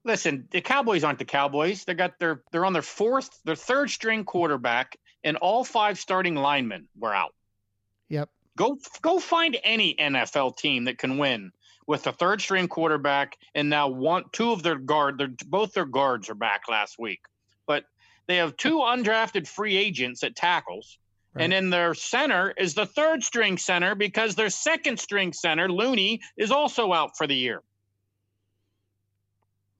listen, 0.06 0.48
the 0.52 0.62
Cowboys 0.62 1.04
aren't 1.04 1.20
the 1.20 1.26
Cowboys. 1.26 1.84
They 1.84 1.94
got 1.94 2.18
their 2.20 2.42
they're 2.52 2.66
on 2.66 2.74
their 2.74 2.82
fourth, 2.82 3.42
their 3.44 3.56
third 3.56 3.90
string 3.90 4.24
quarterback, 4.24 4.98
and 5.24 5.36
all 5.38 5.64
five 5.66 6.00
starting 6.00 6.36
linemen 6.36 6.88
were 6.98 7.14
out. 7.14 7.34
Yep. 8.08 8.30
Go 8.62 8.78
go 9.02 9.18
find 9.18 9.58
any 9.64 9.96
NFL 9.96 10.56
team 10.56 10.84
that 10.84 11.00
can 11.00 11.18
win 11.18 11.52
with 11.88 12.06
a 12.06 12.12
third 12.12 12.42
string 12.42 12.68
quarterback 12.68 13.36
and 13.56 13.72
now 13.72 13.88
one 13.88 14.26
two 14.34 14.52
of 14.52 14.62
their 14.62 14.78
guard 14.78 15.18
their 15.18 15.30
both 15.48 15.74
their 15.74 15.88
guards 15.88 16.30
are 16.30 16.36
back 16.36 16.70
last 16.70 17.00
week. 17.00 17.22
But 17.66 17.86
they 18.28 18.36
have 18.36 18.56
two 18.58 18.78
undrafted 18.78 19.48
free 19.48 19.78
agents 19.78 20.24
at 20.24 20.36
tackles. 20.36 21.00
Right. 21.34 21.46
And 21.46 21.54
then 21.54 21.70
their 21.72 21.96
center 21.96 22.54
is 22.56 22.76
the 22.76 22.86
third 22.86 23.24
string 23.24 23.58
center 23.58 23.96
because 23.96 24.36
their 24.36 24.52
second 24.52 25.00
string 25.00 25.34
center, 25.34 25.68
Looney, 25.68 26.22
is 26.38 26.52
also 26.52 26.94
out 26.94 27.18
for 27.18 27.26
the 27.26 27.36
year. 27.36 27.64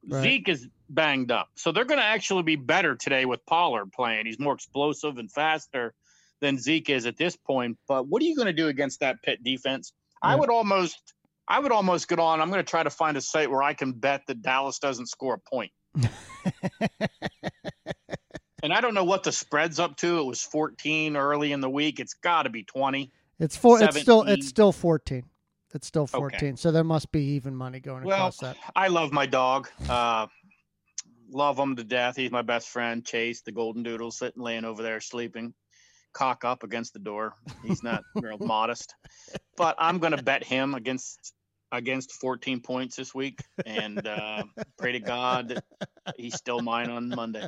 Right. 0.08 0.24
Zeke 0.24 0.50
is 0.50 0.68
banged 0.90 1.30
up. 1.30 1.50
So 1.54 1.72
they're 1.72 1.86
going 1.86 2.00
to 2.00 2.06
actually 2.06 2.42
be 2.42 2.56
better 2.56 2.96
today 2.96 3.26
with 3.26 3.46
Pollard 3.46 3.92
playing. 3.92 4.26
He's 4.26 4.40
more 4.40 4.56
explosive 4.56 5.20
and 5.20 5.32
faster 5.32 5.94
than 6.42 6.58
Zeke 6.58 6.90
is 6.90 7.06
at 7.06 7.18
this 7.18 7.36
point. 7.36 7.78
But 7.88 8.08
what 8.08 8.22
are 8.22 8.26
you 8.26 8.36
going 8.36 8.48
to 8.48 8.54
do 8.54 8.68
against 8.68 9.00
that 9.00 9.22
Pitt 9.24 9.44
defense? 9.44 9.94
I 10.22 10.36
would 10.36 10.50
almost 10.50 11.14
I 11.48 11.60
would 11.60 11.72
almost 11.72 12.08
get 12.08 12.20
on. 12.20 12.42
I'm 12.42 12.50
going 12.50 12.64
to 12.64 12.70
try 12.70 12.84
to 12.84 12.90
find 12.90 13.18
a 13.18 13.22
site 13.22 13.50
where 13.50 13.64
I 13.64 13.74
can 13.74 13.94
bet 13.94 14.22
that 14.28 14.42
Dallas 14.42 14.80
doesn't 14.80 15.08
score 15.08 15.36
a 15.36 15.50
point. 15.50 15.72
And 18.64 18.72
I 18.72 18.80
don't 18.80 18.94
know 18.94 19.06
what 19.06 19.24
the 19.24 19.32
spread's 19.32 19.80
up 19.80 19.98
to. 19.98 20.20
It 20.20 20.24
was 20.24 20.44
14 20.44 21.18
early 21.18 21.52
in 21.52 21.62
the 21.62 21.70
week. 21.70 22.00
It's 22.00 22.14
got 22.14 22.44
to 22.44 22.52
be 22.52 22.64
20. 22.64 23.12
It's 23.42 23.58
four. 23.58 23.82
It's 23.82 24.00
still. 24.00 24.22
It's 24.22 24.48
still 24.48 24.72
fourteen. 24.72 25.26
It's 25.74 25.88
still 25.88 26.06
fourteen. 26.06 26.58
So 26.58 26.72
there 26.72 26.84
must 26.84 27.12
be 27.12 27.24
even 27.34 27.56
money 27.56 27.80
going 27.80 28.04
Well, 28.04 28.16
across 28.16 28.38
that. 28.38 28.56
I 28.76 28.90
love 28.90 29.12
my 29.12 29.26
dog. 29.26 29.68
Uh, 29.90 30.28
love 31.32 31.58
him 31.58 31.76
to 31.78 31.84
death. 31.84 32.16
He's 32.16 32.30
my 32.30 32.44
best 32.44 32.70
friend, 32.70 33.04
Chase, 33.04 33.42
the 33.42 33.52
golden 33.52 33.82
doodle, 33.82 34.12
sitting 34.12 34.44
laying 34.44 34.64
over 34.64 34.84
there 34.84 35.02
sleeping, 35.02 35.56
cock 36.14 36.44
up 36.46 36.64
against 36.64 36.94
the 36.94 37.00
door. 37.00 37.34
He's 37.64 37.84
not 37.84 38.04
real 38.16 38.38
modest, 38.38 38.96
but 39.58 39.76
I'm 39.80 40.00
going 40.00 40.16
to 40.16 40.24
bet 40.24 40.44
him 40.44 40.74
against 40.74 41.34
against 41.72 42.12
14 42.14 42.60
points 42.62 42.98
this 42.98 43.16
week, 43.16 43.40
and 43.66 44.06
uh, 44.06 44.44
pray 44.78 44.92
to 44.92 45.00
God 45.00 45.62
he's 46.18 46.36
still 46.36 46.62
mine 46.62 46.90
on 46.90 47.10
Monday. 47.10 47.48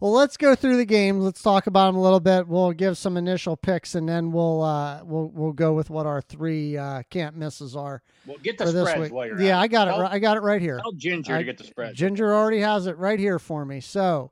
Well, 0.00 0.12
let's 0.12 0.36
go 0.36 0.54
through 0.54 0.76
the 0.76 0.84
games. 0.84 1.24
Let's 1.24 1.42
talk 1.42 1.66
about 1.66 1.86
them 1.86 1.96
a 1.96 2.00
little 2.00 2.20
bit. 2.20 2.46
We'll 2.46 2.70
give 2.72 2.96
some 2.96 3.16
initial 3.16 3.56
picks, 3.56 3.96
and 3.96 4.08
then 4.08 4.30
we'll 4.30 4.62
uh, 4.62 5.02
we'll 5.04 5.28
we'll 5.28 5.52
go 5.52 5.72
with 5.72 5.90
what 5.90 6.06
our 6.06 6.20
three 6.20 6.76
uh, 6.76 7.02
can't 7.10 7.36
misses 7.36 7.74
are. 7.74 8.02
Well, 8.24 8.36
get 8.40 8.58
the 8.58 8.66
for 8.66 8.72
this 8.72 8.96
week. 8.96 9.12
while 9.12 9.26
you're 9.26 9.40
yeah, 9.40 9.58
at 9.58 9.62
I 9.62 9.66
got 9.66 9.88
it. 9.88 9.90
Tell- 9.92 10.00
ri- 10.02 10.08
I 10.08 10.18
got 10.20 10.36
it 10.36 10.40
right 10.40 10.62
here. 10.62 10.78
Tell 10.80 10.92
Ginger 10.92 11.34
I- 11.34 11.38
to 11.38 11.44
get 11.44 11.58
the 11.58 11.64
spread. 11.64 11.94
Ginger 11.94 12.32
already 12.32 12.60
has 12.60 12.86
it 12.86 12.96
right 12.96 13.18
here 13.18 13.40
for 13.40 13.64
me. 13.64 13.80
So, 13.80 14.30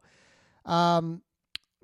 um, 0.65 1.23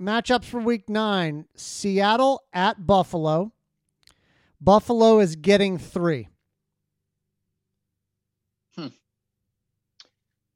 matchups 0.02 0.44
for 0.44 0.60
week 0.60 0.88
nine: 0.88 1.46
Seattle 1.54 2.42
at 2.52 2.86
Buffalo. 2.86 3.52
Buffalo 4.60 5.18
is 5.20 5.36
getting 5.36 5.78
three. 5.78 6.28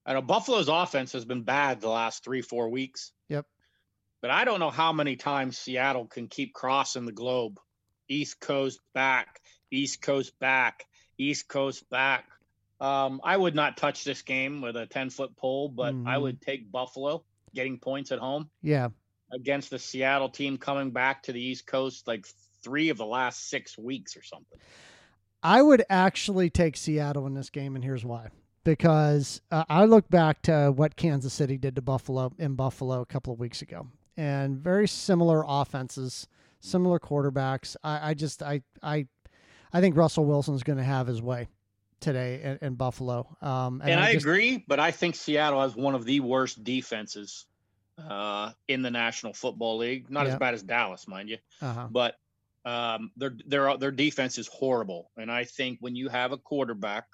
I 0.08 0.12
know 0.12 0.22
Buffalo's 0.22 0.68
offense 0.68 1.12
has 1.14 1.24
been 1.24 1.42
bad 1.42 1.80
the 1.80 1.88
last 1.88 2.22
three, 2.22 2.40
four 2.40 2.68
weeks. 2.68 3.10
Yep. 3.28 3.44
But 4.22 4.30
I 4.30 4.44
don't 4.44 4.60
know 4.60 4.70
how 4.70 4.92
many 4.92 5.16
times 5.16 5.58
Seattle 5.58 6.06
can 6.06 6.28
keep 6.28 6.54
crossing 6.54 7.06
the 7.06 7.12
globe. 7.12 7.58
East 8.08 8.38
Coast 8.38 8.78
back, 8.94 9.40
East 9.72 10.00
Coast 10.00 10.38
back, 10.38 10.84
East 11.18 11.48
Coast 11.48 11.90
back. 11.90 12.26
Um, 12.80 13.20
I 13.24 13.36
would 13.36 13.56
not 13.56 13.76
touch 13.76 14.04
this 14.04 14.22
game 14.22 14.60
with 14.60 14.76
a 14.76 14.86
10 14.86 15.10
foot 15.10 15.36
pole, 15.36 15.68
but 15.68 15.92
I 16.06 16.16
Mhm. 16.16 16.22
would 16.22 16.40
take 16.40 16.70
Buffalo 16.70 17.24
getting 17.52 17.78
points 17.78 18.12
at 18.12 18.20
home 18.20 18.48
Yeah, 18.62 18.90
against 19.32 19.70
the 19.70 19.78
Seattle 19.78 20.28
team 20.28 20.56
coming 20.58 20.90
back 20.90 21.22
to 21.24 21.32
the 21.32 21.40
East 21.40 21.66
Coast 21.66 22.06
like 22.06 22.26
three 22.62 22.88
of 22.88 22.96
the 22.96 23.06
last 23.06 23.48
six 23.48 23.76
weeks 23.78 24.16
or 24.16 24.22
something. 24.22 24.58
I 25.42 25.62
would 25.62 25.84
actually 25.88 26.50
take 26.50 26.76
Seattle 26.76 27.26
in 27.26 27.34
this 27.34 27.50
game, 27.50 27.74
and 27.76 27.84
here's 27.84 28.04
why. 28.04 28.28
Because 28.64 29.40
uh, 29.52 29.64
I 29.68 29.84
look 29.84 30.08
back 30.08 30.42
to 30.42 30.72
what 30.74 30.96
Kansas 30.96 31.32
City 31.32 31.56
did 31.56 31.76
to 31.76 31.82
Buffalo 31.82 32.32
in 32.38 32.54
Buffalo 32.56 33.00
a 33.00 33.06
couple 33.06 33.32
of 33.32 33.38
weeks 33.38 33.62
ago, 33.62 33.86
and 34.16 34.58
very 34.58 34.88
similar 34.88 35.44
offenses, 35.46 36.26
similar 36.60 36.98
quarterbacks. 36.98 37.76
I, 37.84 38.10
I 38.10 38.14
just 38.14 38.42
I 38.42 38.62
I 38.82 39.06
I 39.72 39.80
think 39.80 39.96
Russell 39.96 40.24
Wilson's 40.24 40.64
going 40.64 40.78
to 40.78 40.84
have 40.84 41.06
his 41.06 41.22
way 41.22 41.46
today 42.00 42.40
in, 42.60 42.68
in 42.68 42.74
Buffalo. 42.74 43.36
Um, 43.40 43.80
And, 43.84 44.00
I, 44.00 44.14
just- 44.14 44.24
agree, 44.24 44.64
but 44.66 44.80
I 44.80 44.90
think 44.90 45.14
Seattle 45.14 45.62
has 45.62 45.76
one 45.76 45.94
of 45.94 46.04
the 46.04 46.20
worst 46.20 46.62
defenses 46.64 47.46
uh, 47.98 48.52
in 48.68 48.82
the 48.82 48.90
National 48.90 49.32
Football 49.32 49.78
League. 49.78 50.10
Not 50.10 50.26
Yeah. 50.26 50.34
as 50.34 50.38
bad 50.38 50.54
as 50.54 50.62
Dallas, 50.62 51.08
mind 51.08 51.28
you, 51.30 51.38
Uh-huh. 51.60 51.88
but 51.90 52.16
um, 52.64 53.12
their 53.16 53.36
their 53.46 53.76
their 53.76 53.90
defense 53.92 54.38
is 54.38 54.48
horrible. 54.48 55.10
And 55.16 55.30
I 55.30 55.44
think 55.44 55.78
when 55.80 55.94
you 55.94 56.08
have 56.08 56.32
a 56.32 56.36
quarterback 56.38 57.06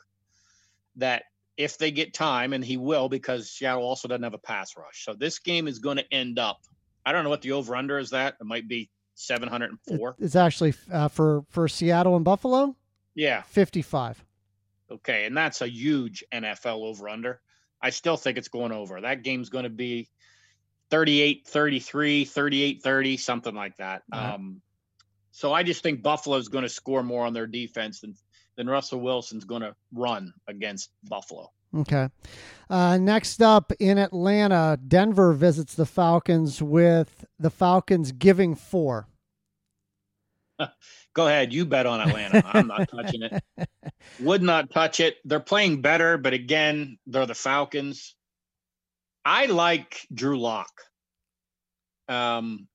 that 0.96 1.24
if 1.58 1.76
they 1.78 1.90
get 1.90 2.14
time, 2.14 2.52
and 2.54 2.64
he 2.64 2.76
will, 2.78 3.08
because 3.10 3.50
Seattle 3.50 3.82
also 3.84 4.08
doesn't 4.08 4.22
have 4.22 4.32
a 4.34 4.38
pass 4.38 4.76
rush, 4.76 5.04
so 5.04 5.12
this 5.14 5.38
game 5.38 5.68
is 5.68 5.78
going 5.78 5.98
to 5.98 6.14
end 6.14 6.38
up. 6.38 6.60
I 7.04 7.12
don't 7.12 7.24
know 7.24 7.30
what 7.30 7.42
the 7.42 7.52
over 7.52 7.76
under 7.76 7.98
is. 7.98 8.10
That 8.10 8.36
it 8.40 8.44
might 8.46 8.66
be 8.68 8.88
seven 9.14 9.48
hundred 9.48 9.70
and 9.72 9.98
four. 9.98 10.16
It's 10.18 10.36
actually 10.36 10.72
uh, 10.90 11.08
for 11.08 11.44
for 11.50 11.68
Seattle 11.68 12.16
and 12.16 12.24
Buffalo, 12.24 12.74
Yeah, 13.14 13.42
fifty 13.42 13.82
five. 13.82 14.24
Okay, 14.90 15.26
and 15.26 15.36
that's 15.36 15.60
a 15.60 15.68
huge 15.68 16.24
NFL 16.32 16.82
over 16.82 17.08
under. 17.08 17.40
I 17.82 17.90
still 17.90 18.16
think 18.16 18.38
it's 18.38 18.48
going 18.48 18.72
over. 18.72 19.00
That 19.00 19.22
game's 19.22 19.48
going 19.50 19.64
to 19.64 19.70
be 19.70 20.08
38 20.92 21.46
33, 21.46 22.26
38 22.26 22.82
30, 22.82 23.16
something 23.16 23.54
like 23.54 23.74
that. 23.78 24.02
Right. 24.12 24.34
Um, 24.34 24.60
so 25.30 25.50
I 25.50 25.62
just 25.62 25.82
think 25.82 26.02
Buffalo's 26.02 26.48
going 26.48 26.64
to 26.64 26.68
score 26.68 27.02
more 27.02 27.24
on 27.24 27.32
their 27.32 27.46
defense 27.46 28.00
than, 28.00 28.14
than 28.56 28.68
Russell 28.68 29.00
Wilson's 29.00 29.46
going 29.46 29.62
to 29.62 29.74
run 29.94 30.34
against 30.46 30.90
Buffalo. 31.04 31.50
Okay. 31.74 32.10
Uh, 32.68 32.98
next 32.98 33.40
up 33.40 33.72
in 33.80 33.96
Atlanta, 33.96 34.78
Denver 34.86 35.32
visits 35.32 35.74
the 35.74 35.86
Falcons 35.86 36.62
with 36.62 37.24
the 37.38 37.48
Falcons 37.48 38.12
giving 38.12 38.54
four. 38.54 39.08
Go 41.14 41.26
ahead, 41.26 41.54
you 41.54 41.64
bet 41.64 41.86
on 41.86 42.02
Atlanta. 42.02 42.42
I'm 42.52 42.66
not 42.66 42.90
touching 42.90 43.22
it. 43.22 43.42
Would 44.20 44.42
not 44.42 44.70
touch 44.70 45.00
it. 45.00 45.16
They're 45.24 45.40
playing 45.40 45.80
better, 45.80 46.18
but 46.18 46.34
again, 46.34 46.98
they're 47.06 47.24
the 47.24 47.34
Falcons. 47.34 48.14
I 49.24 49.46
like 49.46 50.06
Drew 50.12 50.38
Lock. 50.40 50.70
Um, 52.08 52.68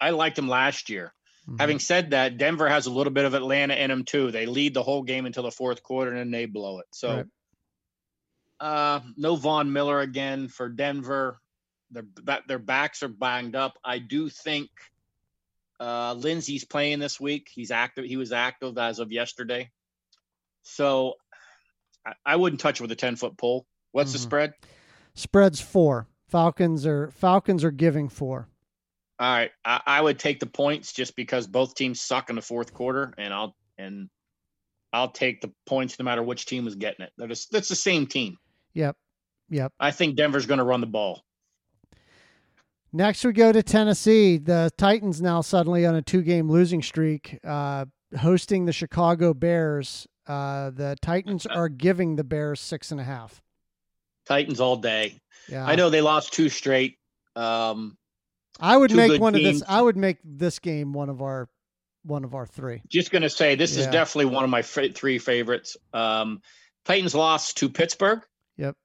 I 0.00 0.10
liked 0.10 0.38
him 0.38 0.48
last 0.48 0.88
year. 0.88 1.14
Mhm. 1.48 1.58
Having 1.58 1.78
said 1.80 2.10
that, 2.10 2.38
Denver 2.38 2.68
has 2.68 2.86
a 2.86 2.90
little 2.90 3.12
bit 3.12 3.24
of 3.24 3.34
Atlanta 3.34 3.74
in 3.74 3.90
them 3.90 4.04
too. 4.04 4.30
They 4.30 4.46
lead 4.46 4.74
the 4.74 4.82
whole 4.82 5.02
game 5.02 5.26
until 5.26 5.42
the 5.42 5.50
fourth 5.50 5.82
quarter 5.82 6.10
and 6.10 6.18
then 6.18 6.30
they 6.30 6.46
blow 6.46 6.78
it. 6.80 6.86
So, 6.92 7.16
Right. 7.16 7.26
uh, 8.60 9.00
no 9.16 9.36
Von 9.36 9.72
Miller 9.72 10.00
again 10.00 10.48
for 10.48 10.68
Denver. 10.68 11.40
Their 11.90 12.06
their 12.46 12.58
backs 12.58 13.02
are 13.02 13.08
banged 13.08 13.56
up. 13.56 13.76
I 13.84 13.98
do 13.98 14.28
think 14.28 14.70
uh, 15.80 16.12
Lindsay's 16.12 16.64
playing 16.64 16.98
this 16.98 17.18
week. 17.18 17.48
He's 17.50 17.70
active. 17.70 18.04
He 18.04 18.16
was 18.18 18.32
active 18.32 18.76
as 18.76 18.98
of 18.98 19.10
yesterday. 19.12 19.70
So, 20.62 21.14
I, 22.04 22.12
I 22.24 22.36
wouldn't 22.36 22.60
touch 22.60 22.80
it 22.80 22.82
with 22.82 22.92
a 22.92 22.96
ten 22.96 23.16
foot 23.16 23.36
pole. 23.38 23.66
What's 23.92 24.12
the 24.12 24.18
Mhm. 24.18 24.22
spread? 24.22 24.54
Spreads 25.20 25.60
four. 25.60 26.08
Falcons 26.28 26.86
are 26.86 27.10
Falcons 27.10 27.62
are 27.62 27.70
giving 27.70 28.08
four. 28.08 28.48
All 29.18 29.30
right, 29.30 29.50
I, 29.66 29.80
I 29.86 30.00
would 30.00 30.18
take 30.18 30.40
the 30.40 30.46
points 30.46 30.94
just 30.94 31.14
because 31.14 31.46
both 31.46 31.74
teams 31.74 32.00
suck 32.00 32.30
in 32.30 32.36
the 32.36 32.42
fourth 32.42 32.72
quarter, 32.72 33.12
and 33.18 33.34
I'll 33.34 33.54
and 33.76 34.08
I'll 34.94 35.10
take 35.10 35.42
the 35.42 35.52
points 35.66 35.98
no 35.98 36.04
matter 36.04 36.22
which 36.22 36.46
team 36.46 36.66
is 36.66 36.74
getting 36.74 37.04
it. 37.04 37.12
That 37.18 37.30
is 37.30 37.48
that's 37.52 37.68
the 37.68 37.74
same 37.74 38.06
team. 38.06 38.38
Yep. 38.72 38.96
Yep. 39.50 39.74
I 39.78 39.90
think 39.90 40.16
Denver's 40.16 40.46
going 40.46 40.56
to 40.56 40.64
run 40.64 40.80
the 40.80 40.86
ball. 40.86 41.22
Next, 42.90 43.22
we 43.22 43.32
go 43.32 43.52
to 43.52 43.62
Tennessee. 43.62 44.38
The 44.38 44.70
Titans 44.78 45.20
now 45.20 45.42
suddenly 45.42 45.84
on 45.84 45.96
a 45.96 46.02
two-game 46.02 46.48
losing 46.48 46.80
streak, 46.80 47.38
uh, 47.44 47.84
hosting 48.18 48.64
the 48.64 48.72
Chicago 48.72 49.34
Bears. 49.34 50.06
Uh, 50.26 50.70
the 50.70 50.96
Titans 51.02 51.44
are 51.50 51.68
giving 51.68 52.16
the 52.16 52.24
Bears 52.24 52.58
six 52.58 52.90
and 52.90 52.98
a 52.98 53.04
half. 53.04 53.42
Titans 54.26 54.60
all 54.60 54.76
day. 54.76 55.20
Yeah, 55.48 55.64
I 55.64 55.74
know 55.74 55.90
they 55.90 56.00
lost 56.00 56.32
two 56.32 56.48
straight. 56.48 56.98
Um, 57.36 57.96
I 58.60 58.76
would 58.76 58.92
make 58.92 59.20
one 59.20 59.34
of 59.34 59.42
this. 59.42 59.62
I 59.68 59.80
would 59.80 59.96
make 59.96 60.18
this 60.24 60.58
game 60.58 60.92
one 60.92 61.08
of 61.08 61.22
our 61.22 61.48
one 62.02 62.24
of 62.24 62.34
our 62.34 62.46
three. 62.46 62.82
just 62.88 63.10
going 63.10 63.22
to 63.22 63.30
say 63.30 63.54
this 63.54 63.76
is 63.76 63.86
definitely 63.86 64.34
one 64.34 64.44
of 64.44 64.50
my 64.50 64.62
fa- 64.62 64.92
three 64.92 65.18
favorites. 65.18 65.76
Um, 65.92 66.40
Titans 66.84 67.14
lost 67.14 67.58
to 67.58 67.68
Pittsburgh. 67.68 68.22
Yep. 68.56 68.76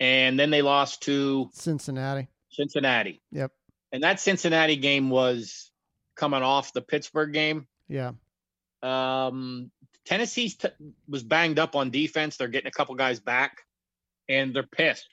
And 0.00 0.38
then 0.38 0.50
they 0.50 0.62
lost 0.62 1.02
to 1.02 1.50
Cincinnati. 1.52 2.28
Cincinnati. 2.50 3.20
Yep. 3.32 3.52
And 3.92 4.02
that 4.02 4.20
Cincinnati 4.20 4.76
game 4.76 5.10
was 5.10 5.70
coming 6.16 6.42
off 6.42 6.72
the 6.72 6.82
Pittsburgh 6.82 7.32
game. 7.32 7.66
Yeah. 7.88 8.12
Um, 8.82 9.70
Tennessee's 10.04 10.56
t- 10.56 10.68
was 11.08 11.22
banged 11.22 11.58
up 11.58 11.76
on 11.76 11.90
defense. 11.90 12.36
They're 12.36 12.48
getting 12.48 12.68
a 12.68 12.72
couple 12.72 12.94
guys 12.94 13.20
back, 13.20 13.65
and 14.28 14.54
they're 14.54 14.62
pissed. 14.62 15.08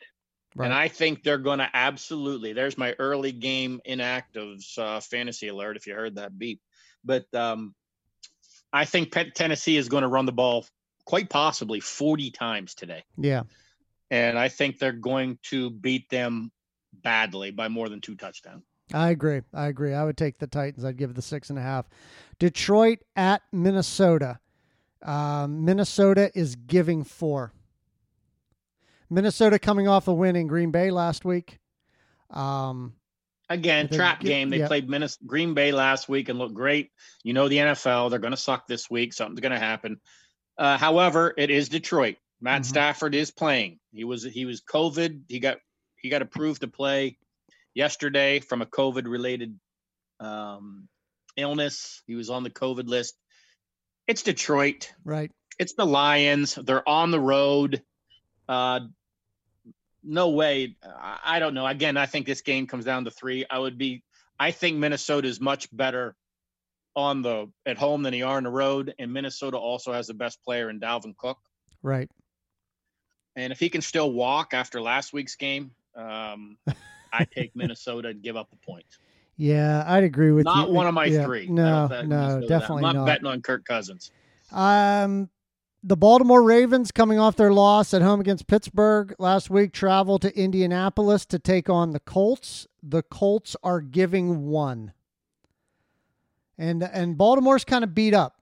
Right. 0.56 0.66
And 0.66 0.74
I 0.74 0.88
think 0.88 1.24
they're 1.24 1.38
going 1.40 1.60
to 1.60 1.70
absolutely. 1.74 2.54
There's 2.54 2.78
my 2.78 2.96
early 3.00 3.32
game 3.32 3.82
inactives 3.88 4.78
uh, 4.78 5.00
fantasy 5.00 5.48
alert. 5.48 5.78
If 5.78 5.88
you 5.88 5.96
heard 5.96 6.16
that 6.16 6.38
beep, 6.38 6.62
but 7.04 7.26
um, 7.34 7.74
I 8.72 8.86
think 8.86 9.12
Pet- 9.12 9.34
Tennessee 9.34 9.78
is 9.78 9.90
going 9.90 10.04
to 10.04 10.08
run 10.08 10.26
the 10.26 10.32
ball 10.32 10.66
quite 11.06 11.30
possibly 11.30 11.80
40 11.80 12.32
times 12.32 12.76
today, 12.76 13.04
yeah. 13.18 13.44
and 14.12 14.38
I 14.38 14.48
think 14.48 14.78
they're 14.78 14.92
going 14.92 15.40
to 15.44 15.72
beat 15.72 16.10
them 16.10 16.52
badly 16.94 17.50
by 17.50 17.68
more 17.68 17.90
than 17.90 18.00
two 18.00 18.16
touchdowns. 18.16 18.64
I 18.94 19.10
agree. 19.10 19.42
I 19.54 19.68
agree. 19.68 19.94
I 19.94 20.04
would 20.04 20.18
take 20.18 20.38
the 20.38 20.48
Titans. 20.48 20.86
I'd 20.86 20.98
give 20.98 21.10
it 21.10 21.16
the 21.16 21.22
six 21.22 21.50
and 21.50 21.58
a 21.58 21.62
half. 21.62 21.86
Detroit 22.38 23.00
at 23.16 23.42
Minnesota. 23.52 24.40
Um, 25.02 25.66
Minnesota 25.66 26.32
is 26.36 26.56
giving 26.56 27.04
four. 27.04 27.54
Minnesota 29.10 29.60
coming 29.60 29.88
off 29.88 30.08
a 30.08 30.14
win 30.14 30.36
in 30.36 30.48
Green 30.48 30.72
Bay 30.72 30.92
last 30.92 31.26
week. 31.26 31.60
Um, 32.30 32.94
Again, 33.50 33.88
They're 33.90 33.98
trap 34.00 34.22
game. 34.22 34.50
They 34.50 34.60
yeah. 34.60 34.68
played 34.68 34.90
Minnes- 34.90 35.18
Green 35.26 35.54
Bay 35.54 35.72
last 35.72 36.08
week 36.10 36.30
and 36.30 36.40
looked 36.40 36.56
great. 36.56 36.92
You 37.24 37.34
know 37.34 37.48
the 37.50 37.58
NFL; 37.58 38.10
they're 38.10 38.18
going 38.20 38.32
to 38.32 38.38
suck 38.38 38.68
this 38.68 38.90
week. 38.90 39.14
Something's 39.14 39.42
going 39.42 39.52
to 39.52 39.60
happen. 39.60 40.00
Uh, 40.58 40.78
however, 40.78 41.34
it 41.38 41.50
is 41.52 41.70
Detroit. 41.70 42.16
Matt 42.42 42.62
Mhm. 42.62 42.66
Stafford 42.66 43.14
is 43.16 43.32
playing. 43.32 43.80
He 43.92 44.06
was 44.06 44.24
he 44.24 44.46
was 44.46 44.62
COVID. 44.62 45.24
He 45.28 45.40
got 45.40 45.58
he 45.98 46.10
got 46.10 46.22
approved 46.22 46.62
to 46.62 46.68
play 46.68 47.18
yesterday 47.76 48.40
from 48.40 48.62
a 48.62 48.66
COVID 48.66 49.08
related 49.08 49.60
um, 50.20 50.88
illness. 51.36 52.02
He 52.08 52.16
was 52.16 52.30
on 52.30 52.44
the 52.44 52.50
COVID 52.50 52.88
list. 52.88 53.16
It's 54.08 54.24
Detroit. 54.24 54.92
right. 55.04 55.32
It's 55.60 55.74
the 55.74 55.86
Lions. 55.86 56.56
They're 56.56 56.88
on 56.88 57.12
the 57.12 57.20
road. 57.20 57.84
Uh, 58.54 58.80
no 60.04 60.30
way. 60.30 60.76
I, 61.26 61.40
don't 61.40 61.54
know. 61.54 61.66
Again, 61.66 61.98
I 61.98 62.06
think 62.06 62.26
this 62.28 62.42
game 62.42 62.68
comes 62.68 62.86
down 62.86 63.06
to 63.06 63.12
three. 63.12 63.46
I 63.50 63.58
would 63.58 63.78
be. 63.78 64.04
I 64.40 64.52
think 64.52 64.78
Minnesota 64.78 65.28
is 65.28 65.40
much 65.40 65.76
better 65.76 66.16
on 66.96 67.22
the 67.22 67.50
at 67.66 67.78
home 67.78 68.04
than 68.04 68.12
they 68.12 68.22
are 68.22 68.38
on 68.38 68.44
the 68.44 68.52
road, 68.52 68.94
and 69.00 69.12
Minnesota 69.12 69.58
also 69.58 69.94
has 69.94 70.08
the 70.08 70.14
best 70.14 70.44
player 70.44 70.70
in 70.70 70.80
Dalvin 70.80 71.16
Cook. 71.18 71.38
Right. 71.82 72.10
And 73.36 73.52
if 73.52 73.60
he 73.60 73.70
can 73.70 73.82
still 73.82 74.12
walk 74.12 74.54
after 74.54 74.82
last 74.82 75.14
week's 75.14 75.36
game, 75.36 75.72
um, 75.96 76.58
I 77.14 77.26
take 77.26 77.56
Minnesota 77.56 78.10
and 78.10 78.22
give 78.22 78.36
up 78.36 78.50
a 78.52 78.66
point. 78.66 78.86
Yeah, 79.38 79.84
I'd 79.88 80.04
agree 80.04 80.32
with 80.32 80.46
not 80.46 80.56
you. 80.56 80.62
Not 80.64 80.72
one 80.72 80.88
of 80.88 80.94
my 80.94 81.06
yeah, 81.06 81.26
three. 81.26 81.48
No, 81.48 81.88
no, 81.88 82.46
definitely 82.48 82.84
I'm 82.84 82.98
not. 82.98 83.06
betting 83.08 83.26
on 83.26 83.42
Kirk 83.42 83.66
Cousins. 83.66 84.12
Um, 84.52 85.30
the 85.84 85.98
Baltimore 85.98 86.42
Ravens, 86.42 86.92
coming 86.92 87.20
off 87.20 87.36
their 87.36 87.52
loss 87.52 87.94
at 87.94 88.02
home 88.02 88.22
against 88.22 88.48
Pittsburgh 88.48 89.14
last 89.20 89.50
week, 89.50 89.74
travel 89.74 90.18
to 90.20 90.36
Indianapolis 90.38 91.26
to 91.28 91.40
take 91.40 91.70
on 91.70 91.92
the 91.92 92.00
Colts. 92.00 92.68
The 92.82 93.04
Colts 93.04 93.56
are 93.64 93.82
giving 93.82 94.48
one, 94.48 94.94
and 96.58 96.82
and 96.82 97.18
Baltimore's 97.18 97.66
kind 97.66 97.84
of 97.84 97.94
beat 97.94 98.14
up. 98.14 98.38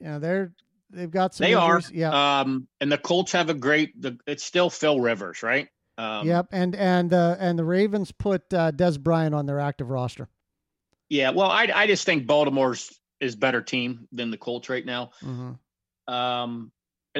You 0.00 0.06
know, 0.06 0.18
they're 0.18 0.52
they've 0.90 1.10
got 1.10 1.34
some. 1.34 1.44
They 1.44 1.52
injuries. 1.52 1.90
are. 1.90 1.94
Yeah. 1.94 2.40
Um, 2.40 2.68
and 2.80 2.90
the 2.90 2.98
Colts 2.98 3.32
have 3.32 3.50
a 3.50 3.54
great. 3.54 4.00
The, 4.00 4.18
it's 4.26 4.44
still 4.44 4.70
Phil 4.70 4.98
Rivers, 4.98 5.42
right? 5.42 5.68
Um, 5.98 6.26
yep. 6.26 6.46
And 6.52 6.74
and 6.74 7.12
uh, 7.12 7.36
and 7.38 7.58
the 7.58 7.64
Ravens 7.64 8.12
put 8.12 8.52
uh, 8.54 8.72
Dez 8.72 8.98
Bryant 8.98 9.34
on 9.34 9.46
their 9.46 9.60
active 9.60 9.90
roster. 9.90 10.28
Yeah. 11.10 11.30
Well, 11.30 11.50
I 11.50 11.68
I 11.74 11.86
just 11.86 12.06
think 12.06 12.26
Baltimore's 12.26 12.98
is 13.20 13.36
better 13.36 13.60
team 13.60 14.08
than 14.12 14.30
the 14.30 14.38
Colts 14.38 14.68
right 14.68 14.86
now. 14.86 15.10
Mm-hmm. 15.22 16.14
Um, 16.14 16.72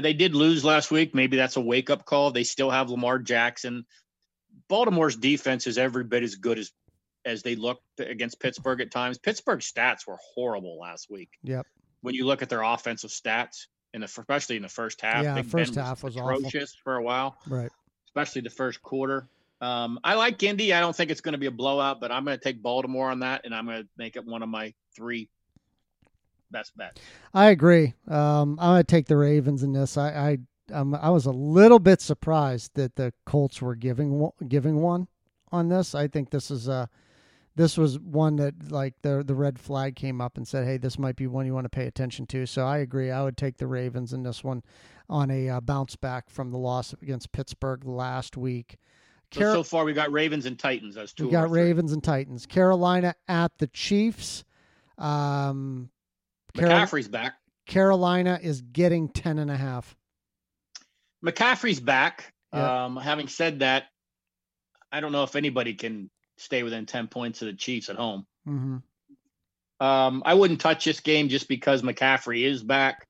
they 0.05 0.13
did 0.13 0.35
lose 0.35 0.65
last 0.65 0.91
week. 0.91 1.15
Maybe 1.15 1.37
that's 1.37 1.57
a 1.57 1.61
wake 1.61 1.91
up 1.91 2.05
call. 2.05 2.31
They 2.31 2.45
still 2.45 2.71
have 2.71 2.91
Lamar 2.91 3.19
Jackson. 3.19 3.85
Baltimore's 4.69 5.17
defense 5.17 5.67
is 5.67 5.79
every 5.79 6.05
bit 6.05 6.23
as 6.23 6.35
good 6.35 6.59
as 6.59 6.73
as 7.25 7.43
they 7.43 7.57
looked 7.57 7.83
against 7.99 8.41
Pittsburgh 8.41 8.81
at 8.81 8.91
times. 8.91 9.19
Pittsburgh's 9.19 9.71
stats 9.71 10.07
were 10.07 10.19
horrible 10.35 10.79
last 10.79 11.11
week. 11.11 11.31
Yep. 11.43 11.67
When 12.01 12.15
you 12.15 12.27
look 12.27 12.43
at 12.43 12.49
their 12.49 12.63
offensive 12.63 13.11
stats, 13.11 13.67
in 13.95 14.01
the 14.01 14.07
especially 14.07 14.57
in 14.57 14.63
the 14.63 14.69
first 14.69 15.01
half, 15.01 15.25
yeah, 15.25 15.41
first 15.43 15.75
ben 15.75 15.85
half 15.85 16.03
was, 16.03 16.15
was 16.15 16.23
awful. 16.23 16.47
atrocious 16.47 16.77
for 16.85 16.97
a 16.97 17.03
while. 17.03 17.37
Right. 17.47 17.71
Especially 18.07 18.43
the 18.43 18.51
first 18.51 18.83
quarter. 18.83 19.29
Um, 19.61 19.99
I 20.05 20.15
like 20.15 20.43
Indy. 20.43 20.73
I 20.73 20.81
don't 20.81 20.95
think 20.95 21.11
it's 21.11 21.21
going 21.21 21.33
to 21.33 21.39
be 21.39 21.47
a 21.47 21.51
blowout, 21.51 22.01
but 22.01 22.13
I'm 22.13 22.25
going 22.25 22.39
to 22.39 22.43
take 22.43 22.63
Baltimore 22.63 23.11
on 23.11 23.21
that, 23.21 23.45
and 23.45 23.55
I'm 23.55 23.67
going 23.67 23.83
to 23.83 23.89
make 23.97 24.17
it 24.17 24.25
one 24.25 24.43
of 24.43 24.49
my 24.49 24.73
three 24.95 25.29
best 26.51 26.77
bets. 26.77 27.01
I 27.35 27.47
agree. 27.47 27.95
Um, 28.07 28.59
I'm 28.61 28.73
going 28.73 28.81
to 28.81 28.85
take 28.85 29.07
the 29.07 29.17
Ravens 29.17 29.63
in 29.63 29.73
this. 29.73 29.97
I 29.97 30.39
I, 30.71 30.75
um, 30.75 30.95
I 30.95 31.11
was 31.11 31.27
a 31.27 31.33
little 31.33 31.79
bit 31.79 32.01
surprised 32.01 32.75
that 32.75 32.97
the 32.97 33.13
Colts 33.27 33.63
were 33.63 33.75
giving 33.75 34.31
giving 34.47 34.81
one 34.81 35.09
on 35.51 35.69
this. 35.69 35.95
I 35.95 36.09
think 36.09 36.31
this 36.31 36.51
is 36.51 36.69
a 36.69 36.89
this 37.59 37.77
was 37.77 37.99
one 37.99 38.37
that 38.37 38.71
like 38.71 38.95
the 39.03 39.25
the 39.27 39.35
red 39.35 39.59
flag 39.59 39.97
came 39.97 40.21
up 40.21 40.37
and 40.37 40.47
said, 40.47 40.65
"Hey, 40.65 40.77
this 40.77 40.99
might 40.99 41.17
be 41.17 41.27
one 41.27 41.45
you 41.45 41.53
want 41.53 41.65
to 41.65 41.71
pay 41.71 41.87
attention 41.87 42.25
to." 42.27 42.47
So 42.47 42.65
I 42.65 42.79
agree. 42.79 43.11
I 43.11 43.25
would 43.25 43.37
take 43.37 43.57
the 43.57 43.67
Ravens 43.67 44.13
in 44.13 44.23
this 44.23 44.45
one 44.45 44.63
on 45.11 45.31
a 45.31 45.49
uh, 45.49 45.61
bounce 45.61 45.97
back 45.97 46.31
from 46.31 46.51
the 46.51 46.59
loss 46.59 46.95
against 47.03 47.33
Pittsburgh 47.33 47.85
last 47.85 48.37
week. 48.37 48.79
Car- 49.33 49.43
so, 49.43 49.55
so, 49.55 49.63
far, 49.65 49.85
we 49.85 49.93
got 49.93 50.13
Ravens 50.13 50.47
and 50.47 50.57
Titans 50.59 50.97
as 50.97 51.13
two. 51.13 51.27
We 51.27 51.33
got 51.33 51.51
Ravens 51.51 51.93
and 51.93 52.03
Titans. 52.03 52.47
Carolina 52.47 53.15
at 53.27 53.59
the 53.59 53.67
Chiefs. 53.67 54.45
Um, 54.97 55.91
McCaffrey's 56.59 57.09
back. 57.09 57.35
Carolina 57.67 58.39
is 58.43 58.61
getting 58.61 59.09
ten 59.09 59.39
and 59.39 59.51
a 59.51 59.57
half. 59.57 59.97
McCaffrey's 61.25 61.81
back. 61.81 62.33
Yeah. 62.53 62.85
Um, 62.85 62.97
having 62.97 63.29
said 63.29 63.61
that, 63.61 63.85
I 64.91 65.01
don't 65.01 65.13
know 65.13 65.25
if 65.25 65.37
anybody 65.37 65.75
can 65.75 66.11
stay 66.39 66.63
within 66.63 66.87
10 66.87 67.09
points 67.09 67.43
of 67.43 67.47
the 67.47 67.55
Chiefs 67.55 67.89
at 67.89 67.97
home. 67.97 68.27
Mm-hmm. 68.49 68.77
Um, 69.85 70.23
I 70.25 70.35
wouldn't 70.35 70.61
touch 70.61 70.85
this 70.85 71.01
game 71.01 71.29
just 71.29 71.49
because 71.49 71.83
McCaffrey 71.83 72.45
is 72.45 72.63
back. 72.63 73.07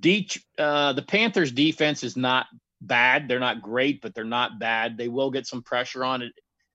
De- 0.00 0.28
uh, 0.58 0.92
the 0.92 1.02
Panthers' 1.02 1.52
defense 1.52 2.04
is 2.04 2.16
not 2.16 2.46
bad. 2.80 3.28
They're 3.28 3.40
not 3.40 3.62
great, 3.62 4.02
but 4.02 4.14
they're 4.14 4.24
not 4.24 4.58
bad. 4.58 4.98
They 4.98 5.08
will 5.08 5.30
get 5.30 5.46
some 5.46 5.62
pressure 5.62 6.04
on 6.04 6.22
it. 6.22 6.32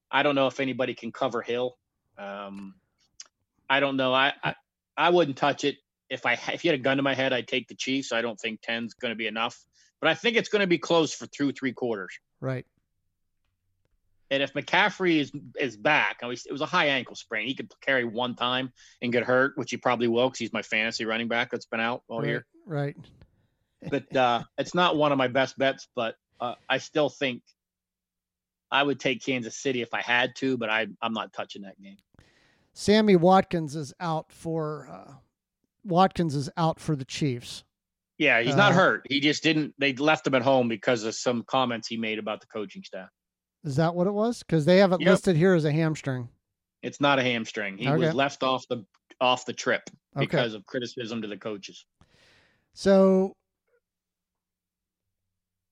I 0.09 0.23
don't 0.23 0.36
know 0.36 0.47
if 0.47 0.59
anybody 0.59 0.93
can 0.93 1.11
cover 1.11 1.41
Hill. 1.41 1.77
Um, 2.17 2.75
I 3.69 3.79
don't 3.79 3.95
know. 3.95 4.13
I, 4.13 4.34
I, 4.43 4.55
I 5.02 5.10
wouldn't 5.10 5.38
touch 5.38 5.64
it. 5.64 5.78
If 6.12 6.28
I 6.28 6.34
if 6.54 6.64
you 6.64 6.72
had 6.72 6.80
a 6.80 6.84
gun 6.84 6.97
to 6.97 7.04
my 7.04 7.16
head, 7.16 7.34
I'd 7.34 7.47
take 7.47 7.68
the 7.68 7.76
Chiefs. 7.76 8.12
I 8.12 8.22
don't 8.22 8.39
think 8.39 8.62
10's 8.62 8.93
going 8.93 9.12
to 9.12 9.16
be 9.16 9.26
enough, 9.26 9.58
but 9.99 10.10
I 10.10 10.14
think 10.14 10.38
it's 10.38 10.49
going 10.49 10.60
to 10.60 10.68
be 10.68 10.78
close 10.78 11.12
for 11.12 11.26
through 11.26 11.54
three 11.54 11.74
quarters. 11.74 12.20
Right. 12.39 12.66
And 14.30 14.43
if 14.43 14.54
McCaffrey 14.54 15.20
is 15.20 15.32
is 15.60 15.76
back, 15.76 16.20
it 16.22 16.52
was 16.52 16.62
a 16.62 16.68
high 16.68 16.88
ankle 16.88 17.16
sprain. 17.16 17.47
He 17.47 17.56
could 17.56 17.74
carry 17.82 18.06
one 18.06 18.36
time 18.36 18.72
and 19.02 19.12
get 19.12 19.24
hurt, 19.24 19.54
which 19.56 19.72
he 19.72 19.78
probably 19.78 20.08
will 20.08 20.28
because 20.28 20.39
he's 20.39 20.54
my 20.54 20.62
fantasy 20.62 21.06
running 21.06 21.28
back 21.28 21.49
that's 21.49 21.66
been 21.66 21.80
out 21.80 22.04
all 22.08 22.20
right, 22.20 22.28
year. 22.28 22.45
Right. 22.68 22.95
but 23.89 24.16
uh, 24.16 24.43
it's 24.60 24.76
not 24.76 24.97
one 24.97 25.12
of 25.12 25.18
my 25.18 25.30
best 25.30 25.58
bets. 25.58 25.88
But 25.95 26.16
uh, 26.39 26.56
I 26.70 26.78
still 26.78 27.10
think 27.10 27.41
I 28.70 28.84
would 28.84 28.99
take 28.99 29.26
Kansas 29.26 29.58
City 29.58 29.82
if 29.82 29.95
I 29.95 30.02
had 30.02 30.36
to, 30.38 30.58
but 30.58 30.70
I 30.70 30.86
I'm 31.02 31.14
not 31.14 31.34
touching 31.34 31.64
that 31.64 31.82
game. 31.82 31.97
Sammy 32.74 33.15
Watkins 33.15 33.76
is 33.76 33.93
out 33.99 34.32
for 34.32 34.88
uh, 34.91 35.13
Watkins 35.84 36.36
is 36.36 36.49
out 36.57 36.80
for 36.80 36.95
the 36.95 37.05
Chiefs. 37.05 37.63
Yeah, 38.17 38.41
he's 38.41 38.55
not 38.55 38.74
uh, 38.74 38.76
hurt. 38.76 39.07
He 39.09 39.19
just 39.19 39.41
didn't. 39.41 39.74
They 39.80 39.93
left 39.93 40.28
him 40.28 40.36
at 40.36 40.43
home 40.43 40.67
because 40.67 41.03
of 41.03 41.15
some 41.15 41.43
comments 41.47 41.88
he 41.88 41.97
made 41.97 42.19
about 42.19 42.39
the 42.39 42.47
coaching 42.47 42.84
staff. 42.84 43.09
Is 43.63 43.76
that 43.78 43.95
what 43.95 44.07
it 44.07 44.11
was? 44.11 44.43
Because 44.43 44.65
they 44.65 44.78
have 44.78 44.91
it 44.91 45.01
yep. 45.01 45.09
listed 45.09 45.36
here 45.36 45.55
as 45.55 45.65
a 45.65 45.72
hamstring. 45.72 46.30
It's 46.84 47.01
not 47.01 47.19
a 47.19 47.24
hamstring. 47.24 47.78
He 47.78 47.88
okay. 47.88 47.97
was 47.97 48.13
left 48.13 48.43
off 48.43 48.67
the 48.67 48.86
off 49.19 49.45
the 49.45 49.53
trip 49.53 49.82
because 50.15 50.51
okay. 50.51 50.57
of 50.57 50.65
criticism 50.65 51.22
to 51.22 51.28
the 51.28 51.38
coaches. 51.38 51.86
So 52.74 53.36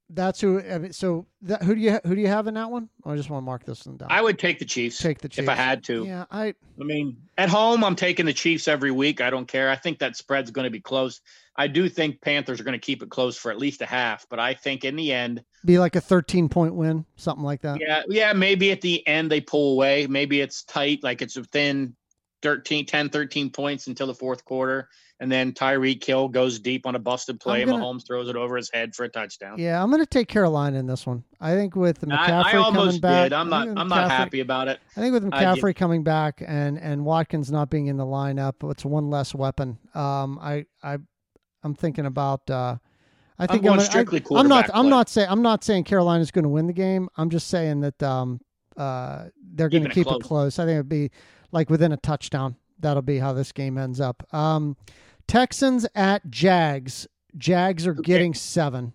that's 0.10 0.42
who. 0.42 0.60
I 0.60 0.78
mean, 0.80 0.94
So 0.94 1.26
that, 1.44 1.64
who 1.64 1.76
do 1.76 1.82
you 1.82 2.00
who 2.04 2.16
do 2.16 2.22
you 2.22 2.28
have 2.28 2.48
in 2.48 2.56
that 2.56 2.72
one? 2.72 2.90
I 3.06 3.16
just 3.16 3.30
want 3.30 3.44
to 3.44 3.46
mark 3.46 3.64
this 3.66 3.86
one 3.86 3.98
down. 3.98 4.08
I 4.12 4.22
would 4.22 4.40
take 4.40 4.60
the 4.60 4.66
Chiefs. 4.66 4.98
Take 4.98 5.20
the 5.20 5.30
Chiefs 5.30 5.44
if 5.44 5.50
I 5.50 5.56
had 5.56 5.84
to. 5.86 6.06
Yeah, 6.06 6.26
I. 6.32 6.48
I 6.80 6.84
mean, 6.84 7.18
at 7.38 7.50
home, 7.50 7.84
I'm 7.84 7.96
taking 7.96 8.26
the 8.26 8.34
Chiefs 8.34 8.68
every 8.68 8.92
week. 8.92 9.22
I 9.22 9.30
don't 9.30 9.48
care. 9.48 9.70
I 9.70 9.76
think 9.76 10.00
that 10.00 10.16
spread's 10.16 10.52
going 10.52 10.66
to 10.66 10.72
be 10.72 10.82
close. 10.82 11.22
I 11.56 11.68
do 11.68 11.90
think 11.90 12.22
Panthers 12.22 12.60
are 12.60 12.64
going 12.64 12.80
to 12.80 12.86
keep 12.86 13.04
it 13.04 13.10
close 13.10 13.38
for 13.38 13.52
at 13.52 13.58
least 13.58 13.82
a 13.82 13.86
half, 13.86 14.26
but 14.30 14.40
I 14.40 14.54
think 14.54 14.86
in 14.86 14.96
the 14.96 15.12
end, 15.12 15.44
be 15.66 15.78
like 15.78 15.96
a 15.96 16.02
13 16.02 16.50
point 16.50 16.74
win, 16.74 17.06
something 17.18 17.44
like 17.44 17.62
that. 17.62 17.80
Yeah, 17.82 18.04
yeah. 18.08 18.34
Maybe 18.34 18.72
at 18.72 18.82
the 18.82 19.06
end 19.06 19.30
they 19.30 19.42
pull 19.42 19.74
away. 19.74 20.08
Maybe 20.08 20.42
it's 20.42 20.64
tight, 20.64 21.04
like 21.04 21.22
it's 21.22 21.36
within 21.36 21.96
13, 22.42 22.86
10, 22.86 23.10
13 23.10 23.50
points 23.50 23.88
until 23.88 24.08
the 24.08 24.16
fourth 24.16 24.46
quarter. 24.46 24.90
And 25.22 25.30
then 25.30 25.52
Tyreek 25.52 26.02
Hill 26.04 26.30
goes 26.30 26.60
deep 26.60 26.86
on 26.86 26.96
a 26.96 27.00
busted 27.00 27.42
play. 27.42 27.66
Gonna, 27.66 27.84
Mahomes 27.84 28.08
throws 28.08 28.30
it 28.30 28.38
over 28.38 28.56
his 28.56 28.70
head 28.72 28.96
for 28.96 29.04
a 29.04 29.10
touchdown. 29.10 29.60
Yeah, 29.60 29.84
I'm 29.84 29.90
going 29.90 30.02
to 30.02 30.08
take 30.08 30.30
Carolina 30.30 30.80
in 30.80 30.88
this 30.88 31.06
one. 31.06 31.26
I 31.42 31.56
think 31.56 31.76
with 31.76 32.00
McCaffrey 32.02 32.54
I, 32.54 32.62
I 32.62 32.72
coming 32.72 33.00
back, 33.02 33.26
did. 33.26 33.34
I'm 33.34 33.50
not. 33.50 33.68
I'm 33.68 33.90
not 33.90 34.10
happy 34.10 34.40
about 34.40 34.70
it. 34.70 34.80
I 34.96 35.02
think 35.02 35.14
with 35.14 35.26
McCaffrey 35.26 35.76
coming 35.76 36.04
back 36.04 36.42
and 36.46 36.80
and 36.80 37.04
Watkins 37.04 37.52
not 37.52 37.70
being 37.70 37.88
in 37.88 37.98
the 37.98 38.06
lineup, 38.06 38.70
it's 38.72 38.86
one 38.86 39.10
less 39.10 39.36
weapon. 39.36 39.78
Um, 39.94 40.40
I 40.42 40.66
I 40.82 40.98
I'm 41.64 41.76
thinking 41.76 42.06
about. 42.06 42.50
Uh, 42.50 42.78
I 43.38 43.48
think 43.48 43.66
I'm, 43.66 43.74
I'm, 43.74 43.80
strictly 43.80 44.22
I, 44.34 44.40
am 44.40 44.48
not. 44.48 44.66
Play. 44.66 44.74
I'm 44.76 44.90
not 44.90 45.10
saying. 45.10 45.28
I'm 45.30 45.42
not 45.42 45.64
saying 45.64 45.86
Carolina's 45.86 46.32
going 46.32 46.44
to 46.44 46.50
win 46.50 46.68
the 46.68 46.74
game. 46.74 47.10
I'm 47.18 47.30
just 47.30 47.48
saying 47.48 47.82
that 47.82 48.02
um, 48.04 48.42
uh, 48.78 49.26
they're 49.54 49.70
going 49.70 49.84
to 49.84 49.90
keep 49.90 50.08
it 50.08 50.10
close. 50.10 50.20
it 50.20 50.28
close. 50.28 50.60
I 50.60 50.66
think 50.66 50.76
it'd 50.76 50.90
be 50.90 51.12
like 51.52 51.70
within 51.70 51.92
a 51.92 51.98
touchdown. 51.98 52.56
That'll 52.80 53.02
be 53.02 53.18
how 53.18 53.34
this 53.34 53.52
game 53.52 53.78
ends 53.78 54.00
up. 54.00 54.24
Um, 54.34 54.78
Texans 55.30 55.86
at 55.94 56.30
Jags. 56.30 57.08
Jags 57.38 57.86
are 57.86 57.94
getting 57.94 58.34
seven. 58.34 58.94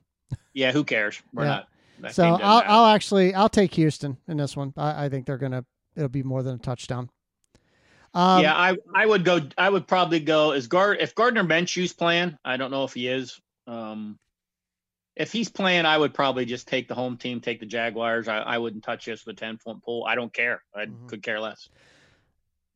Yeah, 0.53 0.72
who 0.72 0.82
cares? 0.82 1.22
We're 1.32 1.45
yeah. 1.45 1.62
not. 2.03 2.12
So 2.12 2.24
I'll, 2.24 2.62
I'll 2.66 2.87
actually 2.87 3.35
I'll 3.35 3.49
take 3.49 3.72
Houston 3.74 4.18
in 4.26 4.37
this 4.37 4.57
one. 4.57 4.74
I, 4.76 5.05
I 5.05 5.09
think 5.09 5.26
they're 5.26 5.39
gonna 5.39 5.64
it'll 5.97 6.09
be 6.09 6.24
more 6.24 6.43
than 6.43 6.57
a 6.57 6.59
touchdown. 6.59 7.09
Um, 8.12 8.43
yeah, 8.43 8.55
I 8.55 8.76
I 8.95 9.07
would 9.07 9.24
go. 9.24 9.41
I 9.57 9.70
would 9.70 9.87
probably 9.87 10.20
go 10.20 10.51
as 10.51 10.66
guard 10.66 10.99
if 11.01 11.14
Gardner 11.14 11.45
Minshew's 11.45 11.93
playing. 11.93 12.37
I 12.45 12.57
don't 12.57 12.72
know 12.72 12.85
if 12.85 12.95
he 12.95 13.09
is. 13.09 13.41
Um, 13.68 14.18
if 15.16 15.32
he's 15.32 15.49
playing, 15.49 15.87
I 15.87 15.97
would 15.97 16.12
probably 16.12 16.45
just 16.45 16.66
take 16.66 16.89
the 16.89 16.95
home 16.97 17.16
team, 17.16 17.41
take 17.41 17.61
the 17.61 17.66
Jaguars. 17.66 18.26
I, 18.26 18.39
I 18.39 18.59
wouldn't 18.59 18.82
touch 18.82 19.07
this 19.07 19.24
with 19.24 19.37
a 19.37 19.39
ten 19.39 19.57
point 19.57 19.85
pull. 19.85 20.05
I 20.05 20.16
don't 20.16 20.32
care. 20.32 20.62
I 20.74 20.87
mm-hmm. 20.87 21.07
could 21.07 21.22
care 21.22 21.39
less. 21.39 21.68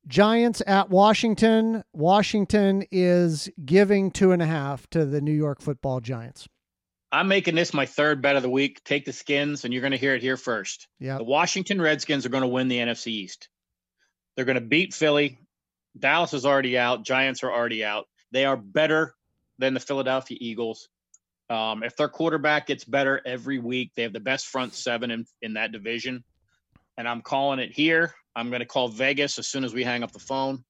Giants 0.08 0.62
at 0.66 0.88
Washington. 0.88 1.84
Washington 1.92 2.84
is 2.90 3.50
giving 3.62 4.10
two 4.10 4.32
and 4.32 4.40
a 4.40 4.46
half 4.46 4.88
to 4.90 5.04
the 5.04 5.20
New 5.20 5.32
York 5.32 5.60
Football 5.60 6.00
Giants. 6.00 6.48
I'm 7.12 7.28
making 7.28 7.54
this 7.54 7.74
my 7.74 7.86
third 7.86 8.22
bet 8.22 8.36
of 8.36 8.42
the 8.42 8.50
week. 8.50 8.82
Take 8.84 9.04
the 9.04 9.12
Skins, 9.12 9.64
and 9.64 9.72
you're 9.72 9.82
going 9.82 9.92
to 9.92 9.98
hear 9.98 10.14
it 10.14 10.22
here 10.22 10.36
first. 10.36 10.88
Yeah, 10.98 11.18
the 11.18 11.24
Washington 11.24 11.80
Redskins 11.80 12.24
are 12.26 12.30
going 12.30 12.42
to 12.42 12.48
win 12.48 12.68
the 12.68 12.78
NFC 12.78 13.08
East. 13.08 13.48
They're 14.34 14.44
going 14.46 14.56
to 14.56 14.62
beat 14.62 14.94
Philly. 14.94 15.38
Dallas 15.98 16.32
is 16.32 16.46
already 16.46 16.78
out. 16.78 17.04
Giants 17.04 17.42
are 17.42 17.52
already 17.52 17.84
out. 17.84 18.06
They 18.30 18.44
are 18.44 18.56
better 18.56 19.14
than 19.58 19.74
the 19.74 19.80
Philadelphia 19.80 20.38
Eagles. 20.40 20.88
Um, 21.50 21.82
if 21.82 21.96
their 21.96 22.08
quarterback 22.08 22.66
gets 22.66 22.84
better 22.84 23.20
every 23.24 23.58
week, 23.58 23.92
they 23.94 24.02
have 24.02 24.12
the 24.12 24.20
best 24.20 24.46
front 24.46 24.74
seven 24.74 25.10
in, 25.10 25.26
in 25.42 25.54
that 25.54 25.72
division. 25.72 26.24
And 26.96 27.08
I'm 27.08 27.22
calling 27.22 27.58
it 27.58 27.72
here. 27.72 28.14
I'm 28.38 28.50
going 28.50 28.60
to 28.60 28.66
call 28.66 28.88
Vegas 28.88 29.38
as 29.38 29.48
soon 29.48 29.64
as 29.64 29.74
we 29.74 29.82
hang 29.82 30.02
up 30.02 30.12
the 30.12 30.18
phone. 30.18 30.64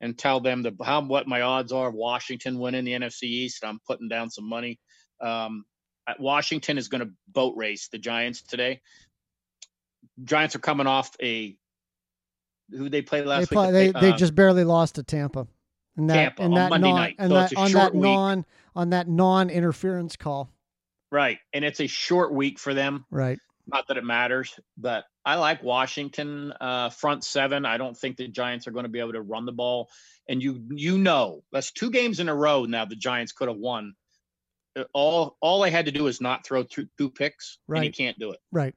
and 0.00 0.18
tell 0.18 0.40
them 0.40 0.62
the 0.62 0.76
how 0.84 1.00
what 1.00 1.28
my 1.28 1.42
odds 1.42 1.70
are 1.72 1.90
Washington 1.90 2.58
winning 2.58 2.84
the 2.84 2.92
NFC 2.92 3.22
East. 3.22 3.64
I'm 3.64 3.78
putting 3.86 4.08
down 4.08 4.28
some 4.30 4.48
money. 4.48 4.80
Um, 5.20 5.64
Washington 6.18 6.76
is 6.76 6.88
going 6.88 7.02
to 7.02 7.10
boat 7.28 7.54
race 7.56 7.88
the 7.88 7.98
Giants 7.98 8.42
today. 8.42 8.80
Giants 10.24 10.56
are 10.56 10.58
coming 10.58 10.88
off 10.88 11.12
a 11.22 11.56
who 12.70 12.88
they 12.88 13.02
played 13.02 13.26
last 13.26 13.50
they 13.50 13.56
week. 13.56 13.64
Play, 13.64 13.70
they, 13.70 14.00
they 14.00 14.12
uh, 14.12 14.16
just 14.16 14.34
barely 14.34 14.64
lost 14.64 14.96
to 14.96 15.04
Tampa. 15.04 15.46
And 15.96 16.10
that, 16.10 16.14
Tampa 16.14 16.42
and 16.42 16.56
that 16.56 16.70
Monday 16.70 16.88
non, 16.88 16.96
night. 16.96 17.16
And 17.18 17.30
so 17.30 17.34
that, 17.34 17.56
on 17.56 17.72
that 17.72 17.94
week. 17.94 18.02
non 18.02 18.46
on 18.74 18.90
that 18.90 19.08
non 19.08 19.50
interference 19.50 20.16
call. 20.16 20.50
Right, 21.12 21.38
and 21.52 21.64
it's 21.64 21.80
a 21.80 21.86
short 21.86 22.32
week 22.32 22.58
for 22.58 22.74
them. 22.74 23.04
Right. 23.10 23.38
Not 23.68 23.86
that 23.88 23.98
it 23.98 24.04
matters, 24.04 24.58
but 24.76 25.04
I 25.24 25.36
like 25.36 25.62
Washington 25.62 26.52
uh, 26.60 26.90
front 26.90 27.24
seven. 27.24 27.64
I 27.64 27.76
don't 27.76 27.96
think 27.96 28.16
the 28.16 28.28
Giants 28.28 28.66
are 28.66 28.72
going 28.72 28.84
to 28.84 28.88
be 28.88 28.98
able 28.98 29.12
to 29.12 29.22
run 29.22 29.46
the 29.46 29.52
ball. 29.52 29.88
And 30.28 30.42
you 30.42 30.62
you 30.70 30.98
know 30.98 31.42
that's 31.52 31.70
two 31.70 31.90
games 31.90 32.20
in 32.20 32.28
a 32.28 32.34
row 32.34 32.64
now. 32.64 32.84
The 32.84 32.96
Giants 32.96 33.32
could 33.32 33.48
have 33.48 33.56
won. 33.56 33.94
Uh, 34.74 34.84
all 34.92 35.36
all 35.40 35.62
they 35.62 35.70
had 35.70 35.86
to 35.86 35.92
do 35.92 36.06
is 36.06 36.20
not 36.20 36.46
throw 36.46 36.62
two, 36.62 36.88
two 36.98 37.10
picks, 37.10 37.58
right. 37.66 37.78
and 37.78 37.84
he 37.84 37.90
can't 37.90 38.18
do 38.18 38.32
it. 38.32 38.40
Right. 38.50 38.74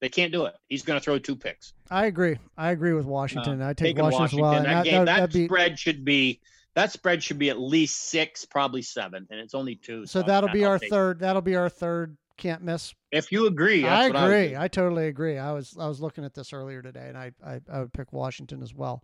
They 0.00 0.08
can't 0.10 0.32
do 0.32 0.44
it. 0.44 0.54
He's 0.68 0.82
going 0.82 1.00
to 1.00 1.04
throw 1.04 1.18
two 1.18 1.36
picks. 1.36 1.72
I 1.90 2.06
agree. 2.06 2.36
I 2.56 2.70
agree 2.70 2.92
with 2.92 3.06
Washington. 3.06 3.62
Uh, 3.62 3.68
I 3.68 3.72
take 3.72 3.96
Washington, 3.96 4.40
Washington. 4.40 4.42
well. 4.42 4.62
That, 4.62 4.84
game, 4.84 5.04
that, 5.06 5.20
that 5.20 5.32
be, 5.32 5.46
spread 5.46 5.78
should 5.78 6.04
be 6.04 6.40
that 6.74 6.92
spread 6.92 7.22
should 7.22 7.38
be 7.38 7.48
at 7.48 7.58
least 7.58 8.10
six, 8.10 8.44
probably 8.44 8.82
seven, 8.82 9.26
and 9.30 9.40
it's 9.40 9.54
only 9.54 9.76
two. 9.76 10.04
So, 10.06 10.20
so 10.20 10.26
that'll 10.26 10.50
be 10.50 10.66
our 10.66 10.78
third. 10.78 11.16
It. 11.16 11.20
That'll 11.20 11.42
be 11.42 11.56
our 11.56 11.70
third. 11.70 12.16
Can't 12.36 12.62
miss. 12.62 12.94
If 13.12 13.32
you 13.32 13.46
agree, 13.46 13.86
I 13.86 14.06
agree. 14.06 14.54
I, 14.54 14.64
I, 14.64 14.68
totally 14.68 15.06
agree. 15.08 15.38
I 15.38 15.52
was 15.52 15.74
I 15.78 15.88
was 15.88 16.00
looking 16.00 16.24
at 16.24 16.34
this 16.34 16.52
earlier 16.52 16.82
today, 16.82 17.08
and 17.08 17.16
I 17.16 17.32
I, 17.44 17.60
I 17.72 17.80
would 17.80 17.92
pick 17.92 18.12
Washington 18.12 18.62
as 18.62 18.74
well. 18.74 19.02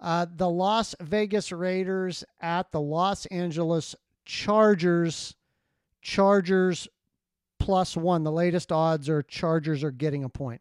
Uh, 0.00 0.26
the 0.34 0.48
Las 0.48 0.94
Vegas 1.00 1.52
Raiders 1.52 2.24
at 2.40 2.72
the 2.72 2.80
Los 2.80 3.26
Angeles 3.26 3.94
Chargers. 4.24 5.34
Chargers 6.02 6.86
plus 7.58 7.96
one. 7.96 8.24
The 8.24 8.32
latest 8.32 8.72
odds 8.72 9.08
are 9.08 9.22
Chargers 9.22 9.82
are 9.82 9.90
getting 9.90 10.24
a 10.24 10.28
point. 10.28 10.60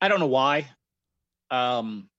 I 0.00 0.08
don't 0.08 0.20
know 0.20 0.26
why. 0.26 0.68
Um, 1.50 2.10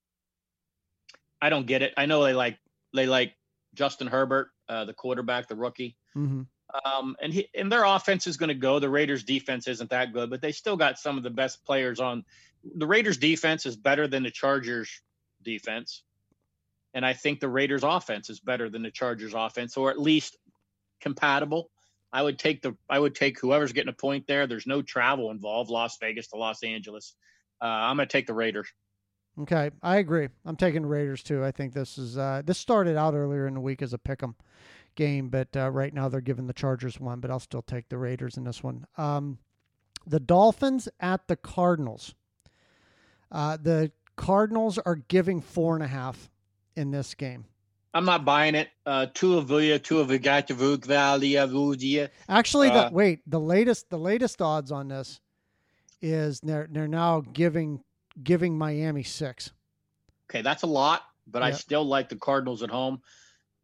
I 1.41 1.49
don't 1.49 1.67
get 1.67 1.81
it. 1.81 1.93
I 1.97 2.05
know 2.05 2.23
they 2.23 2.33
like 2.33 2.57
they 2.93 3.05
like 3.05 3.35
Justin 3.75 4.07
Herbert, 4.07 4.49
uh, 4.67 4.85
the 4.85 4.93
quarterback, 4.93 5.47
the 5.47 5.55
rookie. 5.55 5.95
Mm-hmm. 6.15 6.43
Um, 6.83 7.15
and 7.21 7.33
he, 7.33 7.49
and 7.55 7.71
their 7.71 7.85
offense 7.85 8.27
is 8.27 8.37
going 8.37 8.49
to 8.49 8.55
go. 8.55 8.79
The 8.79 8.89
Raiders' 8.89 9.23
defense 9.23 9.67
isn't 9.67 9.89
that 9.89 10.13
good, 10.13 10.29
but 10.29 10.41
they 10.41 10.51
still 10.51 10.75
got 10.75 10.99
some 10.99 11.17
of 11.17 11.23
the 11.23 11.29
best 11.29 11.65
players 11.65 11.99
on. 11.99 12.25
The 12.75 12.87
Raiders' 12.87 13.17
defense 13.17 13.65
is 13.65 13.77
better 13.77 14.07
than 14.07 14.23
the 14.23 14.31
Chargers' 14.31 15.01
defense, 15.41 16.03
and 16.93 17.05
I 17.05 17.13
think 17.13 17.39
the 17.39 17.47
Raiders' 17.47 17.83
offense 17.83 18.29
is 18.29 18.39
better 18.39 18.69
than 18.69 18.83
the 18.83 18.91
Chargers' 18.91 19.33
offense, 19.33 19.77
or 19.77 19.89
at 19.89 19.99
least 19.99 20.37
compatible. 20.99 21.69
I 22.11 22.21
would 22.21 22.39
take 22.39 22.61
the 22.61 22.75
I 22.89 22.99
would 22.99 23.15
take 23.15 23.39
whoever's 23.39 23.71
getting 23.71 23.89
a 23.89 23.93
point 23.93 24.27
there. 24.27 24.47
There's 24.47 24.67
no 24.67 24.81
travel 24.81 25.31
involved, 25.31 25.69
Las 25.69 25.97
Vegas 25.99 26.27
to 26.29 26.37
Los 26.37 26.63
Angeles. 26.63 27.13
Uh, 27.61 27.65
I'm 27.65 27.95
going 27.95 28.07
to 28.07 28.11
take 28.11 28.27
the 28.27 28.33
Raiders. 28.33 28.67
Okay, 29.39 29.69
I 29.83 29.97
agree. 29.97 30.29
I'm 30.45 30.55
taking 30.55 30.85
Raiders 30.85 31.21
too. 31.21 31.45
I 31.45 31.51
think 31.51 31.73
this 31.73 31.97
is 31.97 32.17
uh, 32.17 32.41
this 32.43 32.57
started 32.57 32.97
out 32.97 33.13
earlier 33.13 33.47
in 33.47 33.53
the 33.53 33.59
week 33.61 33.81
as 33.81 33.93
a 33.93 33.97
pick'em 33.97 34.33
game, 34.97 35.29
but 35.29 35.47
uh, 35.55 35.69
right 35.69 35.93
now 35.93 36.09
they're 36.09 36.19
giving 36.19 36.47
the 36.47 36.53
Chargers 36.53 36.99
one. 36.99 37.21
But 37.21 37.31
I'll 37.31 37.39
still 37.39 37.61
take 37.61 37.87
the 37.87 37.97
Raiders 37.97 38.35
in 38.35 38.43
this 38.43 38.61
one. 38.61 38.85
Um, 38.97 39.37
the 40.05 40.19
Dolphins 40.19 40.89
at 40.99 41.27
the 41.29 41.37
Cardinals. 41.37 42.13
Uh, 43.31 43.55
the 43.55 43.91
Cardinals 44.17 44.77
are 44.79 44.95
giving 44.95 45.39
four 45.39 45.75
and 45.75 45.83
a 45.83 45.87
half 45.87 46.29
in 46.75 46.91
this 46.91 47.13
game. 47.13 47.45
I'm 47.93 48.05
not 48.05 48.25
buying 48.25 48.55
it. 48.55 48.69
Uh, 48.85 49.07
two 49.13 49.37
of 49.37 49.47
the 49.47 49.79
two 49.79 49.99
of 49.99 50.07
the 50.07 50.19
Actually, 52.27 52.69
the, 52.69 52.87
uh, 52.87 52.89
wait. 52.91 53.21
The 53.25 53.39
latest 53.39 53.89
the 53.89 53.97
latest 53.97 54.41
odds 54.41 54.71
on 54.71 54.89
this 54.89 55.21
is 56.01 56.39
they're 56.41 56.67
they're 56.69 56.87
now 56.87 57.21
giving 57.21 57.83
giving 58.21 58.57
Miami 58.57 59.03
six. 59.03 59.51
Okay, 60.29 60.41
that's 60.41 60.63
a 60.63 60.67
lot, 60.67 61.03
but 61.25 61.41
yep. 61.41 61.47
I 61.47 61.51
still 61.51 61.85
like 61.85 62.09
the 62.09 62.17
Cardinals 62.17 62.61
at 62.61 62.69
home. 62.69 63.01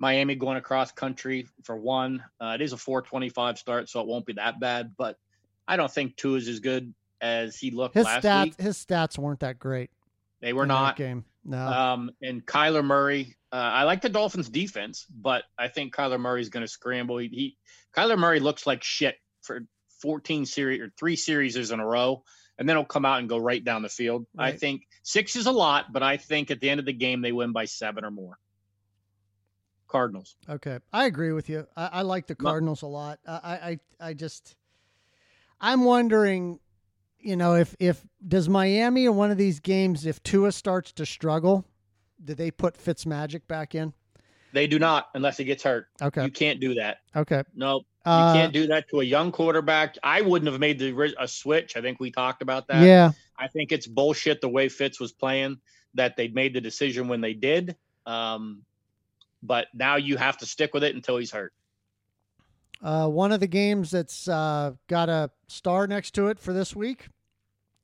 Miami 0.03 0.35
going 0.35 0.57
across 0.57 0.91
country 0.91 1.47
for 1.63 1.77
one. 1.77 2.21
Uh, 2.37 2.51
it 2.55 2.61
is 2.61 2.73
a 2.73 2.77
425 2.77 3.57
start, 3.57 3.89
so 3.89 4.01
it 4.01 4.07
won't 4.07 4.25
be 4.25 4.33
that 4.33 4.59
bad. 4.59 4.95
But 4.97 5.17
I 5.65 5.77
don't 5.77 5.89
think 5.89 6.17
Tua 6.17 6.37
is 6.37 6.49
as 6.49 6.59
good 6.59 6.93
as 7.21 7.55
he 7.55 7.71
looked 7.71 7.95
his 7.95 8.03
last 8.03 8.25
stats, 8.25 8.43
week. 8.43 8.61
His 8.61 8.77
stats 8.77 9.17
weren't 9.17 9.39
that 9.39 9.59
great. 9.59 9.91
They 10.41 10.51
were 10.51 10.65
not 10.65 10.97
game. 10.97 11.23
No. 11.45 11.65
Um, 11.65 12.11
and 12.21 12.45
Kyler 12.45 12.83
Murray. 12.83 13.37
Uh, 13.49 13.55
I 13.55 13.83
like 13.83 14.01
the 14.01 14.09
Dolphins' 14.09 14.49
defense, 14.49 15.05
but 15.09 15.43
I 15.57 15.69
think 15.69 15.95
Kyler 15.95 16.19
Murray 16.19 16.41
is 16.41 16.49
going 16.49 16.65
to 16.65 16.67
scramble. 16.67 17.19
He, 17.19 17.27
he 17.29 17.57
Kyler 17.95 18.17
Murray 18.17 18.41
looks 18.41 18.67
like 18.67 18.83
shit 18.83 19.15
for 19.41 19.61
14 20.01 20.45
series 20.45 20.81
or 20.81 20.91
three 20.99 21.15
series 21.15 21.71
in 21.71 21.79
a 21.79 21.85
row 21.85 22.23
and 22.57 22.67
then 22.67 22.75
he'll 22.75 22.85
come 22.85 23.05
out 23.05 23.19
and 23.19 23.29
go 23.29 23.37
right 23.37 23.63
down 23.63 23.81
the 23.81 23.89
field. 23.89 24.25
Right. 24.35 24.53
I 24.53 24.57
think 24.57 24.87
six 25.03 25.35
is 25.35 25.45
a 25.45 25.51
lot, 25.51 25.91
but 25.91 26.03
I 26.03 26.17
think 26.17 26.51
at 26.51 26.59
the 26.59 26.69
end 26.69 26.79
of 26.79 26.85
the 26.85 26.93
game 26.93 27.21
they 27.21 27.31
win 27.31 27.51
by 27.51 27.65
seven 27.65 28.05
or 28.05 28.11
more. 28.11 28.37
Cardinals. 29.93 30.35
Okay, 30.49 30.79
I 30.91 31.05
agree 31.05 31.31
with 31.31 31.49
you. 31.49 31.67
I, 31.77 31.89
I 31.93 32.01
like 32.01 32.25
the 32.25 32.35
Cardinals 32.35 32.81
a 32.81 32.87
lot. 32.87 33.19
I, 33.27 33.79
I 34.01 34.07
I 34.09 34.13
just 34.13 34.55
I'm 35.61 35.85
wondering, 35.85 36.59
you 37.19 37.35
know, 37.35 37.55
if 37.55 37.75
if 37.79 38.03
does 38.27 38.49
Miami 38.49 39.05
in 39.05 39.15
one 39.15 39.29
of 39.29 39.37
these 39.37 39.59
games, 39.59 40.07
if 40.07 40.21
Tua 40.23 40.51
starts 40.51 40.91
to 40.93 41.05
struggle, 41.05 41.63
do 42.23 42.33
they 42.33 42.49
put 42.49 42.75
Fitzmagic 42.75 43.47
back 43.47 43.75
in? 43.75 43.93
They 44.51 44.65
do 44.65 44.79
not 44.79 45.09
unless 45.13 45.37
he 45.37 45.43
gets 45.43 45.61
hurt. 45.61 45.87
Okay, 46.01 46.25
you 46.25 46.31
can't 46.31 46.59
do 46.59 46.73
that. 46.73 46.97
Okay, 47.15 47.43
no, 47.55 47.75
you 47.77 47.83
uh, 48.05 48.33
can't 48.33 48.51
do 48.51 48.67
that 48.67 48.89
to 48.89 49.01
a 49.01 49.03
young 49.03 49.31
quarterback. 49.31 49.95
I 50.03 50.21
wouldn't 50.21 50.51
have 50.51 50.59
made 50.59 50.79
the 50.79 51.15
a 51.19 51.27
switch. 51.27 51.77
I 51.77 51.81
think 51.81 51.99
we 51.99 52.09
talked 52.11 52.41
about 52.41 52.67
that. 52.67 52.83
Yeah. 52.83 53.11
I 53.37 53.47
think 53.47 53.71
it's 53.71 53.87
bullshit 53.87 54.41
the 54.41 54.49
way 54.49 54.69
Fitz 54.69 54.99
was 54.99 55.11
playing 55.11 55.59
that 55.95 56.17
they 56.17 56.27
made 56.29 56.53
the 56.53 56.61
decision 56.61 57.07
when 57.07 57.21
they 57.21 57.33
did. 57.33 57.75
Um, 58.05 58.63
but 59.43 59.67
now 59.73 59.97
you 59.97 60.17
have 60.17 60.37
to 60.37 60.45
stick 60.45 60.73
with 60.73 60.83
it 60.83 60.95
until 60.95 61.17
he's 61.17 61.31
hurt. 61.31 61.53
Uh, 62.81 63.07
one 63.07 63.31
of 63.31 63.39
the 63.39 63.47
games 63.47 63.91
that's 63.91 64.27
uh, 64.27 64.71
got 64.87 65.09
a 65.09 65.29
star 65.47 65.87
next 65.87 66.11
to 66.15 66.27
it 66.27 66.39
for 66.39 66.51
this 66.51 66.75
week 66.75 67.07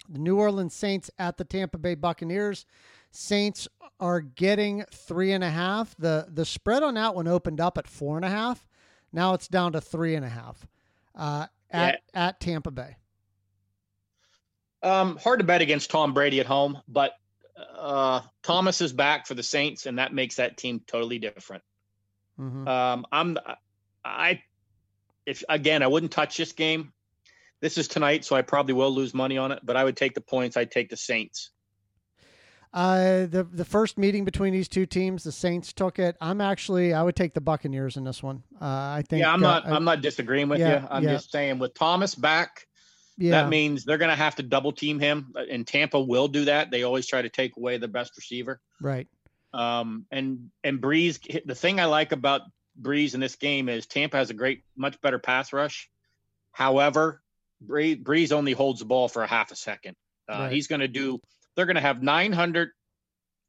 the 0.09 0.19
New 0.19 0.37
Orleans 0.37 0.73
Saints 0.73 1.11
at 1.19 1.37
the 1.37 1.43
Tampa 1.43 1.77
Bay 1.77 1.95
Buccaneers. 1.95 2.65
Saints 3.11 3.67
are 3.99 4.21
getting 4.21 4.83
three 4.91 5.31
and 5.31 5.43
a 5.43 5.49
half. 5.49 5.95
The 5.97 6.27
the 6.29 6.45
spread 6.45 6.83
on 6.83 6.95
that 6.95 7.15
one 7.15 7.27
opened 7.27 7.61
up 7.61 7.77
at 7.77 7.87
four 7.87 8.15
and 8.15 8.25
a 8.25 8.29
half. 8.29 8.67
Now 9.11 9.33
it's 9.33 9.47
down 9.47 9.73
to 9.73 9.81
three 9.81 10.15
and 10.15 10.25
a 10.25 10.29
half 10.29 10.67
uh, 11.15 11.47
at 11.71 12.01
yeah. 12.13 12.27
at 12.27 12.39
Tampa 12.39 12.71
Bay. 12.71 12.95
Um, 14.81 15.17
hard 15.17 15.39
to 15.39 15.45
bet 15.45 15.61
against 15.61 15.89
Tom 15.89 16.13
Brady 16.13 16.39
at 16.39 16.45
home, 16.45 16.81
but 16.87 17.13
uh, 17.77 18.21
Thomas 18.43 18.81
is 18.81 18.93
back 18.93 19.27
for 19.27 19.33
the 19.33 19.43
Saints, 19.43 19.85
and 19.85 19.99
that 19.99 20.13
makes 20.13 20.35
that 20.35 20.57
team 20.57 20.81
totally 20.85 21.19
different. 21.19 21.63
Mm-hmm. 22.39 22.67
Um, 22.67 23.05
I'm 23.11 23.37
I 24.03 24.41
if 25.25 25.43
again 25.49 25.83
I 25.83 25.87
wouldn't 25.87 26.11
touch 26.11 26.37
this 26.37 26.51
game. 26.51 26.93
This 27.61 27.77
is 27.77 27.87
tonight, 27.87 28.23
so 28.23 28.35
I 28.35 28.41
probably 28.41 28.73
will 28.73 28.91
lose 28.91 29.13
money 29.13 29.37
on 29.37 29.51
it, 29.51 29.59
but 29.63 29.75
I 29.75 29.83
would 29.83 29.97
take 29.97 30.13
the 30.13 30.21
points. 30.21 30.55
I'd 30.55 30.71
take 30.71 30.89
the 30.89 30.97
Saints. 30.97 31.51
Uh, 32.71 33.25
the 33.25 33.47
the 33.51 33.65
first 33.65 33.97
meeting 33.97 34.23
between 34.23 34.53
these 34.53 34.67
two 34.67 34.85
teams, 34.85 35.23
the 35.23 35.31
Saints 35.31 35.73
took 35.73 35.99
it. 35.99 36.15
I'm 36.21 36.39
actually 36.39 36.93
I 36.93 37.01
would 37.01 37.15
take 37.15 37.33
the 37.33 37.41
Buccaneers 37.41 37.97
in 37.97 38.03
this 38.03 38.21
one. 38.21 38.43
Uh, 38.61 38.65
I 38.65 39.03
think. 39.09 39.21
Yeah, 39.21 39.33
I'm 39.33 39.41
not. 39.41 39.65
Uh, 39.65 39.75
I'm 39.75 39.83
not 39.83 40.01
disagreeing 40.01 40.49
with 40.49 40.59
yeah, 40.59 40.81
you. 40.81 40.87
I'm 40.89 41.03
yeah. 41.03 41.13
just 41.13 41.31
saying 41.31 41.59
with 41.59 41.73
Thomas 41.73 42.15
back, 42.15 42.67
yeah. 43.19 43.31
that 43.31 43.49
means 43.49 43.85
they're 43.85 43.97
going 43.97 44.09
to 44.09 44.15
have 44.15 44.35
to 44.35 44.43
double 44.43 44.71
team 44.71 44.99
him, 44.99 45.33
uh, 45.35 45.43
and 45.49 45.67
Tampa 45.67 45.99
will 45.99 46.27
do 46.27 46.45
that. 46.45 46.71
They 46.71 46.83
always 46.83 47.07
try 47.07 47.21
to 47.21 47.29
take 47.29 47.57
away 47.57 47.77
the 47.77 47.87
best 47.87 48.13
receiver. 48.17 48.59
Right. 48.81 49.07
Um, 49.53 50.05
and 50.11 50.49
and 50.63 50.81
Brees. 50.81 51.19
The 51.45 51.55
thing 51.55 51.79
I 51.79 51.85
like 51.85 52.11
about 52.11 52.41
Brees 52.79 53.13
in 53.13 53.19
this 53.19 53.35
game 53.35 53.69
is 53.69 53.85
Tampa 53.85 54.17
has 54.17 54.29
a 54.29 54.33
great, 54.33 54.63
much 54.75 54.99
better 55.01 55.19
pass 55.19 55.53
rush. 55.53 55.89
However, 56.51 57.21
Brees 57.65 58.31
only 58.31 58.53
holds 58.53 58.79
the 58.79 58.85
ball 58.85 59.07
for 59.07 59.23
a 59.23 59.27
half 59.27 59.51
a 59.51 59.55
second. 59.55 59.95
Uh, 60.27 60.33
right. 60.33 60.51
He's 60.51 60.67
going 60.67 60.81
to 60.81 60.87
do 60.87 61.19
they're 61.55 61.65
going 61.65 61.75
to 61.75 61.81
have 61.81 62.01
900 62.01 62.69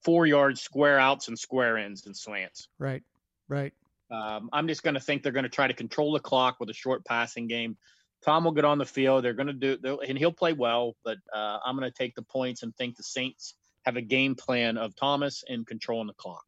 four 0.03 0.27
yard 0.27 0.59
square 0.59 0.99
outs 0.99 1.29
and 1.29 1.39
square 1.39 1.77
ins 1.77 2.07
and 2.07 2.17
slants. 2.17 2.69
Right, 2.79 3.03
right. 3.49 3.73
Um, 4.11 4.51
I'm 4.53 4.67
just 4.67 4.83
going 4.83 4.95
to 4.95 5.01
think 5.01 5.23
they're 5.23 5.33
going 5.33 5.45
to 5.45 5.49
try 5.49 5.69
to 5.69 5.75
control 5.75 6.13
the 6.13 6.21
clock 6.21 6.57
with 6.59 6.69
a 6.71 6.75
short 6.75 7.05
passing 7.05 7.47
game. 7.47 7.77
Tom 8.25 8.45
will 8.45 8.53
get 8.53 8.65
on 8.65 8.79
the 8.79 8.85
field. 8.85 9.25
They're 9.25 9.35
going 9.35 9.59
to 9.59 9.77
do, 9.77 10.01
and 10.07 10.19
he'll 10.19 10.33
play 10.33 10.53
well. 10.53 10.95
But 11.05 11.19
uh, 11.33 11.59
I'm 11.65 11.77
going 11.77 11.91
to 11.91 11.97
take 11.97 12.15
the 12.15 12.23
points 12.23 12.63
and 12.63 12.75
think 12.77 12.97
the 12.97 13.03
Saints 13.03 13.55
have 13.85 13.97
a 13.97 14.03
game 14.03 14.35
plan 14.35 14.77
of 14.77 14.95
Thomas 14.95 15.43
and 15.49 15.67
controlling 15.67 16.07
the 16.07 16.13
clock. 16.15 16.45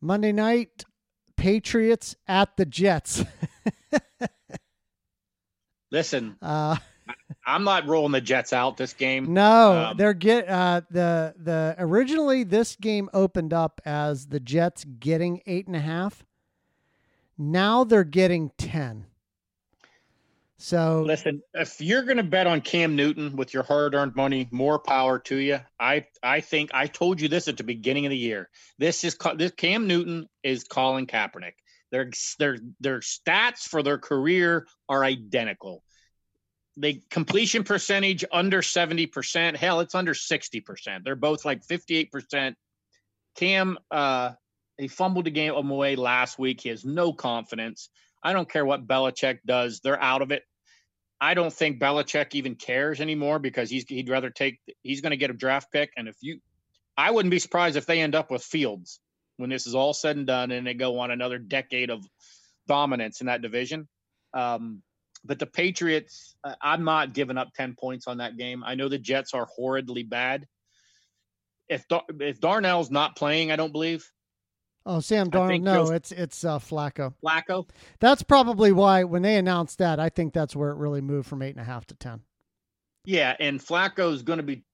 Monday 0.00 0.32
night, 0.32 0.84
Patriots 1.36 2.16
at 2.26 2.56
the 2.56 2.64
Jets. 2.64 3.24
Listen, 5.90 6.36
uh, 6.42 6.76
I'm 7.46 7.64
not 7.64 7.86
rolling 7.86 8.12
the 8.12 8.20
Jets 8.20 8.52
out 8.52 8.76
this 8.76 8.94
game. 8.94 9.34
No, 9.34 9.88
Um, 9.90 9.96
they're 9.96 10.14
get 10.14 10.48
uh, 10.48 10.82
the 10.90 11.34
the 11.36 11.74
originally 11.78 12.44
this 12.44 12.76
game 12.76 13.10
opened 13.12 13.52
up 13.52 13.80
as 13.84 14.28
the 14.28 14.40
Jets 14.40 14.84
getting 14.84 15.42
eight 15.46 15.66
and 15.66 15.76
a 15.76 15.80
half. 15.80 16.24
Now 17.36 17.84
they're 17.84 18.04
getting 18.04 18.52
ten. 18.58 19.06
So 20.62 21.02
Listen, 21.04 21.42
if 21.54 21.80
you're 21.80 22.04
going 22.04 22.18
to 22.18 22.22
bet 22.22 22.46
on 22.46 22.60
Cam 22.60 22.94
Newton 22.94 23.34
with 23.34 23.52
your 23.52 23.64
hard-earned 23.64 24.14
money, 24.14 24.46
more 24.52 24.78
power 24.78 25.18
to 25.18 25.34
you. 25.34 25.58
I 25.80 26.06
I 26.22 26.40
think 26.40 26.70
I 26.72 26.86
told 26.86 27.20
you 27.20 27.26
this 27.26 27.48
at 27.48 27.56
the 27.56 27.64
beginning 27.64 28.06
of 28.06 28.10
the 28.10 28.16
year. 28.16 28.48
This 28.78 29.02
is 29.02 29.16
this 29.36 29.50
Cam 29.50 29.88
Newton 29.88 30.28
is 30.44 30.62
Colin 30.62 31.08
Kaepernick. 31.08 31.54
Their 31.90 32.10
their 32.38 32.58
their 32.78 33.00
stats 33.00 33.62
for 33.62 33.82
their 33.82 33.98
career 33.98 34.68
are 34.88 35.02
identical. 35.02 35.82
The 36.76 37.02
completion 37.10 37.64
percentage 37.64 38.24
under 38.30 38.62
70%. 38.62 39.56
Hell, 39.56 39.80
it's 39.80 39.96
under 39.96 40.14
60%. 40.14 41.02
They're 41.02 41.16
both 41.16 41.44
like 41.44 41.66
58%. 41.66 42.54
Cam 43.34 43.78
uh 43.90 44.30
he 44.78 44.86
fumbled 44.86 45.24
the 45.24 45.32
game 45.32 45.54
away 45.54 45.96
last 45.96 46.38
week. 46.38 46.60
He 46.60 46.68
has 46.68 46.84
no 46.84 47.12
confidence. 47.12 47.88
I 48.22 48.32
don't 48.32 48.48
care 48.48 48.64
what 48.64 48.86
Belichick 48.86 49.40
does. 49.44 49.80
They're 49.80 50.00
out 50.00 50.22
of 50.22 50.30
it. 50.30 50.44
I 51.22 51.34
don't 51.34 51.52
think 51.52 51.78
Belichick 51.78 52.34
even 52.34 52.56
cares 52.56 53.00
anymore 53.00 53.38
because 53.38 53.70
he's 53.70 53.84
he'd 53.88 54.08
rather 54.08 54.28
take 54.28 54.58
he's 54.82 55.00
going 55.02 55.12
to 55.12 55.16
get 55.16 55.30
a 55.30 55.34
draft 55.34 55.70
pick. 55.70 55.92
And 55.96 56.08
if 56.08 56.16
you, 56.20 56.40
I 56.96 57.12
wouldn't 57.12 57.30
be 57.30 57.38
surprised 57.38 57.76
if 57.76 57.86
they 57.86 58.00
end 58.00 58.16
up 58.16 58.28
with 58.28 58.42
Fields 58.42 58.98
when 59.36 59.48
this 59.48 59.68
is 59.68 59.76
all 59.76 59.94
said 59.94 60.16
and 60.16 60.26
done 60.26 60.50
and 60.50 60.66
they 60.66 60.74
go 60.74 60.98
on 60.98 61.12
another 61.12 61.38
decade 61.38 61.90
of 61.90 62.04
dominance 62.66 63.20
in 63.20 63.28
that 63.28 63.40
division. 63.40 63.88
Um, 64.34 64.82
but 65.24 65.38
the 65.38 65.46
Patriots, 65.46 66.34
I'm 66.60 66.82
not 66.82 67.12
giving 67.12 67.38
up 67.38 67.54
ten 67.54 67.76
points 67.78 68.08
on 68.08 68.16
that 68.18 68.36
game. 68.36 68.64
I 68.66 68.74
know 68.74 68.88
the 68.88 68.98
Jets 68.98 69.32
are 69.32 69.46
horridly 69.46 70.02
bad. 70.02 70.44
If 71.68 71.84
if 72.18 72.40
Darnold's 72.40 72.90
not 72.90 73.14
playing, 73.14 73.52
I 73.52 73.56
don't 73.56 73.70
believe 73.70 74.04
oh 74.86 75.00
Sam 75.00 75.30
Darnold, 75.30 75.62
no, 75.62 75.90
it's 75.90 76.12
it's 76.12 76.44
uh, 76.44 76.58
Flacco. 76.58 77.14
Flacco. 77.24 77.68
That's 78.00 78.22
probably 78.22 78.72
why 78.72 79.04
when 79.04 79.22
they 79.22 79.36
announced 79.36 79.78
that, 79.78 80.00
I 80.00 80.08
think 80.08 80.32
that's 80.32 80.56
where 80.56 80.70
it 80.70 80.76
really 80.76 81.00
moved 81.00 81.28
from 81.28 81.42
eight 81.42 81.50
and 81.50 81.60
a 81.60 81.64
half 81.64 81.86
to 81.86 81.94
ten. 81.94 82.22
Yeah, 83.04 83.34
and 83.38 83.60
Flacco's 83.60 84.22
going 84.22 84.38
to 84.38 84.42
be 84.42 84.64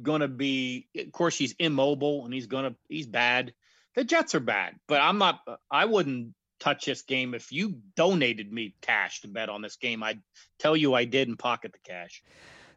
going 0.00 0.20
to 0.20 0.28
be. 0.28 0.88
Of 0.96 1.12
course, 1.12 1.36
he's 1.36 1.54
immobile 1.58 2.24
and 2.24 2.34
he's 2.34 2.46
going 2.46 2.70
to 2.70 2.76
he's 2.88 3.06
bad. 3.06 3.52
The 3.96 4.04
Jets 4.04 4.34
are 4.34 4.40
bad, 4.40 4.74
but 4.86 5.00
I'm 5.00 5.18
not. 5.18 5.40
I 5.70 5.84
wouldn't 5.84 6.34
touch 6.60 6.84
this 6.84 7.02
game 7.02 7.34
if 7.34 7.50
you 7.50 7.80
donated 7.96 8.52
me 8.52 8.74
cash 8.82 9.22
to 9.22 9.28
bet 9.28 9.48
on 9.48 9.62
this 9.62 9.76
game. 9.76 10.02
I'd 10.02 10.20
tell 10.58 10.76
you 10.76 10.94
I 10.94 11.04
did 11.06 11.28
and 11.28 11.38
pocket 11.38 11.72
the 11.72 11.78
cash. 11.90 12.22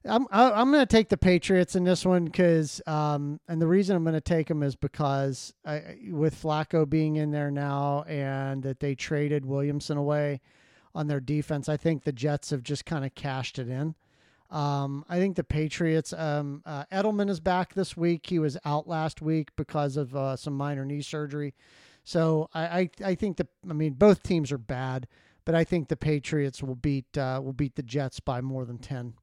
I'm 0.05 0.27
I'm 0.31 0.71
going 0.71 0.85
to 0.85 0.91
take 0.91 1.09
the 1.09 1.17
Patriots 1.17 1.75
in 1.75 1.85
this 1.85 2.05
one 2.05 2.25
because, 2.25 2.81
um, 2.87 3.39
and 3.47 3.61
the 3.61 3.67
reason 3.67 3.95
I'm 3.95 4.03
going 4.03 4.13
to 4.13 4.21
take 4.21 4.47
them 4.47 4.61
is 4.61 4.75
because 4.75 5.53
I- 5.65 5.97
with 6.09 6.41
Flacco 6.41 6.89
being 6.89 7.15
in 7.15 7.31
there 7.31 7.51
now 7.51 8.03
and 8.03 8.63
that 8.63 8.79
they 8.81 8.95
traded 8.95 9.45
Williamson 9.45 9.97
away 9.97 10.41
on 10.93 11.07
their 11.07 11.21
defense, 11.21 11.69
I 11.69 11.77
think 11.77 12.03
the 12.03 12.11
Jets 12.11 12.49
have 12.49 12.63
just 12.63 12.85
kind 12.85 13.05
of 13.05 13.15
cashed 13.15 13.59
it 13.59 13.69
in. 13.69 13.95
Um, 14.51 15.05
I 15.07 15.17
think 15.17 15.35
the 15.37 15.43
Patriots. 15.43 16.13
Um, 16.13 16.61
uh, 16.65 16.83
Edelman 16.91 17.29
is 17.29 17.39
back 17.39 17.73
this 17.73 17.95
week. 17.95 18.27
He 18.27 18.39
was 18.39 18.57
out 18.65 18.87
last 18.87 19.21
week 19.21 19.49
because 19.55 19.95
of 19.97 20.15
uh, 20.15 20.35
some 20.35 20.53
minor 20.53 20.85
knee 20.85 21.01
surgery. 21.01 21.55
So 22.03 22.49
I, 22.53 22.61
I, 22.61 22.89
I 23.05 23.15
think 23.15 23.37
the. 23.37 23.47
I 23.69 23.73
mean, 23.73 23.93
both 23.93 24.21
teams 24.21 24.51
are 24.51 24.57
bad, 24.57 25.07
but 25.45 25.55
I 25.55 25.63
think 25.63 25.87
the 25.87 25.95
Patriots 25.95 26.61
will 26.61 26.75
beat 26.75 27.17
uh, 27.17 27.39
will 27.43 27.53
beat 27.53 27.75
the 27.75 27.83
Jets 27.83 28.19
by 28.19 28.41
more 28.41 28.65
than 28.65 28.77
ten 28.77 29.13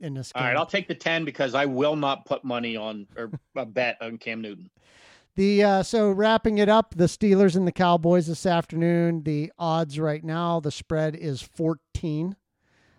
in 0.00 0.14
this 0.14 0.32
game. 0.32 0.42
All 0.42 0.48
right, 0.48 0.56
I'll 0.56 0.66
take 0.66 0.88
the 0.88 0.94
ten 0.94 1.24
because 1.24 1.54
I 1.54 1.66
will 1.66 1.96
not 1.96 2.24
put 2.24 2.44
money 2.44 2.76
on 2.76 3.06
or 3.16 3.30
a 3.56 3.66
bet 3.66 3.96
on 4.00 4.18
Cam 4.18 4.40
Newton. 4.40 4.70
The 5.36 5.62
uh, 5.62 5.82
so 5.82 6.10
wrapping 6.10 6.58
it 6.58 6.68
up, 6.68 6.94
the 6.96 7.04
Steelers 7.04 7.56
and 7.56 7.66
the 7.66 7.72
Cowboys 7.72 8.26
this 8.26 8.46
afternoon. 8.46 9.22
The 9.22 9.52
odds 9.58 9.98
right 10.00 10.24
now, 10.24 10.60
the 10.60 10.70
spread 10.70 11.14
is 11.14 11.42
fourteen. 11.42 12.36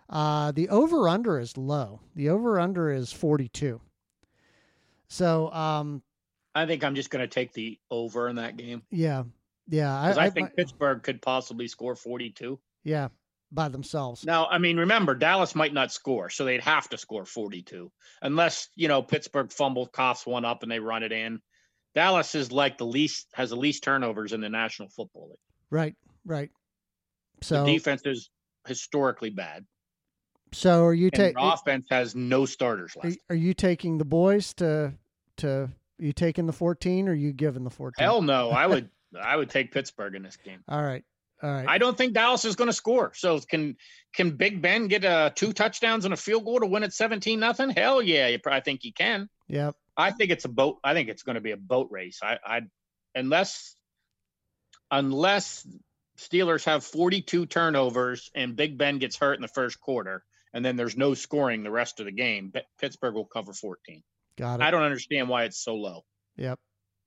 Uh, 0.08 0.50
the 0.52 0.68
over 0.68 1.08
under 1.08 1.38
is 1.38 1.56
low. 1.56 2.00
The 2.16 2.30
over 2.30 2.58
under 2.58 2.90
is 2.90 3.12
forty 3.12 3.48
two. 3.48 3.80
So 5.08 5.52
um, 5.52 6.02
I 6.54 6.66
think 6.66 6.84
I'm 6.84 6.94
just 6.94 7.10
going 7.10 7.22
to 7.22 7.28
take 7.28 7.52
the 7.52 7.78
over 7.90 8.28
in 8.28 8.36
that 8.36 8.56
game 8.56 8.82
yeah, 8.90 9.24
yeah, 9.68 10.02
because 10.02 10.18
I, 10.18 10.26
I, 10.26 10.30
think 10.30 10.50
I- 10.50 10.52
Pittsburgh 10.56 11.02
could 11.02 11.20
possibly 11.22 11.68
score 11.68 11.94
42. 11.94 12.58
yeah 12.84 13.08
by 13.52 13.68
themselves. 13.68 14.24
Now, 14.24 14.46
I 14.46 14.58
mean, 14.58 14.76
remember 14.76 15.14
Dallas 15.14 15.54
might 15.54 15.72
not 15.72 15.92
score, 15.92 16.30
so 16.30 16.44
they'd 16.44 16.62
have 16.62 16.88
to 16.90 16.98
score 16.98 17.24
42 17.24 17.90
unless 18.22 18.68
you 18.76 18.88
know 18.88 19.02
Pittsburgh 19.02 19.52
fumbles, 19.52 19.88
coughs 19.92 20.26
one 20.26 20.44
up, 20.44 20.62
and 20.62 20.70
they 20.70 20.78
run 20.78 21.02
it 21.02 21.12
in. 21.12 21.40
Dallas 21.94 22.34
is 22.34 22.52
like 22.52 22.78
the 22.78 22.86
least 22.86 23.26
has 23.34 23.50
the 23.50 23.56
least 23.56 23.82
turnovers 23.82 24.32
in 24.32 24.40
the 24.40 24.48
National 24.48 24.88
Football 24.88 25.28
League. 25.30 25.38
Right, 25.70 25.94
right. 26.24 26.50
So 27.42 27.64
the 27.64 27.72
defense 27.72 28.02
is 28.04 28.30
historically 28.66 29.30
bad, 29.30 29.64
so 30.52 30.84
are 30.84 30.94
you 30.94 31.10
taking 31.10 31.42
offense 31.42 31.86
has 31.90 32.14
no 32.14 32.44
starters 32.44 32.96
left. 32.96 33.18
are 33.28 33.36
you 33.36 33.54
taking 33.54 33.98
the 33.98 34.04
boys 34.04 34.52
to 34.54 34.94
to 35.38 35.48
are 35.48 35.70
you 35.98 36.12
taking 36.12 36.46
the 36.46 36.52
fourteen 36.52 37.08
or 37.08 37.12
are 37.12 37.14
you 37.14 37.32
giving 37.32 37.64
the 37.64 37.70
fourteen? 37.70 38.04
Hell 38.04 38.22
no, 38.22 38.50
I 38.50 38.66
would 38.66 38.90
I 39.20 39.36
would 39.36 39.50
take 39.50 39.72
Pittsburgh 39.72 40.14
in 40.14 40.22
this 40.22 40.36
game. 40.36 40.60
All 40.68 40.82
right, 40.82 41.04
all 41.42 41.50
right. 41.50 41.66
I 41.68 41.78
don't 41.78 41.96
think 41.96 42.12
Dallas 42.12 42.44
is 42.44 42.56
going 42.56 42.68
to 42.68 42.74
score. 42.74 43.12
So 43.14 43.38
can 43.40 43.76
can 44.14 44.32
Big 44.32 44.60
Ben 44.60 44.88
get 44.88 45.04
uh, 45.04 45.30
two 45.34 45.52
touchdowns 45.52 46.04
and 46.04 46.12
a 46.12 46.16
field 46.16 46.44
goal 46.44 46.60
to 46.60 46.66
win 46.66 46.82
at 46.82 46.92
17 46.92 47.40
nothing? 47.40 47.70
Hell 47.70 48.02
yeah, 48.02 48.36
I 48.46 48.60
think 48.60 48.80
he 48.82 48.92
can. 48.92 49.28
yep. 49.48 49.76
I 49.96 50.12
think 50.12 50.30
it's 50.30 50.44
a 50.44 50.48
boat. 50.48 50.78
I 50.82 50.94
think 50.94 51.08
it's 51.08 51.22
going 51.22 51.34
to 51.34 51.40
be 51.40 51.50
a 51.50 51.56
boat 51.56 51.88
race. 51.90 52.20
I, 52.22 52.38
I 52.44 52.60
unless 53.14 53.74
unless 54.90 55.66
Steelers 56.18 56.64
have 56.64 56.84
42 56.84 57.46
turnovers 57.46 58.30
and 58.34 58.56
Big 58.56 58.76
Ben 58.76 58.98
gets 58.98 59.16
hurt 59.16 59.34
in 59.34 59.42
the 59.42 59.48
first 59.48 59.80
quarter, 59.80 60.22
and 60.52 60.64
then 60.64 60.76
there's 60.76 60.96
no 60.96 61.14
scoring 61.14 61.62
the 61.62 61.70
rest 61.70 62.00
of 62.00 62.06
the 62.06 62.12
game, 62.12 62.52
Pittsburgh 62.78 63.14
will 63.14 63.24
cover 63.24 63.52
14. 63.52 64.02
Got 64.36 64.60
it. 64.60 64.62
I 64.62 64.70
don't 64.70 64.82
understand 64.82 65.28
why 65.28 65.44
it's 65.44 65.62
so 65.62 65.76
low. 65.76 66.04
Yep. 66.36 66.58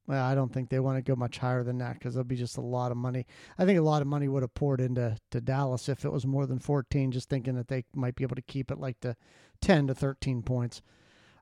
Well, 0.05 0.23
I 0.23 0.35
don't 0.35 0.51
think 0.51 0.69
they 0.69 0.79
want 0.81 0.97
to 0.97 1.01
go 1.01 1.15
much 1.15 1.37
higher 1.37 1.63
than 1.63 1.77
that 1.77 1.93
because 1.93 2.13
there'll 2.13 2.25
be 2.25 2.35
just 2.35 2.57
a 2.57 2.61
lot 2.61 2.91
of 2.91 2.97
money. 2.97 3.25
I 3.57 3.65
think 3.65 3.79
a 3.79 3.83
lot 3.83 4.01
of 4.01 4.07
money 4.07 4.27
would 4.27 4.43
have 4.43 4.53
poured 4.53 4.81
into 4.81 5.15
to 5.31 5.39
Dallas 5.39 5.87
if 5.87 6.03
it 6.03 6.11
was 6.11 6.25
more 6.25 6.45
than 6.45 6.59
14, 6.59 7.11
just 7.11 7.29
thinking 7.29 7.55
that 7.55 7.69
they 7.69 7.85
might 7.95 8.15
be 8.15 8.23
able 8.23 8.35
to 8.35 8.41
keep 8.41 8.69
it 8.69 8.79
like 8.79 8.99
to 8.99 9.15
10 9.61 9.87
to 9.87 9.95
13 9.95 10.41
points. 10.43 10.81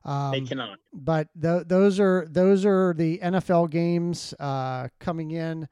Um, 0.04 0.30
They 0.32 0.40
cannot. 0.42 0.78
but 0.92 1.28
th- 1.40 1.64
those 1.66 1.98
are 2.00 2.26
those 2.28 2.64
are 2.66 2.92
the 2.92 3.18
NFL 3.18 3.70
games 3.70 4.34
uh, 4.40 4.88
coming 5.00 5.30
in 5.32 5.68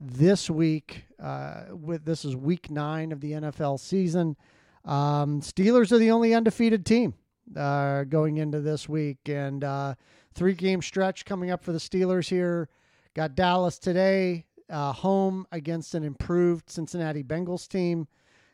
this 0.00 0.48
week. 0.50 1.04
Uh, 1.20 1.62
with 1.72 2.04
this 2.04 2.24
is 2.24 2.36
week 2.36 2.70
nine 2.70 3.10
of 3.12 3.20
the 3.20 3.32
NFL 3.32 3.78
season. 3.80 4.36
Um, 4.84 5.40
Steelers 5.42 5.92
are 5.92 5.98
the 5.98 6.10
only 6.10 6.34
undefeated 6.34 6.86
team 6.86 7.14
uh, 7.56 8.04
going 8.04 8.36
into 8.38 8.60
this 8.60 8.88
week, 8.88 9.18
and 9.28 9.62
uh, 9.62 9.94
three 10.38 10.54
game 10.54 10.80
stretch 10.80 11.24
coming 11.24 11.50
up 11.50 11.64
for 11.64 11.72
the 11.72 11.78
Steelers 11.78 12.28
here. 12.28 12.68
Got 13.14 13.34
Dallas 13.34 13.78
today, 13.78 14.46
uh, 14.70 14.92
home 14.92 15.46
against 15.50 15.96
an 15.96 16.04
improved 16.04 16.70
Cincinnati 16.70 17.24
Bengals 17.24 17.66
team, 17.66 18.06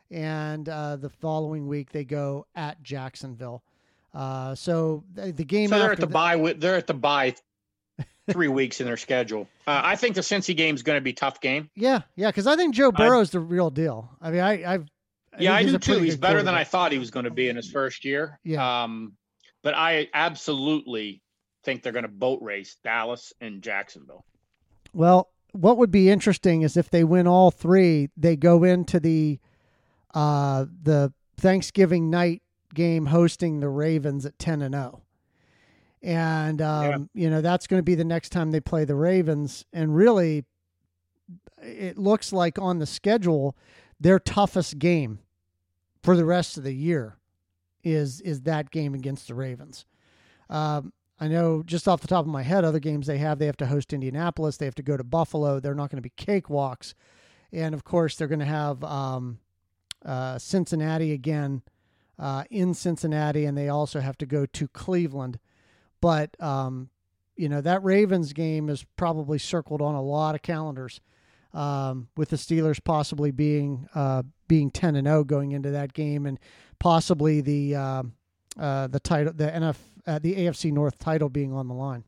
and 0.09 0.67
uh, 0.67 0.95
the 0.95 1.09
following 1.09 1.67
week 1.67 1.91
they 1.91 2.03
go 2.03 2.47
at 2.55 2.81
Jacksonville. 2.81 3.63
Uh, 4.13 4.55
so 4.55 5.03
the, 5.13 5.31
the 5.31 5.43
game 5.43 5.69
So 5.69 5.77
they're 5.77 5.91
at 5.91 5.99
the 5.99 6.07
th- 6.07 6.13
bye. 6.13 6.53
They're 6.57 6.75
at 6.75 6.87
the 6.87 6.93
bye. 6.95 7.35
Three 8.31 8.47
weeks 8.47 8.81
in 8.81 8.87
their 8.87 8.97
schedule. 8.97 9.47
Uh, 9.67 9.81
I 9.83 9.95
think 9.95 10.15
the 10.15 10.21
Cincy 10.21 10.57
game 10.57 10.73
is 10.73 10.81
going 10.81 10.97
to 10.97 11.01
be 11.01 11.11
a 11.11 11.13
tough 11.13 11.39
game. 11.39 11.69
Yeah, 11.75 12.01
yeah, 12.15 12.29
because 12.29 12.47
I 12.47 12.55
think 12.55 12.73
Joe 12.73 12.91
Burrow's 12.91 13.29
the 13.29 13.39
real 13.39 13.69
deal. 13.69 14.09
I 14.19 14.31
mean, 14.31 14.41
I, 14.41 14.73
I've 14.73 14.87
Yeah, 15.37 15.53
I 15.53 15.59
think 15.59 15.69
he's 15.69 15.79
do 15.79 15.93
too. 15.93 16.03
He's 16.03 16.17
better 16.17 16.41
than 16.41 16.55
I 16.55 16.63
thought 16.63 16.91
he 16.91 16.97
was 16.97 17.11
going 17.11 17.25
to 17.25 17.31
be 17.31 17.47
in 17.47 17.55
his 17.55 17.69
first 17.69 18.03
year. 18.03 18.39
Yeah. 18.43 18.83
Um, 18.83 19.13
but 19.61 19.75
I 19.75 20.09
absolutely 20.13 21.21
think 21.65 21.83
they're 21.83 21.91
going 21.91 22.03
to 22.03 22.09
boat 22.09 22.41
race 22.41 22.77
Dallas 22.83 23.33
and 23.41 23.61
Jacksonville. 23.61 24.23
Well, 24.93 25.29
what 25.51 25.77
would 25.77 25.91
be 25.91 26.09
interesting 26.09 26.61
is 26.61 26.77
if 26.77 26.89
they 26.89 27.03
win 27.03 27.27
all 27.27 27.51
three, 27.51 28.09
they 28.15 28.35
go 28.35 28.63
into 28.63 28.99
the 28.99 29.39
uh 30.13 30.65
the 30.81 31.11
Thanksgiving 31.37 32.09
night 32.09 32.41
game 32.73 33.07
hosting 33.07 33.59
the 33.59 33.69
Ravens 33.69 34.25
at 34.25 34.37
ten 34.39 34.61
and 34.61 34.75
zero. 34.75 35.01
And 36.01 36.61
um, 36.61 37.09
you 37.13 37.29
know 37.29 37.41
that's 37.41 37.67
going 37.67 37.79
to 37.79 37.83
be 37.83 37.95
the 37.95 38.05
next 38.05 38.29
time 38.29 38.51
they 38.51 38.59
play 38.59 38.85
the 38.85 38.95
Ravens, 38.95 39.65
and 39.73 39.95
really, 39.95 40.45
it 41.61 41.97
looks 41.97 42.31
like 42.31 42.59
on 42.59 42.77
the 42.77 42.85
schedule, 42.85 43.57
their 43.99 44.19
toughest 44.19 44.77
game 44.77 45.19
for 46.03 46.15
the 46.15 46.25
rest 46.25 46.57
of 46.57 46.63
the 46.63 46.75
year 46.75 47.17
is 47.83 48.21
is 48.21 48.41
that 48.41 48.69
game 48.69 48.93
against 48.93 49.27
the 49.27 49.33
Ravens. 49.33 49.85
Um, 50.49 50.93
I 51.19 51.27
know 51.27 51.63
just 51.63 51.87
off 51.87 52.01
the 52.01 52.07
top 52.07 52.25
of 52.25 52.31
my 52.31 52.43
head, 52.43 52.65
other 52.65 52.79
games 52.79 53.07
they 53.07 53.19
have, 53.19 53.39
they 53.39 53.45
have 53.45 53.57
to 53.57 53.67
host 53.67 53.93
Indianapolis, 53.93 54.57
they 54.57 54.65
have 54.65 54.75
to 54.75 54.83
go 54.83 54.97
to 54.97 55.03
Buffalo. 55.03 55.59
They're 55.59 55.75
not 55.75 55.89
going 55.89 56.01
to 56.01 56.09
be 56.09 56.11
cakewalks, 56.11 56.93
and 57.53 57.73
of 57.73 57.83
course 57.83 58.15
they're 58.15 58.27
going 58.27 58.39
to 58.39 58.45
have 58.45 58.83
um, 58.83 59.39
uh, 60.05 60.37
Cincinnati 60.37 61.13
again 61.13 61.61
uh, 62.19 62.43
in 62.49 62.73
Cincinnati, 62.73 63.45
and 63.45 63.57
they 63.57 63.69
also 63.69 63.99
have 64.01 64.17
to 64.19 64.25
go 64.25 64.45
to 64.45 64.67
Cleveland. 64.67 65.39
But 66.01 66.39
um, 66.41 66.89
you 67.35 67.49
know 67.49 67.61
that 67.61 67.83
Ravens 67.83 68.33
game 68.33 68.69
is 68.69 68.85
probably 68.97 69.39
circled 69.39 69.81
on 69.81 69.95
a 69.95 70.01
lot 70.01 70.35
of 70.35 70.41
calendars, 70.41 70.99
um, 71.53 72.09
with 72.17 72.29
the 72.29 72.35
Steelers 72.35 72.83
possibly 72.83 73.31
being 73.31 73.87
uh, 73.95 74.23
being 74.47 74.69
ten 74.69 74.95
and 74.95 75.07
zero 75.07 75.23
going 75.23 75.53
into 75.53 75.71
that 75.71 75.93
game, 75.93 76.25
and 76.25 76.39
possibly 76.79 77.41
the 77.41 77.75
uh, 77.75 78.03
uh, 78.57 78.87
the 78.87 78.99
title, 78.99 79.33
the 79.33 79.47
NF, 79.47 79.77
uh, 80.07 80.19
the 80.19 80.35
AFC 80.35 80.71
North 80.71 80.97
title 80.97 81.29
being 81.29 81.53
on 81.53 81.67
the 81.67 81.73
line. 81.73 82.03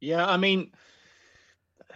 Yeah, 0.00 0.26
I 0.26 0.36
mean, 0.36 0.72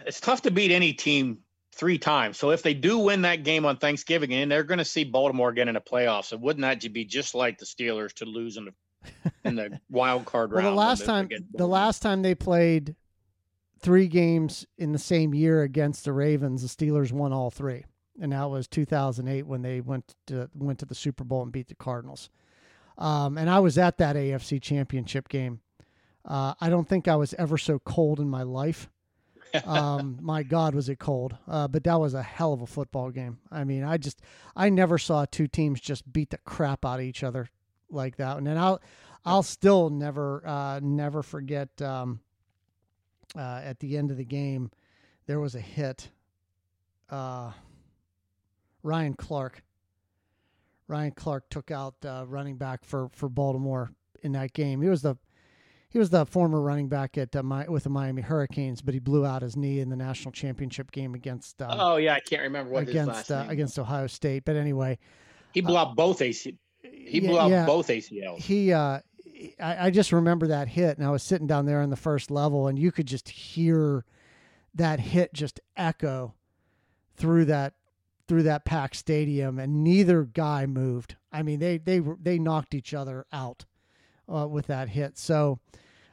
it's 0.05 0.19
tough 0.19 0.43
to 0.43 0.51
beat 0.51 0.71
any 0.71 0.93
team 0.93 1.39
three 1.71 1.97
times. 1.97 2.37
So 2.37 2.51
if 2.51 2.63
they 2.63 2.73
do 2.73 2.99
win 2.99 3.23
that 3.23 3.43
game 3.43 3.65
on 3.65 3.77
Thanksgiving, 3.77 4.33
and 4.33 4.51
they're 4.51 4.63
going 4.63 4.77
to 4.77 4.85
see 4.85 5.03
Baltimore 5.03 5.51
get 5.51 5.67
in 5.67 5.73
the 5.73 5.81
playoffs, 5.81 6.25
so 6.25 6.37
wouldn't 6.37 6.61
that 6.61 6.93
be 6.93 7.03
just 7.03 7.35
like 7.35 7.57
the 7.57 7.65
Steelers 7.65 8.13
to 8.13 8.25
lose 8.25 8.57
in 8.57 8.65
the 8.65 8.73
in 9.43 9.55
the 9.55 9.79
wild 9.89 10.25
card 10.25 10.51
well, 10.51 10.63
round? 10.63 10.73
the 10.73 10.79
last 10.79 11.05
time, 11.05 11.29
the 11.53 11.67
last 11.67 12.01
time 12.01 12.21
they 12.21 12.35
played 12.35 12.95
three 13.79 14.07
games 14.07 14.65
in 14.77 14.93
the 14.93 14.99
same 14.99 15.33
year 15.33 15.63
against 15.63 16.05
the 16.05 16.13
Ravens, 16.13 16.61
the 16.61 16.85
Steelers 16.85 17.11
won 17.11 17.33
all 17.33 17.51
three, 17.51 17.85
and 18.21 18.31
that 18.31 18.49
was 18.49 18.67
2008 18.67 19.43
when 19.45 19.61
they 19.61 19.81
went 19.81 20.15
to 20.27 20.49
went 20.55 20.79
to 20.79 20.85
the 20.85 20.95
Super 20.95 21.23
Bowl 21.23 21.43
and 21.43 21.51
beat 21.51 21.67
the 21.67 21.75
Cardinals. 21.75 22.29
Um, 22.97 23.37
and 23.37 23.49
I 23.49 23.59
was 23.59 23.77
at 23.77 23.97
that 23.97 24.15
AFC 24.15 24.61
Championship 24.61 25.27
game. 25.29 25.59
Uh, 26.23 26.53
I 26.59 26.69
don't 26.69 26.87
think 26.87 27.07
I 27.07 27.15
was 27.15 27.33
ever 27.35 27.57
so 27.57 27.79
cold 27.79 28.19
in 28.19 28.29
my 28.29 28.43
life. 28.43 28.89
um, 29.65 30.17
my 30.21 30.43
God, 30.43 30.73
was 30.73 30.89
it 30.89 30.99
cold? 30.99 31.37
Uh, 31.47 31.67
but 31.67 31.83
that 31.83 31.99
was 31.99 32.13
a 32.13 32.23
hell 32.23 32.53
of 32.53 32.61
a 32.61 32.67
football 32.67 33.11
game. 33.11 33.39
I 33.51 33.63
mean, 33.63 33.83
I 33.83 33.97
just, 33.97 34.21
I 34.55 34.69
never 34.69 34.97
saw 34.97 35.25
two 35.25 35.47
teams 35.47 35.79
just 35.81 36.11
beat 36.11 36.31
the 36.31 36.37
crap 36.39 36.85
out 36.85 36.99
of 36.99 37.05
each 37.05 37.23
other 37.23 37.49
like 37.89 38.15
that. 38.17 38.37
And 38.37 38.47
then 38.47 38.57
I'll, 38.57 38.81
I'll 39.23 39.43
still 39.43 39.89
never, 39.89 40.41
uh, 40.45 40.79
never 40.81 41.21
forget. 41.21 41.81
Um, 41.81 42.21
uh, 43.35 43.61
at 43.63 43.79
the 43.79 43.97
end 43.97 44.11
of 44.11 44.17
the 44.17 44.25
game, 44.25 44.71
there 45.27 45.39
was 45.39 45.55
a 45.55 45.59
hit. 45.59 46.09
Uh, 47.09 47.51
Ryan 48.83 49.13
Clark. 49.13 49.63
Ryan 50.87 51.11
Clark 51.11 51.49
took 51.49 51.71
out 51.71 51.95
uh, 52.05 52.25
running 52.27 52.57
back 52.57 52.83
for 52.83 53.09
for 53.09 53.29
Baltimore 53.29 53.91
in 54.21 54.33
that 54.33 54.53
game. 54.53 54.81
He 54.81 54.89
was 54.89 55.01
the 55.01 55.17
he 55.89 55.99
was 55.99 56.09
the 56.09 56.25
former 56.25 56.59
running 56.59 56.89
back 56.89 57.17
at 57.17 57.33
uh, 57.35 57.41
my, 57.41 57.67
with 57.69 57.83
the 57.83 57.89
Miami 57.89 58.21
Hurricanes, 58.21 58.81
but 58.81 58.93
he 58.93 58.99
blew 58.99 59.25
out 59.25 59.41
his 59.41 59.55
knee 59.55 59.79
in 59.79 59.87
the 59.87 59.95
national 59.95 60.33
championship 60.33 60.91
game 60.91 61.15
against. 61.15 61.61
Uh, 61.61 61.73
oh 61.79 61.95
yeah, 61.95 62.13
I 62.13 62.19
can't 62.19 62.41
remember 62.41 62.71
what 62.71 62.89
against 62.89 63.31
uh, 63.31 63.45
against 63.47 63.79
Ohio 63.79 64.07
State. 64.07 64.43
But 64.45 64.57
anyway, 64.57 64.97
he 65.53 65.61
blew 65.61 65.77
out 65.77 65.95
both 65.95 66.21
AC. 66.21 66.57
He 66.81 67.19
blew 67.21 67.39
out 67.39 67.49
yeah, 67.49 67.65
both 67.65 67.87
ACLs. 67.87 68.39
He, 68.39 68.73
uh, 68.73 68.99
I, 69.59 69.87
I 69.87 69.89
just 69.89 70.11
remember 70.11 70.47
that 70.47 70.67
hit, 70.67 70.97
and 70.97 71.07
I 71.07 71.11
was 71.11 71.23
sitting 71.23 71.47
down 71.47 71.65
there 71.65 71.81
on 71.81 71.89
the 71.89 71.95
first 71.95 72.29
level, 72.29 72.67
and 72.67 72.77
you 72.77 72.91
could 72.91 73.07
just 73.07 73.29
hear 73.29 74.05
that 74.75 74.99
hit 74.99 75.33
just 75.33 75.61
echo 75.77 76.33
through 77.15 77.45
that 77.45 77.73
through 78.27 78.43
that 78.43 78.65
packed 78.65 78.95
stadium, 78.95 79.59
and 79.59 79.83
neither 79.83 80.23
guy 80.23 80.65
moved. 80.65 81.15
I 81.31 81.43
mean, 81.43 81.59
they 81.59 81.77
they 81.77 82.01
they 82.21 82.39
knocked 82.39 82.73
each 82.73 82.93
other 82.93 83.25
out 83.31 83.65
uh, 84.33 84.47
with 84.47 84.67
that 84.67 84.89
hit. 84.89 85.17
So 85.17 85.59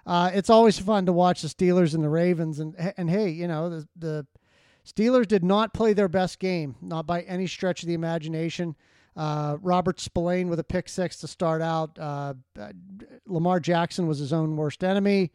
uh, 0.06 0.30
it's 0.34 0.50
always 0.50 0.78
fun 0.78 1.06
to 1.06 1.12
watch 1.12 1.42
the 1.42 1.48
Steelers 1.48 1.94
and 1.94 2.02
the 2.02 2.08
Ravens. 2.08 2.58
And 2.58 2.74
and 2.96 3.08
hey, 3.08 3.30
you 3.30 3.48
know 3.48 3.70
the 3.70 3.88
the 3.96 4.26
Steelers 4.86 5.28
did 5.28 5.44
not 5.44 5.74
play 5.74 5.92
their 5.92 6.08
best 6.08 6.38
game, 6.38 6.76
not 6.80 7.06
by 7.06 7.22
any 7.22 7.46
stretch 7.46 7.82
of 7.82 7.88
the 7.88 7.94
imagination. 7.94 8.76
Uh, 9.14 9.58
Robert 9.60 10.00
Spillane 10.00 10.48
with 10.48 10.58
a 10.58 10.64
pick 10.64 10.88
six 10.88 11.18
to 11.18 11.28
start 11.28 11.60
out. 11.60 11.98
Uh, 11.98 12.34
Lamar 13.26 13.60
Jackson 13.60 14.06
was 14.06 14.18
his 14.18 14.32
own 14.32 14.56
worst 14.56 14.82
enemy. 14.82 15.30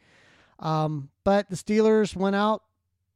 Um, 0.60 1.10
but 1.24 1.50
the 1.50 1.56
Steelers 1.56 2.16
went 2.16 2.36
out, 2.36 2.64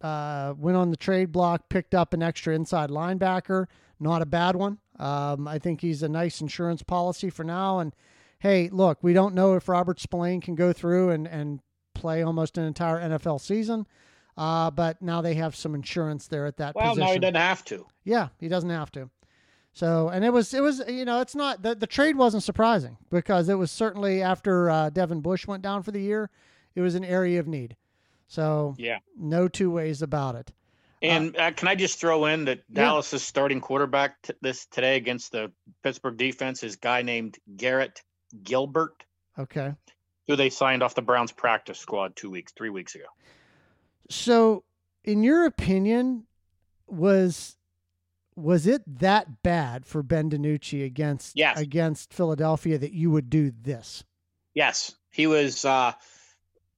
uh, 0.02 0.54
went 0.58 0.78
on 0.78 0.92
the 0.92 0.98
trade 0.98 1.32
block, 1.32 1.70
picked 1.70 1.96
up 1.96 2.14
an 2.14 2.24
extra 2.24 2.56
inside 2.56 2.90
linebacker. 2.90 3.68
Not 4.00 4.22
a 4.22 4.26
bad 4.26 4.56
one. 4.56 4.80
Um, 5.00 5.48
I 5.48 5.60
think 5.60 5.82
he's 5.82 6.04
a 6.04 6.10
nice 6.10 6.42
insurance 6.42 6.84
policy 6.84 7.30
for 7.30 7.44
now. 7.44 7.80
And 7.80 7.94
hey, 8.40 8.70
look, 8.70 9.00
we 9.04 9.14
don't 9.14 9.36
know 9.36 9.54
if 9.56 9.70
Robert 9.70 10.00
Spillane 10.00 10.42
can 10.42 10.56
go 10.56 10.74
through 10.74 11.12
and, 11.12 11.28
and 11.28 11.60
play 11.94 12.24
almost 12.24 12.58
an 12.58 12.66
entire 12.66 13.00
NFL 13.00 13.42
season. 13.42 13.86
Uh, 14.38 14.72
but 14.72 15.02
now 15.02 15.22
they 15.22 15.36
have 15.36 15.56
some 15.56 15.76
insurance 15.76 16.28
there 16.28 16.46
at 16.46 16.58
that 16.58 16.74
well, 16.76 16.90
position. 16.96 17.08
no, 17.08 17.14
he 17.14 17.20
doesn't 17.20 17.36
have 17.36 17.64
to. 17.66 17.86
Yeah, 18.04 18.30
he 18.40 18.48
doesn't 18.48 18.70
have 18.70 18.92
to. 18.94 19.10
So, 19.74 20.10
and 20.10 20.26
it 20.26 20.32
was, 20.34 20.54
it 20.54 20.62
was, 20.62 20.82
you 20.88 21.06
know, 21.06 21.22
it's 21.22 21.36
not, 21.36 21.62
the, 21.62 21.76
the 21.76 21.88
trade 21.88 22.18
wasn't 22.18 22.44
surprising 22.44 22.98
because 23.10 23.50
it 23.50 23.56
was 23.56 23.72
certainly 23.72 24.22
after 24.22 24.70
uh, 24.70 24.90
Devin 24.90 25.22
Bush 25.22 25.48
went 25.48 25.64
down 25.64 25.84
for 25.84 25.92
the 25.92 26.02
year, 26.02 26.30
it 26.76 26.82
was 26.82 26.96
an 26.96 27.06
area 27.06 27.40
of 27.40 27.48
need. 27.48 27.76
So, 28.32 28.76
yeah, 28.78 29.00
no 29.18 29.50
two 29.50 29.70
ways 29.70 30.02
about 30.02 30.36
it. 30.36 30.54
And 31.02 31.36
uh, 31.36 31.52
can 31.52 31.68
I 31.68 31.76
just 31.76 32.00
throw 32.00 32.28
in 32.28 32.46
that 32.46 32.60
yeah. 32.70 32.84
Dallas's 32.84 33.24
starting 33.24 33.60
quarterback 33.60 34.22
t- 34.22 34.34
this 34.40 34.68
today 34.68 34.96
against 34.96 35.34
the 35.34 35.52
Pittsburgh 35.84 36.16
defense 36.16 36.64
is 36.64 36.76
a 36.76 36.78
guy 36.78 37.02
named 37.02 37.40
Garrett 37.58 38.02
Gilbert. 38.42 39.04
Okay. 39.38 39.74
Who 40.30 40.38
they 40.38 40.50
signed 40.50 40.82
off 40.82 40.96
the 40.96 41.02
Browns 41.02 41.34
practice 41.34 41.78
squad 41.78 42.16
two 42.16 42.30
weeks, 42.30 42.54
three 42.54 42.70
weeks 42.70 42.96
ago. 42.96 43.04
So, 44.10 44.64
in 45.04 45.24
your 45.24 45.46
opinion, 45.46 46.24
was 46.88 47.58
was 48.38 48.66
it 48.66 48.84
that 49.00 49.44
bad 49.44 49.86
for 49.86 50.02
Ben 50.04 50.30
DiNucci 50.30 50.86
against 50.86 51.36
yes. 51.36 51.60
against 51.60 52.14
Philadelphia 52.14 52.78
that 52.78 52.94
you 52.94 53.12
would 53.12 53.30
do 53.30 53.52
this? 53.52 54.06
Yes, 54.54 54.96
he 55.10 55.28
was. 55.28 55.66
Uh, 55.66 55.92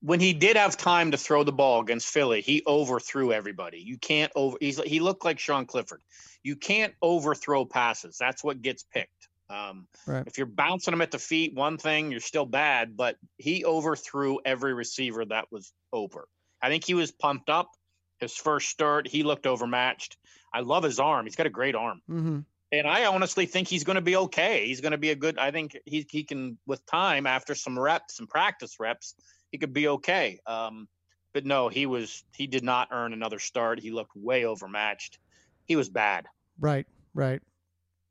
when 0.03 0.19
he 0.19 0.33
did 0.33 0.57
have 0.57 0.75
time 0.75 1.11
to 1.11 1.17
throw 1.17 1.45
the 1.45 1.53
ball 1.53 1.79
against 1.79 2.07
Philly, 2.07 2.41
he 2.41 2.61
overthrew 2.67 3.31
everybody. 3.31 3.79
You 3.79 3.97
can't 3.97 4.31
over. 4.35 4.57
He's 4.59 4.81
he 4.81 4.99
looked 4.99 5.23
like 5.23 5.39
Sean 5.39 5.65
Clifford. 5.65 6.01
You 6.43 6.57
can't 6.57 6.93
overthrow 7.01 7.63
passes. 7.63 8.17
That's 8.17 8.43
what 8.43 8.61
gets 8.61 8.83
picked. 8.83 9.29
Um, 9.49 9.87
right. 10.05 10.23
If 10.27 10.37
you're 10.37 10.45
bouncing 10.45 10.91
them 10.91 11.01
at 11.01 11.11
the 11.11 11.19
feet, 11.19 11.53
one 11.53 11.77
thing 11.77 12.11
you're 12.11 12.19
still 12.19 12.45
bad, 12.45 12.97
but 12.97 13.17
he 13.37 13.63
overthrew 13.63 14.39
every 14.43 14.73
receiver 14.73 15.23
that 15.25 15.51
was 15.51 15.71
over. 15.93 16.27
I 16.61 16.67
think 16.67 16.83
he 16.83 16.95
was 16.95 17.11
pumped 17.11 17.49
up. 17.49 17.71
His 18.19 18.35
first 18.35 18.69
start, 18.69 19.07
he 19.07 19.23
looked 19.23 19.47
overmatched. 19.47 20.17
I 20.53 20.61
love 20.61 20.83
his 20.83 20.99
arm. 20.99 21.25
He's 21.25 21.35
got 21.35 21.45
a 21.45 21.51
great 21.51 21.75
arm. 21.75 22.01
Mm-hmm. 22.09 22.39
And 22.73 22.87
I 22.87 23.05
honestly 23.05 23.45
think 23.45 23.67
he's 23.67 23.83
going 23.83 23.95
to 23.95 24.01
be 24.01 24.15
okay. 24.15 24.67
He's 24.67 24.81
going 24.81 24.91
to 24.91 24.97
be 24.97 25.11
a 25.11 25.15
good. 25.15 25.37
I 25.37 25.51
think 25.51 25.77
he 25.85 26.05
he 26.09 26.23
can 26.23 26.57
with 26.67 26.85
time 26.87 27.25
after 27.25 27.55
some 27.55 27.79
reps, 27.79 28.17
some 28.17 28.27
practice 28.27 28.79
reps, 28.79 29.15
he 29.53 29.59
could 29.59 29.71
be 29.71 29.87
okay. 29.87 30.39
Um, 30.47 30.89
but 31.31 31.45
no, 31.45 31.69
he 31.69 31.85
was 31.85 32.25
he 32.35 32.47
did 32.47 32.63
not 32.63 32.89
earn 32.91 33.13
another 33.13 33.39
start. 33.39 33.79
He 33.79 33.91
looked 33.91 34.15
way 34.15 34.45
overmatched. 34.45 35.19
He 35.65 35.75
was 35.75 35.87
bad. 35.87 36.25
Right, 36.59 36.87
right. 37.13 37.41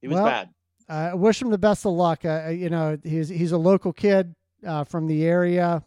He 0.00 0.08
was 0.08 0.14
well, 0.14 0.24
bad. 0.24 0.48
I 0.88 1.14
wish 1.14 1.42
him 1.42 1.50
the 1.50 1.58
best 1.58 1.84
of 1.84 1.92
luck. 1.92 2.24
Uh, 2.24 2.48
you 2.48 2.70
know, 2.70 2.96
he's 3.02 3.28
he's 3.28 3.50
a 3.52 3.58
local 3.58 3.92
kid 3.92 4.34
uh, 4.64 4.84
from 4.84 5.08
the 5.08 5.24
area. 5.24 5.82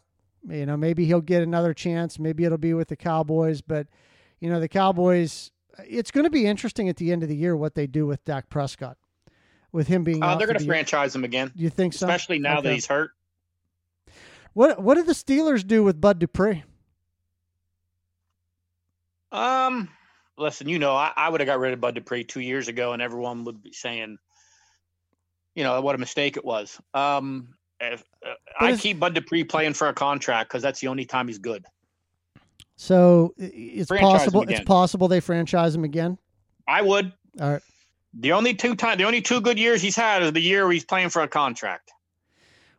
You 0.46 0.66
know, 0.66 0.76
maybe 0.76 1.06
he'll 1.06 1.22
get 1.22 1.42
another 1.42 1.72
chance. 1.72 2.18
Maybe 2.18 2.44
it'll 2.44 2.58
be 2.58 2.74
with 2.74 2.88
the 2.88 2.96
Cowboys. 2.96 3.62
But 3.62 3.86
you 4.40 4.50
know, 4.50 4.60
the 4.60 4.68
Cowboys. 4.68 5.50
It's 5.86 6.10
going 6.10 6.24
to 6.24 6.30
be 6.30 6.46
interesting 6.46 6.88
at 6.88 6.96
the 6.96 7.12
end 7.12 7.22
of 7.22 7.28
the 7.28 7.36
year 7.36 7.54
what 7.56 7.74
they 7.74 7.86
do 7.86 8.06
with 8.06 8.24
Dak 8.24 8.48
Prescott, 8.50 8.96
with 9.72 9.88
him 9.88 10.04
being. 10.04 10.22
Uh, 10.22 10.36
they're 10.36 10.46
going 10.46 10.58
to 10.58 10.64
the 10.64 10.68
franchise 10.68 11.14
him 11.14 11.24
again. 11.24 11.50
You 11.54 11.70
think 11.70 11.94
so? 11.94 12.06
Especially 12.06 12.38
now 12.38 12.58
okay. 12.58 12.68
that 12.68 12.74
he's 12.74 12.86
hurt. 12.86 13.12
What 14.56 14.80
What 14.80 14.94
did 14.94 15.04
the 15.04 15.12
Steelers 15.12 15.66
do 15.66 15.84
with 15.84 16.00
Bud 16.00 16.18
Dupree? 16.18 16.64
Um, 19.30 19.90
listen, 20.38 20.66
you 20.66 20.78
know, 20.78 20.96
I, 20.96 21.12
I 21.14 21.28
would 21.28 21.42
have 21.42 21.46
got 21.46 21.58
rid 21.58 21.74
of 21.74 21.80
Bud 21.82 21.94
Dupree 21.94 22.24
two 22.24 22.40
years 22.40 22.66
ago, 22.66 22.94
and 22.94 23.02
everyone 23.02 23.44
would 23.44 23.62
be 23.62 23.74
saying 23.74 24.16
you 25.54 25.62
know 25.62 25.78
what 25.82 25.94
a 25.94 25.98
mistake 25.98 26.38
it 26.38 26.44
was. 26.44 26.80
Um, 26.94 27.48
if, 27.82 28.02
uh, 28.24 28.32
I 28.58 28.74
keep 28.78 28.98
Bud 28.98 29.12
Dupree 29.12 29.44
playing 29.44 29.74
for 29.74 29.88
a 29.88 29.92
contract 29.92 30.48
because 30.48 30.62
that's 30.62 30.80
the 30.80 30.88
only 30.88 31.04
time 31.04 31.28
he's 31.28 31.36
good. 31.36 31.66
So 32.76 33.34
it's 33.36 33.88
franchise 33.88 34.20
possible. 34.20 34.42
It's 34.48 34.64
possible 34.64 35.06
they 35.06 35.20
franchise 35.20 35.74
him 35.74 35.84
again. 35.84 36.16
I 36.66 36.80
would. 36.80 37.12
All 37.42 37.52
right. 37.52 37.62
The 38.14 38.32
only 38.32 38.54
two 38.54 38.74
time, 38.74 38.96
the 38.96 39.04
only 39.04 39.20
two 39.20 39.42
good 39.42 39.58
years 39.58 39.82
he's 39.82 39.96
had 39.96 40.22
is 40.22 40.32
the 40.32 40.40
year 40.40 40.70
he's 40.70 40.86
playing 40.86 41.10
for 41.10 41.20
a 41.20 41.28
contract. 41.28 41.92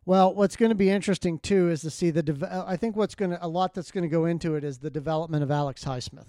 Well, 0.08 0.34
what's 0.34 0.56
going 0.56 0.70
to 0.70 0.76
be 0.76 0.90
interesting 0.90 1.38
too 1.38 1.70
is 1.70 1.82
to 1.82 1.90
see 1.90 2.12
the. 2.12 2.66
I 2.66 2.78
think 2.78 2.96
what's 2.96 3.14
going 3.14 3.32
to 3.32 3.46
a 3.46 3.50
lot 3.50 3.74
that's 3.74 3.92
going 3.92 4.04
to 4.04 4.08
go 4.08 4.24
into 4.24 4.56
it 4.56 4.64
is 4.64 4.78
the 4.78 4.90
development 4.90 5.44
of 5.44 5.52
Alex 5.52 5.84
Highsmith. 5.84 6.28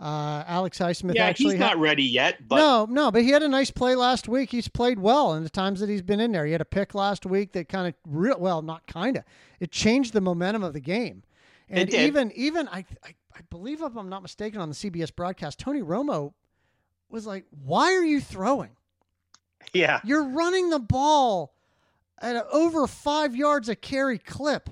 Uh, 0.00 0.42
Alex 0.44 0.76
Highsmith 0.78 1.14
yeah, 1.14 1.26
actually 1.26 1.54
he's 1.54 1.60
not 1.60 1.78
ready 1.78 2.02
yet. 2.02 2.48
But 2.48 2.56
no, 2.56 2.86
no, 2.90 3.12
but 3.12 3.22
he 3.22 3.30
had 3.30 3.44
a 3.44 3.48
nice 3.48 3.70
play 3.70 3.94
last 3.94 4.26
week. 4.26 4.50
He's 4.50 4.66
played 4.66 4.98
well 4.98 5.34
in 5.34 5.44
the 5.44 5.50
times 5.50 5.78
that 5.78 5.88
he's 5.88 6.02
been 6.02 6.18
in 6.18 6.32
there. 6.32 6.44
He 6.44 6.50
had 6.50 6.60
a 6.60 6.64
pick 6.64 6.92
last 6.92 7.24
week 7.24 7.52
that 7.52 7.68
kind 7.68 7.86
of 7.86 7.94
real 8.04 8.40
well, 8.40 8.60
not 8.60 8.88
kind 8.88 9.16
of. 9.16 9.22
It 9.60 9.70
changed 9.70 10.12
the 10.12 10.20
momentum 10.20 10.64
of 10.64 10.72
the 10.72 10.80
game. 10.80 11.22
And 11.68 11.94
even 11.94 12.32
even 12.34 12.66
I, 12.66 12.84
I 13.04 13.14
I 13.36 13.40
believe 13.50 13.82
if 13.82 13.96
I'm 13.96 14.08
not 14.08 14.22
mistaken 14.22 14.60
on 14.60 14.68
the 14.68 14.74
CBS 14.74 15.14
broadcast, 15.14 15.60
Tony 15.60 15.80
Romo 15.80 16.32
was 17.08 17.24
like, 17.24 17.44
"Why 17.64 17.94
are 17.94 18.04
you 18.04 18.20
throwing? 18.20 18.70
Yeah. 19.72 20.00
You're 20.02 20.24
running 20.24 20.70
the 20.70 20.80
ball 20.80 21.54
at 22.20 22.36
a, 22.36 22.46
over 22.48 22.86
five 22.86 23.34
yards 23.36 23.68
a 23.68 23.74
carry 23.76 24.18
clip. 24.18 24.70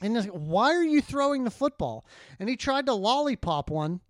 And 0.00 0.14
like, 0.14 0.26
why 0.30 0.74
are 0.74 0.82
you 0.82 1.00
throwing 1.00 1.44
the 1.44 1.50
football? 1.50 2.04
And 2.40 2.48
he 2.48 2.56
tried 2.56 2.86
to 2.86 2.92
lollipop 2.94 3.70
one 3.70 4.00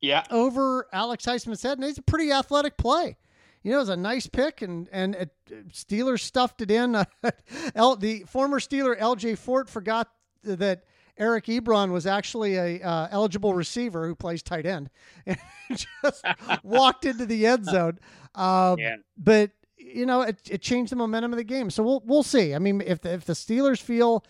Yeah. 0.00 0.22
over 0.30 0.86
Alex 0.92 1.24
Highsmith's 1.26 1.62
head, 1.62 1.78
and 1.78 1.84
it's 1.88 1.98
a 1.98 2.02
pretty 2.02 2.30
athletic 2.30 2.76
play. 2.76 3.16
You 3.62 3.70
know, 3.72 3.78
it 3.78 3.80
was 3.80 3.88
a 3.88 3.96
nice 3.96 4.26
pick, 4.26 4.60
and 4.62 4.88
and 4.92 5.14
it, 5.14 5.30
Steelers 5.72 6.20
stuffed 6.20 6.60
it 6.60 6.70
in. 6.70 6.94
L, 7.74 7.96
the 7.96 8.20
former 8.28 8.60
Steeler 8.60 8.94
L.J. 8.98 9.36
Fort 9.36 9.68
forgot 9.70 10.08
that 10.42 10.84
Eric 11.16 11.46
Ebron 11.46 11.90
was 11.90 12.06
actually 12.06 12.56
a 12.56 12.82
uh, 12.82 13.08
eligible 13.10 13.54
receiver 13.54 14.06
who 14.06 14.14
plays 14.14 14.42
tight 14.42 14.66
end, 14.66 14.90
and 15.26 15.38
just 15.70 16.24
walked 16.62 17.06
into 17.06 17.24
the 17.26 17.46
end 17.46 17.64
zone. 17.64 17.98
Uh, 18.34 18.76
Yeah. 18.78 18.96
But 19.16 19.50
you 19.76 20.06
know, 20.06 20.22
it, 20.22 20.38
it 20.50 20.62
changed 20.62 20.92
the 20.92 20.96
momentum 20.96 21.32
of 21.32 21.36
the 21.36 21.44
game. 21.44 21.70
So 21.70 21.82
we'll 21.82 22.02
we'll 22.06 22.22
see. 22.22 22.54
I 22.54 22.58
mean, 22.58 22.80
if 22.80 23.00
the, 23.00 23.12
if 23.12 23.24
the 23.24 23.32
Steelers 23.32 23.80
feel 23.80 24.24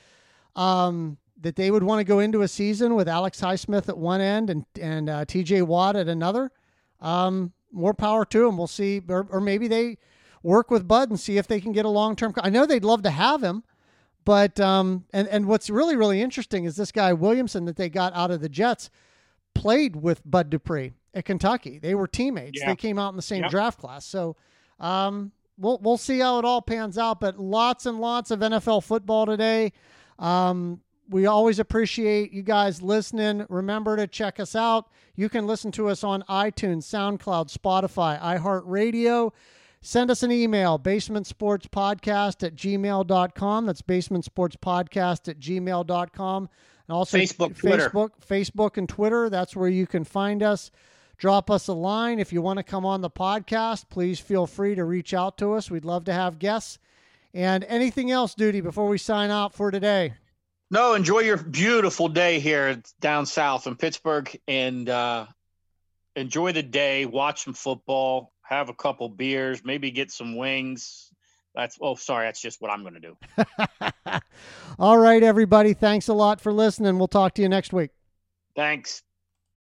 um, 0.56 1.18
that 1.40 1.56
they 1.56 1.70
would 1.70 1.82
want 1.82 2.00
to 2.00 2.04
go 2.04 2.18
into 2.20 2.42
a 2.42 2.48
season 2.48 2.94
with 2.94 3.08
Alex 3.08 3.40
Highsmith 3.40 3.88
at 3.88 3.98
one 3.98 4.20
end 4.20 4.50
and 4.50 4.64
and 4.80 5.08
uh, 5.10 5.24
T.J. 5.24 5.62
Watt 5.62 5.96
at 5.96 6.08
another, 6.08 6.50
um, 7.00 7.52
more 7.72 7.94
power 7.94 8.24
to 8.26 8.46
them. 8.46 8.56
We'll 8.56 8.66
see, 8.66 9.02
or, 9.08 9.26
or 9.30 9.40
maybe 9.40 9.68
they 9.68 9.98
work 10.42 10.70
with 10.70 10.86
Bud 10.86 11.10
and 11.10 11.18
see 11.18 11.38
if 11.38 11.46
they 11.46 11.60
can 11.60 11.72
get 11.72 11.84
a 11.84 11.88
long 11.90 12.16
term. 12.16 12.34
I 12.38 12.50
know 12.50 12.66
they'd 12.66 12.84
love 12.84 13.02
to 13.02 13.10
have 13.10 13.42
him, 13.42 13.64
but 14.24 14.58
um, 14.60 15.04
and 15.12 15.26
and 15.28 15.46
what's 15.46 15.70
really 15.70 15.96
really 15.96 16.20
interesting 16.22 16.64
is 16.64 16.76
this 16.76 16.92
guy 16.92 17.12
Williamson 17.12 17.64
that 17.66 17.76
they 17.76 17.88
got 17.88 18.14
out 18.14 18.30
of 18.30 18.40
the 18.40 18.48
Jets 18.48 18.90
played 19.54 19.96
with 19.96 20.20
Bud 20.24 20.50
Dupree 20.50 20.92
at 21.14 21.24
Kentucky. 21.24 21.78
They 21.78 21.94
were 21.94 22.06
teammates. 22.08 22.60
Yeah. 22.60 22.68
They 22.70 22.76
came 22.76 22.98
out 22.98 23.10
in 23.10 23.16
the 23.16 23.22
same 23.22 23.42
Yep. 23.42 23.50
draft 23.50 23.78
class. 23.80 24.04
So 24.04 24.36
um, 24.84 25.32
we'll 25.56 25.78
we'll 25.78 25.96
see 25.96 26.18
how 26.18 26.38
it 26.38 26.44
all 26.44 26.62
pans 26.62 26.98
out. 26.98 27.20
But 27.20 27.38
lots 27.38 27.86
and 27.86 28.00
lots 28.00 28.30
of 28.30 28.40
NFL 28.40 28.84
football 28.84 29.26
today. 29.26 29.72
Um, 30.18 30.80
we 31.08 31.26
always 31.26 31.58
appreciate 31.58 32.32
you 32.32 32.42
guys 32.42 32.82
listening. 32.82 33.46
Remember 33.48 33.96
to 33.96 34.06
check 34.06 34.40
us 34.40 34.56
out. 34.56 34.88
You 35.16 35.28
can 35.28 35.46
listen 35.46 35.70
to 35.72 35.88
us 35.88 36.02
on 36.02 36.22
iTunes, 36.28 36.84
SoundCloud, 36.84 37.54
Spotify, 37.54 38.20
iHeartRadio. 38.20 39.32
Send 39.82 40.10
us 40.10 40.22
an 40.22 40.32
email, 40.32 40.78
basementsportspodcast 40.78 42.42
at 42.42 42.54
gmail.com. 42.54 43.66
That's 43.66 43.82
basementsportspodcast 43.82 45.28
at 45.28 45.38
gmail.com. 45.38 46.48
And 46.88 46.94
also 46.94 47.18
Facebook, 47.18 47.58
Twitter. 47.58 47.90
Facebook, 47.90 48.10
Facebook 48.26 48.76
and 48.78 48.88
Twitter. 48.88 49.28
That's 49.28 49.54
where 49.54 49.68
you 49.68 49.86
can 49.86 50.04
find 50.04 50.42
us. 50.42 50.70
Drop 51.24 51.50
us 51.50 51.68
a 51.68 51.72
line. 51.72 52.18
If 52.18 52.34
you 52.34 52.42
want 52.42 52.58
to 52.58 52.62
come 52.62 52.84
on 52.84 53.00
the 53.00 53.08
podcast, 53.08 53.88
please 53.88 54.20
feel 54.20 54.46
free 54.46 54.74
to 54.74 54.84
reach 54.84 55.14
out 55.14 55.38
to 55.38 55.54
us. 55.54 55.70
We'd 55.70 55.86
love 55.86 56.04
to 56.04 56.12
have 56.12 56.38
guests. 56.38 56.78
And 57.32 57.64
anything 57.64 58.10
else, 58.10 58.34
Duty, 58.34 58.60
before 58.60 58.88
we 58.88 58.98
sign 58.98 59.30
out 59.30 59.54
for 59.54 59.70
today? 59.70 60.12
No, 60.70 60.92
enjoy 60.92 61.20
your 61.20 61.38
beautiful 61.38 62.08
day 62.08 62.40
here 62.40 62.78
down 63.00 63.24
south 63.24 63.66
in 63.66 63.74
Pittsburgh 63.74 64.38
and 64.46 64.86
uh, 64.86 65.24
enjoy 66.14 66.52
the 66.52 66.62
day. 66.62 67.06
Watch 67.06 67.44
some 67.44 67.54
football, 67.54 68.30
have 68.42 68.68
a 68.68 68.74
couple 68.74 69.08
beers, 69.08 69.62
maybe 69.64 69.90
get 69.92 70.10
some 70.10 70.36
wings. 70.36 71.10
That's 71.54 71.78
oh, 71.80 71.94
sorry, 71.94 72.26
that's 72.26 72.42
just 72.42 72.60
what 72.60 72.70
I'm 72.70 72.82
going 72.82 73.00
to 73.00 73.00
do. 73.00 74.20
All 74.78 74.98
right, 74.98 75.22
everybody. 75.22 75.72
Thanks 75.72 76.08
a 76.08 76.12
lot 76.12 76.42
for 76.42 76.52
listening. 76.52 76.98
We'll 76.98 77.08
talk 77.08 77.32
to 77.36 77.40
you 77.40 77.48
next 77.48 77.72
week. 77.72 77.92
Thanks. 78.54 79.02